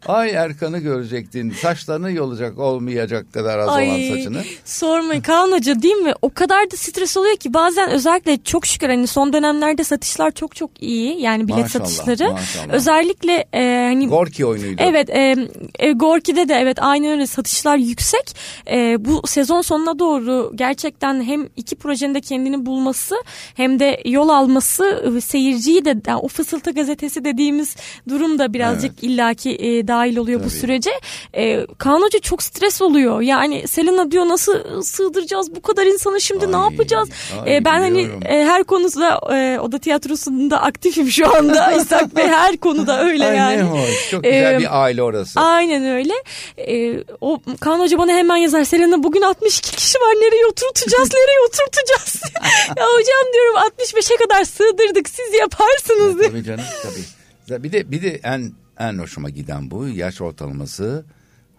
Ay 0.07 0.29
Erkan'ı 0.29 0.77
görecektin. 0.79 1.51
Saçlarını 1.51 2.11
yolacak 2.11 2.59
olmayacak 2.59 3.33
kadar 3.33 3.59
az 3.59 3.67
olan 3.67 4.15
saçını. 4.15 4.43
sormayın 4.65 5.21
Kaan 5.21 5.51
Hoca 5.51 5.81
değil 5.81 5.95
mi? 5.95 6.13
O 6.21 6.29
kadar 6.33 6.71
da 6.71 6.75
stres 6.75 7.17
oluyor 7.17 7.35
ki 7.35 7.53
bazen 7.53 7.89
özellikle 7.89 8.43
çok 8.43 8.65
şükür 8.65 8.89
hani 8.89 9.07
son 9.07 9.33
dönemlerde 9.33 9.83
satışlar 9.83 10.31
çok 10.31 10.55
çok 10.55 10.83
iyi. 10.83 11.21
Yani 11.21 11.47
bilet 11.47 11.59
Maşallah, 11.59 11.85
satışları. 11.85 12.31
maşallah. 12.31 12.73
Özellikle 12.73 13.45
e, 13.53 13.87
hani 13.89 14.07
Gorki 14.07 14.45
oyunuydu. 14.45 14.81
Evet, 14.85 15.09
e, 15.09 15.35
e, 15.79 15.91
Gorki'de 15.91 16.49
de 16.49 16.53
evet 16.53 16.77
aynı 16.81 17.11
öyle 17.11 17.27
satışlar 17.27 17.77
yüksek. 17.77 18.35
E, 18.71 19.05
bu 19.05 19.27
sezon 19.27 19.61
sonuna 19.61 19.99
doğru 19.99 20.51
gerçekten 20.55 21.23
hem 21.23 21.49
iki 21.55 21.75
projenin 21.75 22.15
de 22.15 22.21
kendini 22.21 22.65
bulması 22.65 23.15
hem 23.55 23.79
de 23.79 24.01
yol 24.05 24.29
alması 24.29 25.13
e, 25.17 25.21
seyirciyi 25.21 25.85
de 25.85 25.95
yani 26.07 26.19
o 26.19 26.27
fısıltı 26.27 26.71
gazetesi 26.71 27.25
dediğimiz 27.25 27.75
durum 28.09 28.39
da 28.39 28.53
birazcık 28.53 29.03
illaki 29.03 29.49
e, 29.49 29.87
dahil 29.91 30.17
oluyor 30.17 30.39
bu 30.39 30.43
Tabii. 30.43 30.53
sürece. 30.59 30.91
E, 31.33 31.65
Kaan 31.77 32.01
Hoca 32.01 32.19
çok 32.19 32.43
stres 32.43 32.81
oluyor. 32.81 33.21
Yani 33.21 33.67
Selena 33.67 34.11
diyor 34.11 34.25
nasıl 34.27 34.81
sığdıracağız 34.81 35.55
bu 35.55 35.61
kadar 35.61 35.85
insanı 35.85 36.21
şimdi 36.21 36.51
ne 36.51 36.57
Ay, 36.57 36.71
yapacağız? 36.71 37.09
ay, 37.45 37.55
E, 37.57 37.65
ben 37.65 37.79
hani 37.79 37.97
biliyorum. 37.97 38.21
e, 38.25 38.45
her 38.45 38.63
konuda 38.63 39.35
e, 39.35 39.59
oda 39.59 39.77
tiyatrosunda 39.79 40.61
aktifim 40.61 41.07
şu 41.11 41.35
anda. 41.35 41.71
İshak 41.81 42.15
Bey 42.15 42.27
her 42.27 42.57
konuda 42.57 43.03
öyle 43.03 43.25
Ay 43.27 43.37
yani. 43.37 43.57
ne 43.57 43.63
hoş. 43.63 44.09
Çok 44.11 44.23
güzel 44.23 44.55
Ee, 44.55 44.59
bir 44.59 44.81
aile 44.83 45.03
orası. 45.03 45.39
Aynen 45.39 45.85
öyle. 45.85 46.13
Ee, 46.57 47.03
o 47.21 47.39
Kaan 47.59 47.79
Hoca 47.79 47.97
bana 47.97 48.11
hemen 48.11 48.35
yazar. 48.37 48.63
Selena 48.63 49.03
bugün 49.03 49.21
62 49.21 49.71
kişi 49.75 49.97
var. 49.99 50.13
Nereye 50.15 50.45
oturtacağız? 50.45 51.09
Nereye 51.13 51.39
oturtacağız? 51.47 52.21
ya 52.77 52.85
hocam 52.85 53.33
diyorum 53.33 53.55
65'e 53.55 54.17
kadar 54.17 54.43
sığdırdık. 54.43 55.09
Siz 55.09 55.33
yaparsınız. 55.39 56.19
diye. 56.19 56.29
Tabii 56.29 56.43
canım 56.43 56.65
tabii. 56.83 57.63
Bir 57.63 57.71
de 57.71 57.91
bir 57.91 58.01
de 58.01 58.19
en 58.23 58.51
en 58.81 58.97
hoşuma 58.97 59.29
giden 59.29 59.71
bu 59.71 59.87
yaş 59.87 60.21
ortalaması 60.21 61.05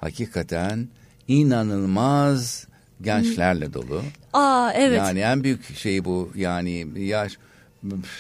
hakikaten 0.01 0.89
inanılmaz 1.29 2.67
gençlerle 3.03 3.75
dolu. 3.75 4.03
Aa 4.33 4.73
evet. 4.75 4.99
Yani 4.99 5.21
en 5.21 5.45
büyük 5.45 5.77
şey 5.77 6.05
bu 6.05 6.31
yani 6.35 6.87
yaş 6.97 7.39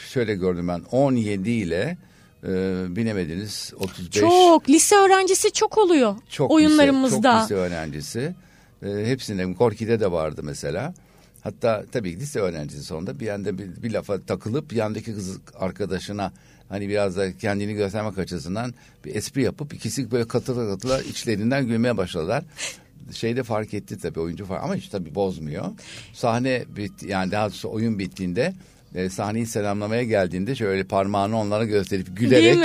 şöyle 0.09 0.35
gördüm 0.35 0.69
ben 0.69 0.83
17 0.91 1.51
ile 1.51 1.99
e, 2.45 2.49
binemediniz 2.97 3.73
35 3.79 4.21
çok. 4.21 4.69
Lise 4.69 4.97
öğrencisi 4.97 5.53
çok 5.53 5.79
oluyor 5.79 6.17
çok 6.29 6.51
oyunlarımızda. 6.51 7.37
Lise, 7.37 7.41
çok 7.41 7.45
lise 7.45 7.55
öğrencisi. 7.55 8.35
E, 8.83 8.89
hepsinde 9.07 9.45
Gorki'de 9.45 10.01
de 10.01 10.13
vardı 10.13 10.41
mesela. 10.45 10.95
Hatta 11.43 11.85
tabii 11.93 12.21
lise 12.21 12.41
öğrencisi 12.41 12.83
sonunda 12.83 13.21
bir 13.21 13.27
yanda 13.27 13.59
bir, 13.59 13.83
bir 13.83 13.91
lafa 13.91 14.21
takılıp 14.21 14.73
yandaki 14.73 15.15
kız 15.15 15.39
arkadaşına 15.55 16.33
hani 16.73 16.89
biraz 16.89 17.17
da 17.17 17.37
kendini 17.37 17.75
göstermek 17.75 18.19
açısından 18.19 18.75
bir 19.05 19.15
espri 19.15 19.43
yapıp 19.43 19.75
ikisi 19.75 20.11
böyle 20.11 20.29
katıla 20.29 20.75
katıla 20.75 21.03
içlerinden 21.03 21.67
gülmeye 21.67 21.97
başladılar. 21.97 22.45
Şeyde 23.13 23.43
fark 23.43 23.75
etti 23.75 23.99
tabii 23.99 24.21
oyuncu 24.21 24.45
fark 24.45 24.65
ama 24.65 24.77
hiç 24.77 24.89
tabii 24.89 25.15
bozmuyor. 25.15 25.65
Sahne 26.13 26.65
bit 26.77 27.03
yani 27.03 27.33
daha 27.33 27.49
doğrusu 27.49 27.71
oyun 27.71 27.99
bittiğinde 27.99 28.55
e, 28.95 29.09
sahneyi 29.09 29.47
selamlamaya 29.47 30.03
geldiğinde 30.03 30.55
şöyle 30.55 30.85
parmağını 30.85 31.39
onlara 31.39 31.65
gösterip 31.65 32.17
gülerek? 32.17 32.57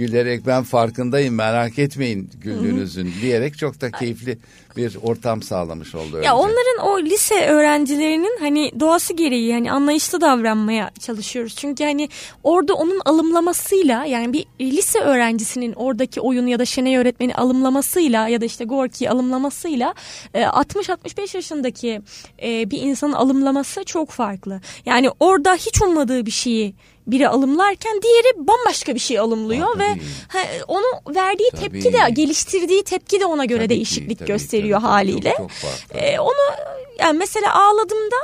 Gülerek 0.00 0.46
ben 0.46 0.62
farkındayım 0.62 1.34
merak 1.34 1.78
etmeyin 1.78 2.30
güldüğünüzün 2.40 3.12
diyerek 3.22 3.58
çok 3.58 3.80
da 3.80 3.90
keyifli 3.90 4.38
bir 4.76 4.96
ortam 5.02 5.42
sağlamış 5.42 5.94
oldu. 5.94 6.16
öylece. 6.16 6.26
Ya 6.26 6.36
onların 6.36 6.78
o 6.82 7.02
lise 7.02 7.46
öğrencilerinin 7.46 8.38
hani 8.40 8.72
doğası 8.80 9.12
gereği 9.12 9.52
hani 9.54 9.72
anlayışlı 9.72 10.20
davranmaya 10.20 10.90
çalışıyoruz. 11.00 11.56
Çünkü 11.56 11.84
hani 11.84 12.08
orada 12.42 12.74
onun 12.74 13.00
alımlamasıyla 13.04 14.04
yani 14.04 14.32
bir 14.32 14.46
lise 14.60 14.98
öğrencisinin 14.98 15.72
oradaki 15.72 16.20
oyun 16.20 16.46
ya 16.46 16.58
da 16.58 16.64
Şenay 16.64 16.96
öğretmeni 16.96 17.34
alımlamasıyla 17.34 18.28
ya 18.28 18.40
da 18.40 18.44
işte 18.44 18.64
Gorki 18.64 19.10
alımlamasıyla 19.10 19.94
e, 20.34 20.42
60-65 20.42 21.36
yaşındaki 21.36 22.02
e, 22.42 22.70
bir 22.70 22.82
insanın 22.82 23.12
alımlaması 23.12 23.84
çok 23.84 24.10
farklı. 24.10 24.60
Yani 24.86 25.10
orada 25.20 25.54
hiç 25.54 25.82
ummadığı 25.82 26.26
bir 26.26 26.30
şeyi 26.30 26.74
biri 27.10 27.28
alımlarken 27.28 28.02
diğeri 28.02 28.46
bambaşka 28.48 28.94
bir 28.94 29.00
şey 29.00 29.18
alımlıyor 29.18 29.76
Aa, 29.76 29.78
ve 29.78 29.86
tabii. 29.88 30.00
ha, 30.28 30.38
onu 30.68 31.14
verdiği 31.16 31.50
Tabii. 31.50 31.60
tepki 31.60 31.92
de 31.92 31.98
geliştirdiği 32.12 32.82
tepki 32.82 33.20
de 33.20 33.26
ona 33.26 33.44
göre 33.44 33.58
Tabii 33.58 33.68
ki, 33.68 33.74
değişiklik 33.74 34.18
tabii, 34.18 34.28
gösteriyor 34.28 34.80
tabii, 34.80 34.86
tabii. 34.86 34.92
haliyle. 34.92 35.30
Çok, 35.30 35.38
çok 35.38 35.50
farklı. 35.50 35.98
Ee, 36.06 36.20
onu 36.20 36.54
yani 36.98 37.18
mesela 37.18 37.54
ağladığımda 37.54 38.16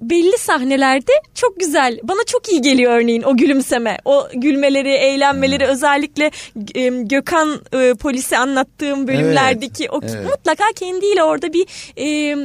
belli 0.00 0.38
sahnelerde 0.38 1.12
çok 1.34 1.60
güzel. 1.60 1.98
Bana 2.02 2.24
çok 2.26 2.52
iyi 2.52 2.62
geliyor 2.62 2.92
örneğin 2.92 3.22
o 3.22 3.36
gülümseme. 3.36 3.98
O 4.04 4.28
gülmeleri, 4.34 4.90
eğlenmeleri 4.90 5.66
özellikle 5.66 6.30
e, 6.74 6.88
Gökhan 6.88 7.60
e, 7.72 7.94
polisi 7.94 8.36
anlattığım 8.36 9.08
bölümlerdeki 9.08 9.90
o 9.90 10.00
evet. 10.02 10.24
mutlaka 10.30 10.64
kendiyle 10.76 11.24
orada 11.24 11.52
bir 11.52 11.66
e, 11.98 12.36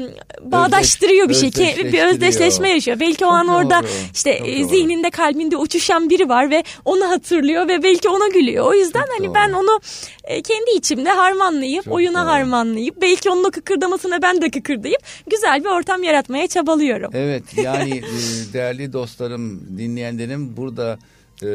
bağdaştırıyor 0.42 1.30
bir 1.30 1.34
şey. 1.34 1.52
Bir 1.94 2.04
özdeşleşme 2.04 2.70
yaşıyor. 2.70 3.00
Belki 3.00 3.26
o 3.26 3.30
Çok 3.30 3.38
an 3.38 3.48
orada 3.48 3.82
doğru, 3.84 3.90
işte 4.14 4.38
çok 4.38 4.48
e, 4.48 4.60
doğru. 4.60 4.68
zihninde 4.70 5.10
kalbinde 5.10 5.58
uçuşan 5.58 6.10
biri 6.10 6.30
var 6.30 6.50
ve 6.50 6.64
onu 6.86 7.10
hatırlıyor 7.10 7.68
ve 7.68 7.84
belki 7.84 8.10
ona 8.10 8.28
gülüyor. 8.28 8.66
O 8.66 8.74
yüzden 8.74 9.02
Çok 9.02 9.10
hani 9.18 9.28
doğru. 9.28 9.36
ben 9.36 9.52
onu 9.54 9.80
e, 10.24 10.42
kendi 10.42 10.72
içimde 10.72 11.10
harmanlayıp 11.10 11.84
Çok 11.84 11.94
oyuna 11.94 12.22
doğru. 12.22 12.32
harmanlayıp 12.32 13.02
belki 13.02 13.30
onun 13.30 13.44
o 13.44 13.52
kıkırdamasına 13.52 14.22
ben 14.22 14.42
de 14.42 14.52
kıkırdayıp 14.52 15.02
güzel 15.28 15.64
bir 15.64 15.70
ortam 15.70 16.04
yaratmaya 16.04 16.48
çabalıyorum. 16.48 17.12
Evet 17.14 17.45
yani 17.56 17.98
e, 17.98 18.54
değerli 18.54 18.94
dostlarım 18.94 19.78
dinleyenlerim 19.78 20.58
burada 20.58 21.00
e, 21.44 21.48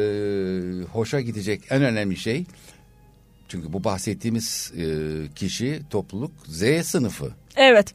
hoşa 0.91 1.21
gidecek 1.21 1.61
en 1.69 1.83
önemli 1.83 2.17
şey 2.17 2.45
çünkü 3.47 3.73
bu 3.73 3.83
bahsettiğimiz 3.83 4.73
e, 4.77 4.85
kişi 5.35 5.81
topluluk 5.89 6.31
Z 6.47 6.63
sınıfı. 6.85 7.31
Evet. 7.55 7.93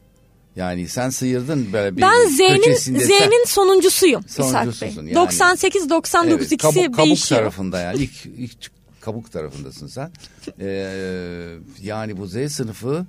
Yani 0.55 0.87
sen 0.87 1.09
sıyırdın 1.09 1.73
böyle 1.73 1.97
bir 1.97 2.01
Ben 2.01 2.27
Z'nin 2.27 2.73
Z'nin 2.75 3.45
sonuncusuyum 3.45 4.23
İshak 4.27 4.81
Bey. 4.81 4.93
Yani. 4.95 5.15
98 5.15 5.89
99 5.89 6.41
Evet, 6.41 6.51
ikisi 6.51 6.57
kabuk, 6.57 6.95
kabuk 6.95 7.05
değişiyor. 7.05 7.41
tarafında 7.41 7.79
yani 7.79 7.97
ilk, 7.97 8.25
ilk 8.25 8.71
kabuk 9.01 9.31
tarafındasın 9.31 9.87
sen. 9.87 10.11
Ee, 10.59 11.55
yani 11.81 12.17
bu 12.17 12.27
Z 12.27 12.51
sınıfı 12.51 13.05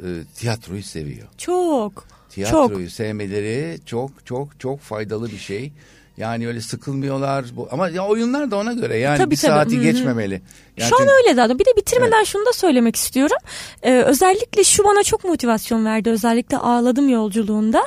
e, 0.00 0.06
tiyatroyu 0.36 0.82
seviyor. 0.82 1.28
Çok. 1.38 2.06
Çok. 2.36 2.46
Tiyatroyu 2.50 2.90
sevmeleri 2.90 3.78
çok 3.86 4.10
çok 4.26 4.60
çok 4.60 4.80
faydalı 4.80 5.30
bir 5.30 5.38
şey. 5.38 5.72
Yani 6.16 6.48
öyle 6.48 6.60
sıkılmıyorlar. 6.60 7.44
Bu, 7.56 7.68
ama 7.70 7.88
ya 7.88 8.06
oyunlar 8.06 8.50
da 8.50 8.56
ona 8.56 8.72
göre 8.72 8.98
yani 8.98 9.18
Tabii, 9.18 9.30
bir 9.30 9.36
tabii. 9.36 9.50
saati 9.52 9.76
Hı 9.76 9.80
hı. 9.80 9.82
geçmemeli. 9.84 10.42
Yani 10.76 10.88
Şu 10.88 10.94
an 10.96 10.98
çünkü- 10.98 11.12
öyle 11.12 11.34
zaten. 11.34 11.58
Bir 11.58 11.64
de 11.64 11.70
bitirmeden 11.76 12.24
şunu 12.24 12.46
da 12.46 12.52
söylemek 12.52 12.96
istiyorum. 12.96 13.36
Ee, 13.82 13.92
özellikle 14.02 14.64
şu 14.64 14.84
bana 14.84 15.02
çok 15.02 15.24
motivasyon 15.24 15.84
verdi. 15.84 16.10
Özellikle 16.10 16.56
ağladım 16.56 17.08
yolculuğunda. 17.08 17.86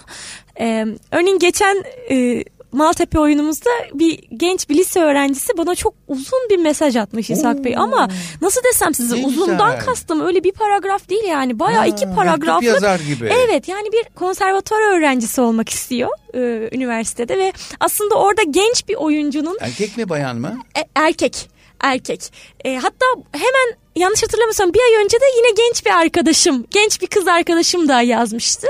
Ee, 0.59 0.85
örneğin 1.11 1.39
geçen 1.39 1.83
e, 2.11 2.43
Maltepe 2.72 3.20
oyunumuzda 3.20 3.70
bir 3.93 4.20
genç 4.38 4.70
bir 4.70 4.76
lise 4.76 4.99
öğrencisi 5.01 5.57
bana 5.57 5.76
çok 5.76 5.93
uzun 6.07 6.39
bir 6.49 6.57
mesaj 6.57 6.95
atmış 6.95 7.30
İshak 7.30 7.63
Bey. 7.63 7.78
Ama 7.78 8.07
nasıl 8.41 8.61
desem 8.63 8.93
size 8.93 9.22
Ne 9.22 9.26
uzundan 9.26 9.72
güzel. 9.72 9.86
kastım 9.86 10.26
öyle 10.28 10.43
bir 10.43 10.51
paragraf 10.51 11.09
değil 11.09 11.24
yani. 11.24 11.59
Bayağı 11.59 11.80
Ha, 11.82 11.86
iki 11.88 12.05
paragraflık. 12.15 12.63
yazar 12.63 12.99
gibi. 12.99 13.26
Evet 13.47 13.68
yani 13.68 13.91
bir 13.91 14.03
konservatuvar 14.15 14.97
öğrencisi 14.97 15.41
olmak 15.41 15.70
istiyor 15.70 16.09
e, 16.34 16.70
üniversitede 16.76 17.38
ve 17.38 17.53
aslında 17.80 18.15
orada 18.15 18.43
genç 18.43 18.88
bir 18.88 18.95
oyuncunun 18.95 19.57
Erkek 19.61 19.97
mi 19.97 20.09
bayan 20.09 20.38
mı? 20.38 20.57
e, 20.78 20.82
erkek. 20.95 21.49
Erkek. 21.82 22.34
E, 22.65 22.76
hatta 22.76 23.05
hemen 23.32 23.78
yanlış 23.97 24.23
hatırlamıyorsam 24.23 24.73
bir 24.73 24.79
ay 24.79 25.03
önce 25.03 25.17
de 25.17 25.25
yine 25.37 25.67
genç 25.67 25.85
bir 25.85 25.91
arkadaşım, 25.91 26.65
genç 26.71 27.01
bir 27.01 27.07
kız 27.07 27.27
arkadaşım 27.27 27.87
da 27.87 28.01
yazmıştı. 28.01 28.67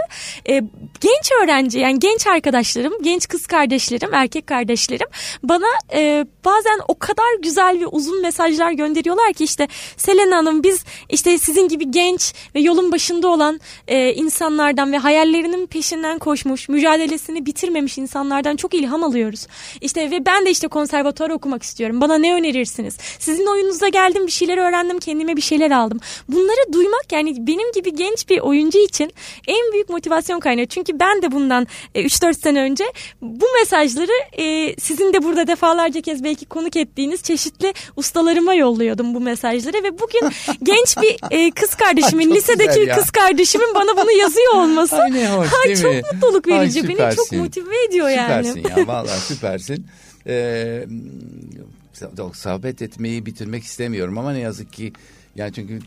E, 0.50 0.54
genç 1.02 1.32
öğrenci 1.44 1.80
yani 1.80 2.00
genç 2.00 2.28
arkadaşlarım, 2.28 2.94
genç 3.02 3.28
kız 3.28 3.48
kardeşlerim, 3.48 4.14
erkek 4.14 4.48
kardeşlerim 4.48 5.08
bana 5.44 5.68
e, 5.94 6.26
bazen 6.46 6.80
o 6.88 7.00
kadar 7.00 7.42
güzel 7.44 7.80
ve 7.80 7.88
uzun 7.88 8.22
mesajlar 8.22 8.72
gönderiyorlar 8.72 9.34
ki 9.34 9.44
işte 9.44 9.68
Selena 9.98 10.38
Hanım 10.38 10.64
biz 10.64 10.84
işte 11.10 11.38
sizin 11.38 11.68
gibi 11.68 11.92
genç 11.92 12.34
ve 12.56 12.60
yolun 12.60 12.92
başında 12.92 13.28
olan 13.28 13.60
e, 13.88 14.14
insanlardan 14.14 14.92
ve 14.92 14.98
hayallerinin 14.98 15.68
peşinden 15.68 16.20
koşmuş, 16.20 16.70
mücadelesini 16.70 17.46
bitirmemiş 17.46 17.98
insanlardan 17.98 18.56
çok 18.56 18.74
ilham 18.74 19.04
alıyoruz. 19.04 19.48
İşte 19.82 20.12
ve 20.12 20.26
ben 20.26 20.46
de 20.46 20.50
işte 20.50 20.68
konservatuvar 20.68 21.30
okumak 21.30 21.64
istiyorum. 21.64 22.02
Bana 22.02 22.18
ne 22.18 22.34
önerirsiniz? 22.34 22.98
Sizin 23.20 23.46
oyununuza 23.46 23.88
geldim 23.88 24.28
bir 24.28 24.32
şeyler 24.32 24.58
öğrendim 24.58 25.00
kendime 25.18 25.38
bir 25.38 25.42
şeyler 25.42 25.72
aldım. 25.72 26.00
Bunları 26.30 26.74
duymak 26.74 27.12
yani 27.12 27.48
benim 27.48 27.72
gibi 27.72 27.96
genç 27.96 28.30
bir 28.30 28.40
oyuncu 28.40 28.80
için 28.80 29.12
en 29.48 29.74
büyük 29.74 29.90
motivasyon 29.90 30.40
kaynağı. 30.40 30.66
Çünkü 30.66 31.00
ben 31.00 31.22
de 31.22 31.32
bundan 31.32 31.68
e, 31.96 32.04
3-4 32.04 32.34
sene 32.34 32.62
önce 32.62 32.84
bu 33.22 33.46
mesajları 33.60 34.42
e, 34.42 34.76
sizin 34.80 35.14
de 35.14 35.24
burada 35.24 35.48
defalarca 35.48 36.02
kez 36.02 36.24
belki 36.24 36.46
konuk 36.46 36.76
ettiğiniz 36.76 37.24
çeşitli 37.24 37.74
ustalarıma 37.96 38.54
yolluyordum 38.54 39.14
bu 39.14 39.20
mesajları 39.20 39.84
ve 39.84 40.00
bugün 40.00 40.22
genç 40.64 40.98
bir 40.98 41.18
e, 41.32 41.52
kız 41.52 41.76
kardeşimin 41.76 42.36
lisedeki 42.36 42.80
ya. 42.80 42.96
kız 42.96 43.12
kardeşimin 43.12 43.76
bana 43.76 43.98
bunu 43.98 44.12
yazıyor 44.12 44.54
olması 44.54 44.96
Ay 44.96 45.28
hoş 45.28 45.48
Ay, 45.54 45.68
değil 45.68 45.82
çok 45.82 45.94
mi? 45.94 46.02
mutluluk 46.14 46.48
Ay, 46.48 46.60
verici. 46.60 46.84
Beni 46.84 46.98
çok 46.98 47.12
süpersin. 47.12 47.40
motive 47.40 47.84
ediyor 47.84 48.10
yani. 48.10 48.48
Süpersin 48.48 48.80
ya 48.80 48.88
vallahi 48.88 49.22
süpersin. 49.22 49.86
Ee, 50.28 50.86
sohbet 52.34 52.82
etmeyi 52.82 53.26
bitirmek 53.26 53.64
istemiyorum 53.64 54.18
ama 54.18 54.32
ne 54.32 54.40
yazık 54.40 54.74
ki 54.74 54.94
yani 55.36 55.54
çünkü 55.54 55.80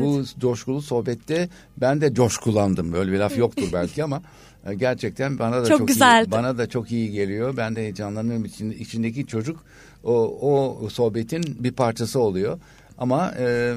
bu 0.00 0.24
coşkulu 0.40 0.82
sohbette 0.82 1.48
ben 1.76 2.00
de 2.00 2.14
coşkulandım. 2.14 2.92
Böyle 2.92 3.12
bir 3.12 3.18
laf 3.18 3.38
yoktur 3.38 3.68
belki 3.72 4.04
ama 4.04 4.22
e, 4.66 4.74
gerçekten 4.74 5.38
bana 5.38 5.62
da 5.62 5.68
Çok 5.68 5.78
çok, 5.78 5.88
güzeldi. 5.88 6.28
iyi, 6.28 6.30
bana 6.30 6.58
da 6.58 6.68
çok 6.68 6.92
iyi 6.92 7.10
geliyor. 7.10 7.56
Ben 7.56 7.76
de 7.76 7.80
heyecanlanıyorum. 7.80 8.44
İçin, 8.44 8.70
içindeki 8.70 9.26
çocuk 9.26 9.64
o, 10.04 10.38
o 10.82 10.88
sohbetin 10.88 11.42
bir 11.60 11.72
parçası 11.72 12.20
oluyor. 12.20 12.58
Ama 12.98 13.34
e, 13.38 13.74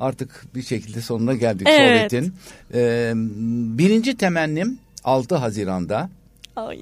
artık 0.00 0.44
bir 0.54 0.62
şekilde 0.62 1.00
sonuna 1.00 1.34
geldik 1.34 1.66
Evet. 1.70 2.12
sohbetin. 2.12 2.34
E, 2.74 3.12
birinci 3.78 4.16
temennim 4.16 4.78
6 5.04 5.34
Haziran'da 5.36 6.10
Ay. 6.56 6.80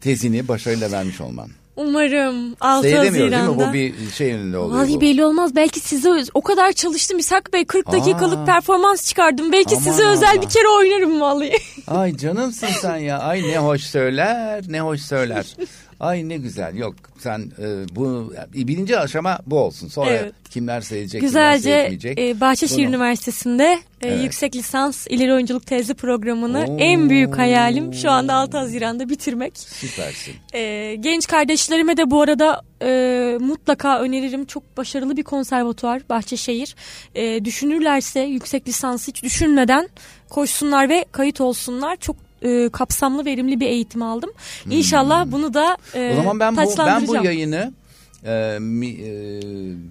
tezini 0.00 0.48
başarıyla 0.48 0.92
vermiş 0.92 1.20
olman. 1.20 1.48
Umarım 1.76 2.56
6 2.60 2.82
Seyredemiyor 2.82 3.14
değil 3.30 3.30
mi? 3.30 3.36
Haziran'da. 3.48 3.68
Bu 3.70 3.72
bir 3.72 3.94
şey 4.16 4.32
önünde 4.32 4.58
oluyor. 4.58 4.78
Vallahi 4.80 4.94
bu. 4.94 5.00
belli 5.00 5.24
olmaz. 5.24 5.56
Belki 5.56 5.80
size 5.80 6.10
öz- 6.10 6.30
o 6.34 6.40
kadar 6.42 6.72
çalıştım 6.72 7.18
İshak 7.18 7.52
Bey 7.52 7.64
40 7.64 7.92
dakikalık 7.92 8.38
Aa. 8.38 8.44
performans 8.44 9.08
çıkardım. 9.08 9.52
Belki 9.52 9.74
Aman 9.76 9.84
size 9.84 10.06
özel 10.06 10.30
Allah. 10.34 10.42
bir 10.42 10.48
kere 10.48 10.68
oynarım 10.68 11.20
vallahi. 11.20 11.56
Ay 11.86 12.16
canımsın 12.16 12.68
sen 12.80 12.96
ya. 12.96 13.18
Ay 13.18 13.42
ne 13.42 13.58
hoş 13.58 13.82
söyler, 13.82 14.64
ne 14.68 14.80
hoş 14.80 15.00
söyler. 15.00 15.56
Ay 16.02 16.28
ne 16.28 16.36
güzel. 16.36 16.74
Yok 16.76 16.94
sen 17.18 17.38
e, 17.58 17.96
bu 17.96 18.32
birinci 18.54 18.98
aşama 18.98 19.38
bu 19.46 19.58
olsun. 19.58 19.88
Sonra 19.88 20.10
Evet. 20.10 20.32
kimler 20.50 20.80
seyredecek, 20.80 21.20
kimler 21.20 21.28
Güzelce 21.28 21.62
seyretmeyecek. 21.62 22.18
e, 22.18 22.40
Bahçeşehir 22.40 22.78
Bunu- 22.86 22.88
Üniversitesi'nde 22.96 23.78
e, 24.02 24.08
Evet. 24.08 24.22
yüksek 24.24 24.56
lisans 24.56 25.06
ileri 25.10 25.32
oyunculuk 25.32 25.66
tezi 25.66 25.94
programını 25.94 26.64
Oo. 26.68 26.76
en 26.78 27.10
büyük 27.10 27.38
hayalim 27.38 27.94
şu 27.94 28.10
anda 28.10 28.34
6 28.34 28.58
Haziran'da 28.58 29.08
bitirmek. 29.08 29.58
Süpersin. 29.58 30.34
E, 30.54 30.94
genç 31.00 31.26
kardeşlerime 31.26 31.96
de 31.96 32.10
bu 32.10 32.22
arada 32.22 32.62
e, 32.82 33.38
mutlaka 33.40 33.98
öneririm. 34.00 34.44
Çok 34.44 34.76
başarılı 34.76 35.16
bir 35.16 35.22
konservatuvar 35.22 36.02
Bahçeşehir. 36.08 36.76
E, 37.14 37.44
düşünürlerse 37.44 38.20
yüksek 38.20 38.68
lisansı 38.68 39.10
hiç 39.10 39.22
düşünmeden 39.22 39.88
koşsunlar 40.30 40.88
ve 40.88 41.04
kayıt 41.12 41.40
olsunlar. 41.40 41.96
Çok 41.96 42.16
e, 42.42 42.68
kapsamlı 42.72 43.24
verimli 43.24 43.60
bir 43.60 43.66
eğitim 43.66 44.02
aldım. 44.02 44.30
İnşallah 44.70 45.26
bunu 45.32 45.54
da 45.54 45.76
e, 45.94 46.08
Hmm. 46.08 46.12
o 46.12 46.16
zaman 46.16 46.40
ben 46.40 46.56
bu 46.56 46.74
ben 46.78 47.06
bu 47.06 47.14
yayını 47.24 47.72
e, 48.24 48.58
mi, 48.60 48.86
e, 48.88 49.40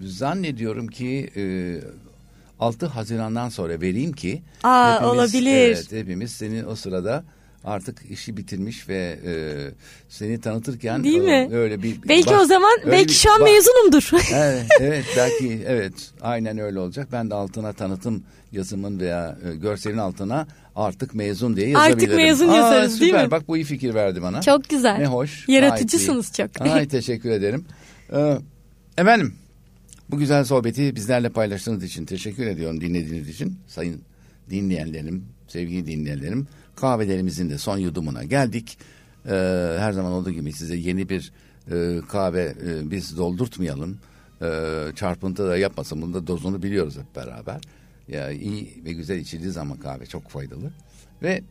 zannediyorum 0.08 0.88
ki 0.88 1.30
e, 1.36 1.44
6 2.60 2.86
Haziran'dan 2.86 3.50
sonra 3.50 3.82
vereyim 3.82 4.14
ki 4.14 4.42
Aa, 4.64 5.10
olabilir. 5.12 5.52
Evet, 5.52 5.92
hepimiz 5.92 6.32
senin 6.32 6.66
o 6.66 6.76
sırada 6.76 7.24
artık 7.64 8.12
işi 8.12 8.38
bitirmiş 8.38 8.90
ve 8.90 9.20
e, 9.26 9.32
seni 10.10 10.42
tanıtırken 10.42 11.04
Değil 11.04 11.24
e, 11.24 11.46
mi? 11.48 11.56
öyle 11.56 11.84
bir 11.84 11.96
Belki 12.10 12.28
bak- 12.30 12.42
o 12.42 12.46
zaman 12.46 12.72
belki 12.86 13.08
bir- 13.08 13.14
şu 13.14 13.32
an 13.32 13.42
bak- 13.42 13.50
mezunumdur. 13.50 14.10
evet, 14.34 14.66
evet 14.80 15.06
belki 15.18 15.62
evet 15.68 15.94
aynen 16.22 16.58
öyle 16.58 16.80
olacak. 16.80 17.08
Ben 17.12 17.30
de 17.30 17.36
altına 17.36 17.74
tanıtım 17.74 18.24
yazımın 18.52 19.00
veya 19.00 19.38
e, 19.52 19.56
görselin 19.56 19.98
altına 19.98 20.48
artık 20.76 21.16
mezun 21.16 21.56
diye 21.56 21.78
Artık 21.78 21.90
yazabilirim. 22.02 22.16
mezun 22.18 22.48
Aa, 22.50 22.56
yazarız, 22.56 23.00
değil 23.02 23.12
süper. 23.12 23.26
mi? 23.26 23.32
Bak 23.32 23.48
bu 23.48 23.58
iyi 23.58 23.64
fikir 23.64 23.94
verdi 23.94 24.22
bana. 24.22 24.42
Çok 24.42 24.70
güzel. 24.70 24.98
Ne 24.98 25.06
hoş. 25.06 25.50
Yaratıcısınız 25.50 26.32
gayet 26.38 26.54
çok. 26.58 26.68
Ay 26.68 26.88
teşekkür 26.88 27.30
ederim. 27.30 27.66
Ee, 28.14 28.38
efendim 28.98 29.34
bu 30.10 30.18
güzel 30.18 30.44
sohbeti 30.44 30.96
bizlerle 30.96 31.30
paylaştığınız 31.30 31.84
için 31.84 32.06
teşekkür 32.06 32.46
ediyorum 32.48 32.82
dinlediğiniz 32.82 33.30
için. 33.30 33.58
Sayın 33.68 34.02
dinleyenlerim, 34.50 35.26
sevgili 35.48 35.88
dinleyenlerim 35.88 36.48
kahvelerimizin 36.82 37.50
de 37.50 37.58
son 37.58 37.78
yudumuna 37.78 38.24
geldik. 38.24 38.78
Ee, 39.26 39.76
her 39.80 39.92
zaman 39.92 40.12
olduğu 40.12 40.32
gibi 40.32 40.54
size 40.54 40.76
yeni 40.76 41.10
bir 41.10 41.32
e, 41.72 42.02
kahve 42.10 42.56
e, 42.66 42.92
biz 42.92 43.18
doldurtmayalım. 43.18 44.00
Ee, 44.42 44.88
çarpıntı 44.96 45.48
da 45.48 45.58
yapmasın. 45.58 46.02
Bunun 46.02 46.14
da 46.14 46.28
dozunu 46.28 46.64
biliyoruz 46.64 46.98
hep 46.98 47.16
beraber. 47.16 47.62
Ya 48.08 48.32
iyi 48.32 48.82
ve 48.86 48.94
güzel 48.94 49.20
içildiği 49.20 49.52
zaman 49.52 49.78
kahve 49.78 50.06
çok 50.06 50.30
faydalı. 50.30 50.72
Ve 51.24 51.44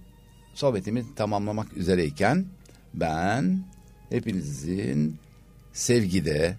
sohbetimi 0.54 1.14
tamamlamak 1.14 1.76
üzereyken 1.76 2.46
ben 2.94 3.64
hepinizin 4.08 5.16
sevgide, 5.72 6.56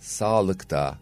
sağlıkta, 0.00 0.98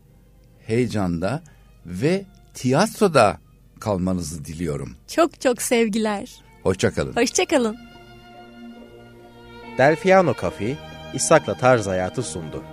heyecanda 0.67 1.43
ve 1.87 2.25
tiyatroda 2.55 3.39
kalmanızı 3.81 4.45
diliyorum. 4.45 4.97
Çok 5.09 5.41
çok 5.41 5.63
sevgiler. 5.63 6.45
Hoşçakalın. 6.65 7.17
Hoşçakalın. 7.17 7.77
Delfiano 9.79 10.35
Cafe, 10.43 10.77
İshak'la 11.15 11.55
Tarz 11.55 11.87
Hayatı 11.87 12.23
sundu. 12.23 12.65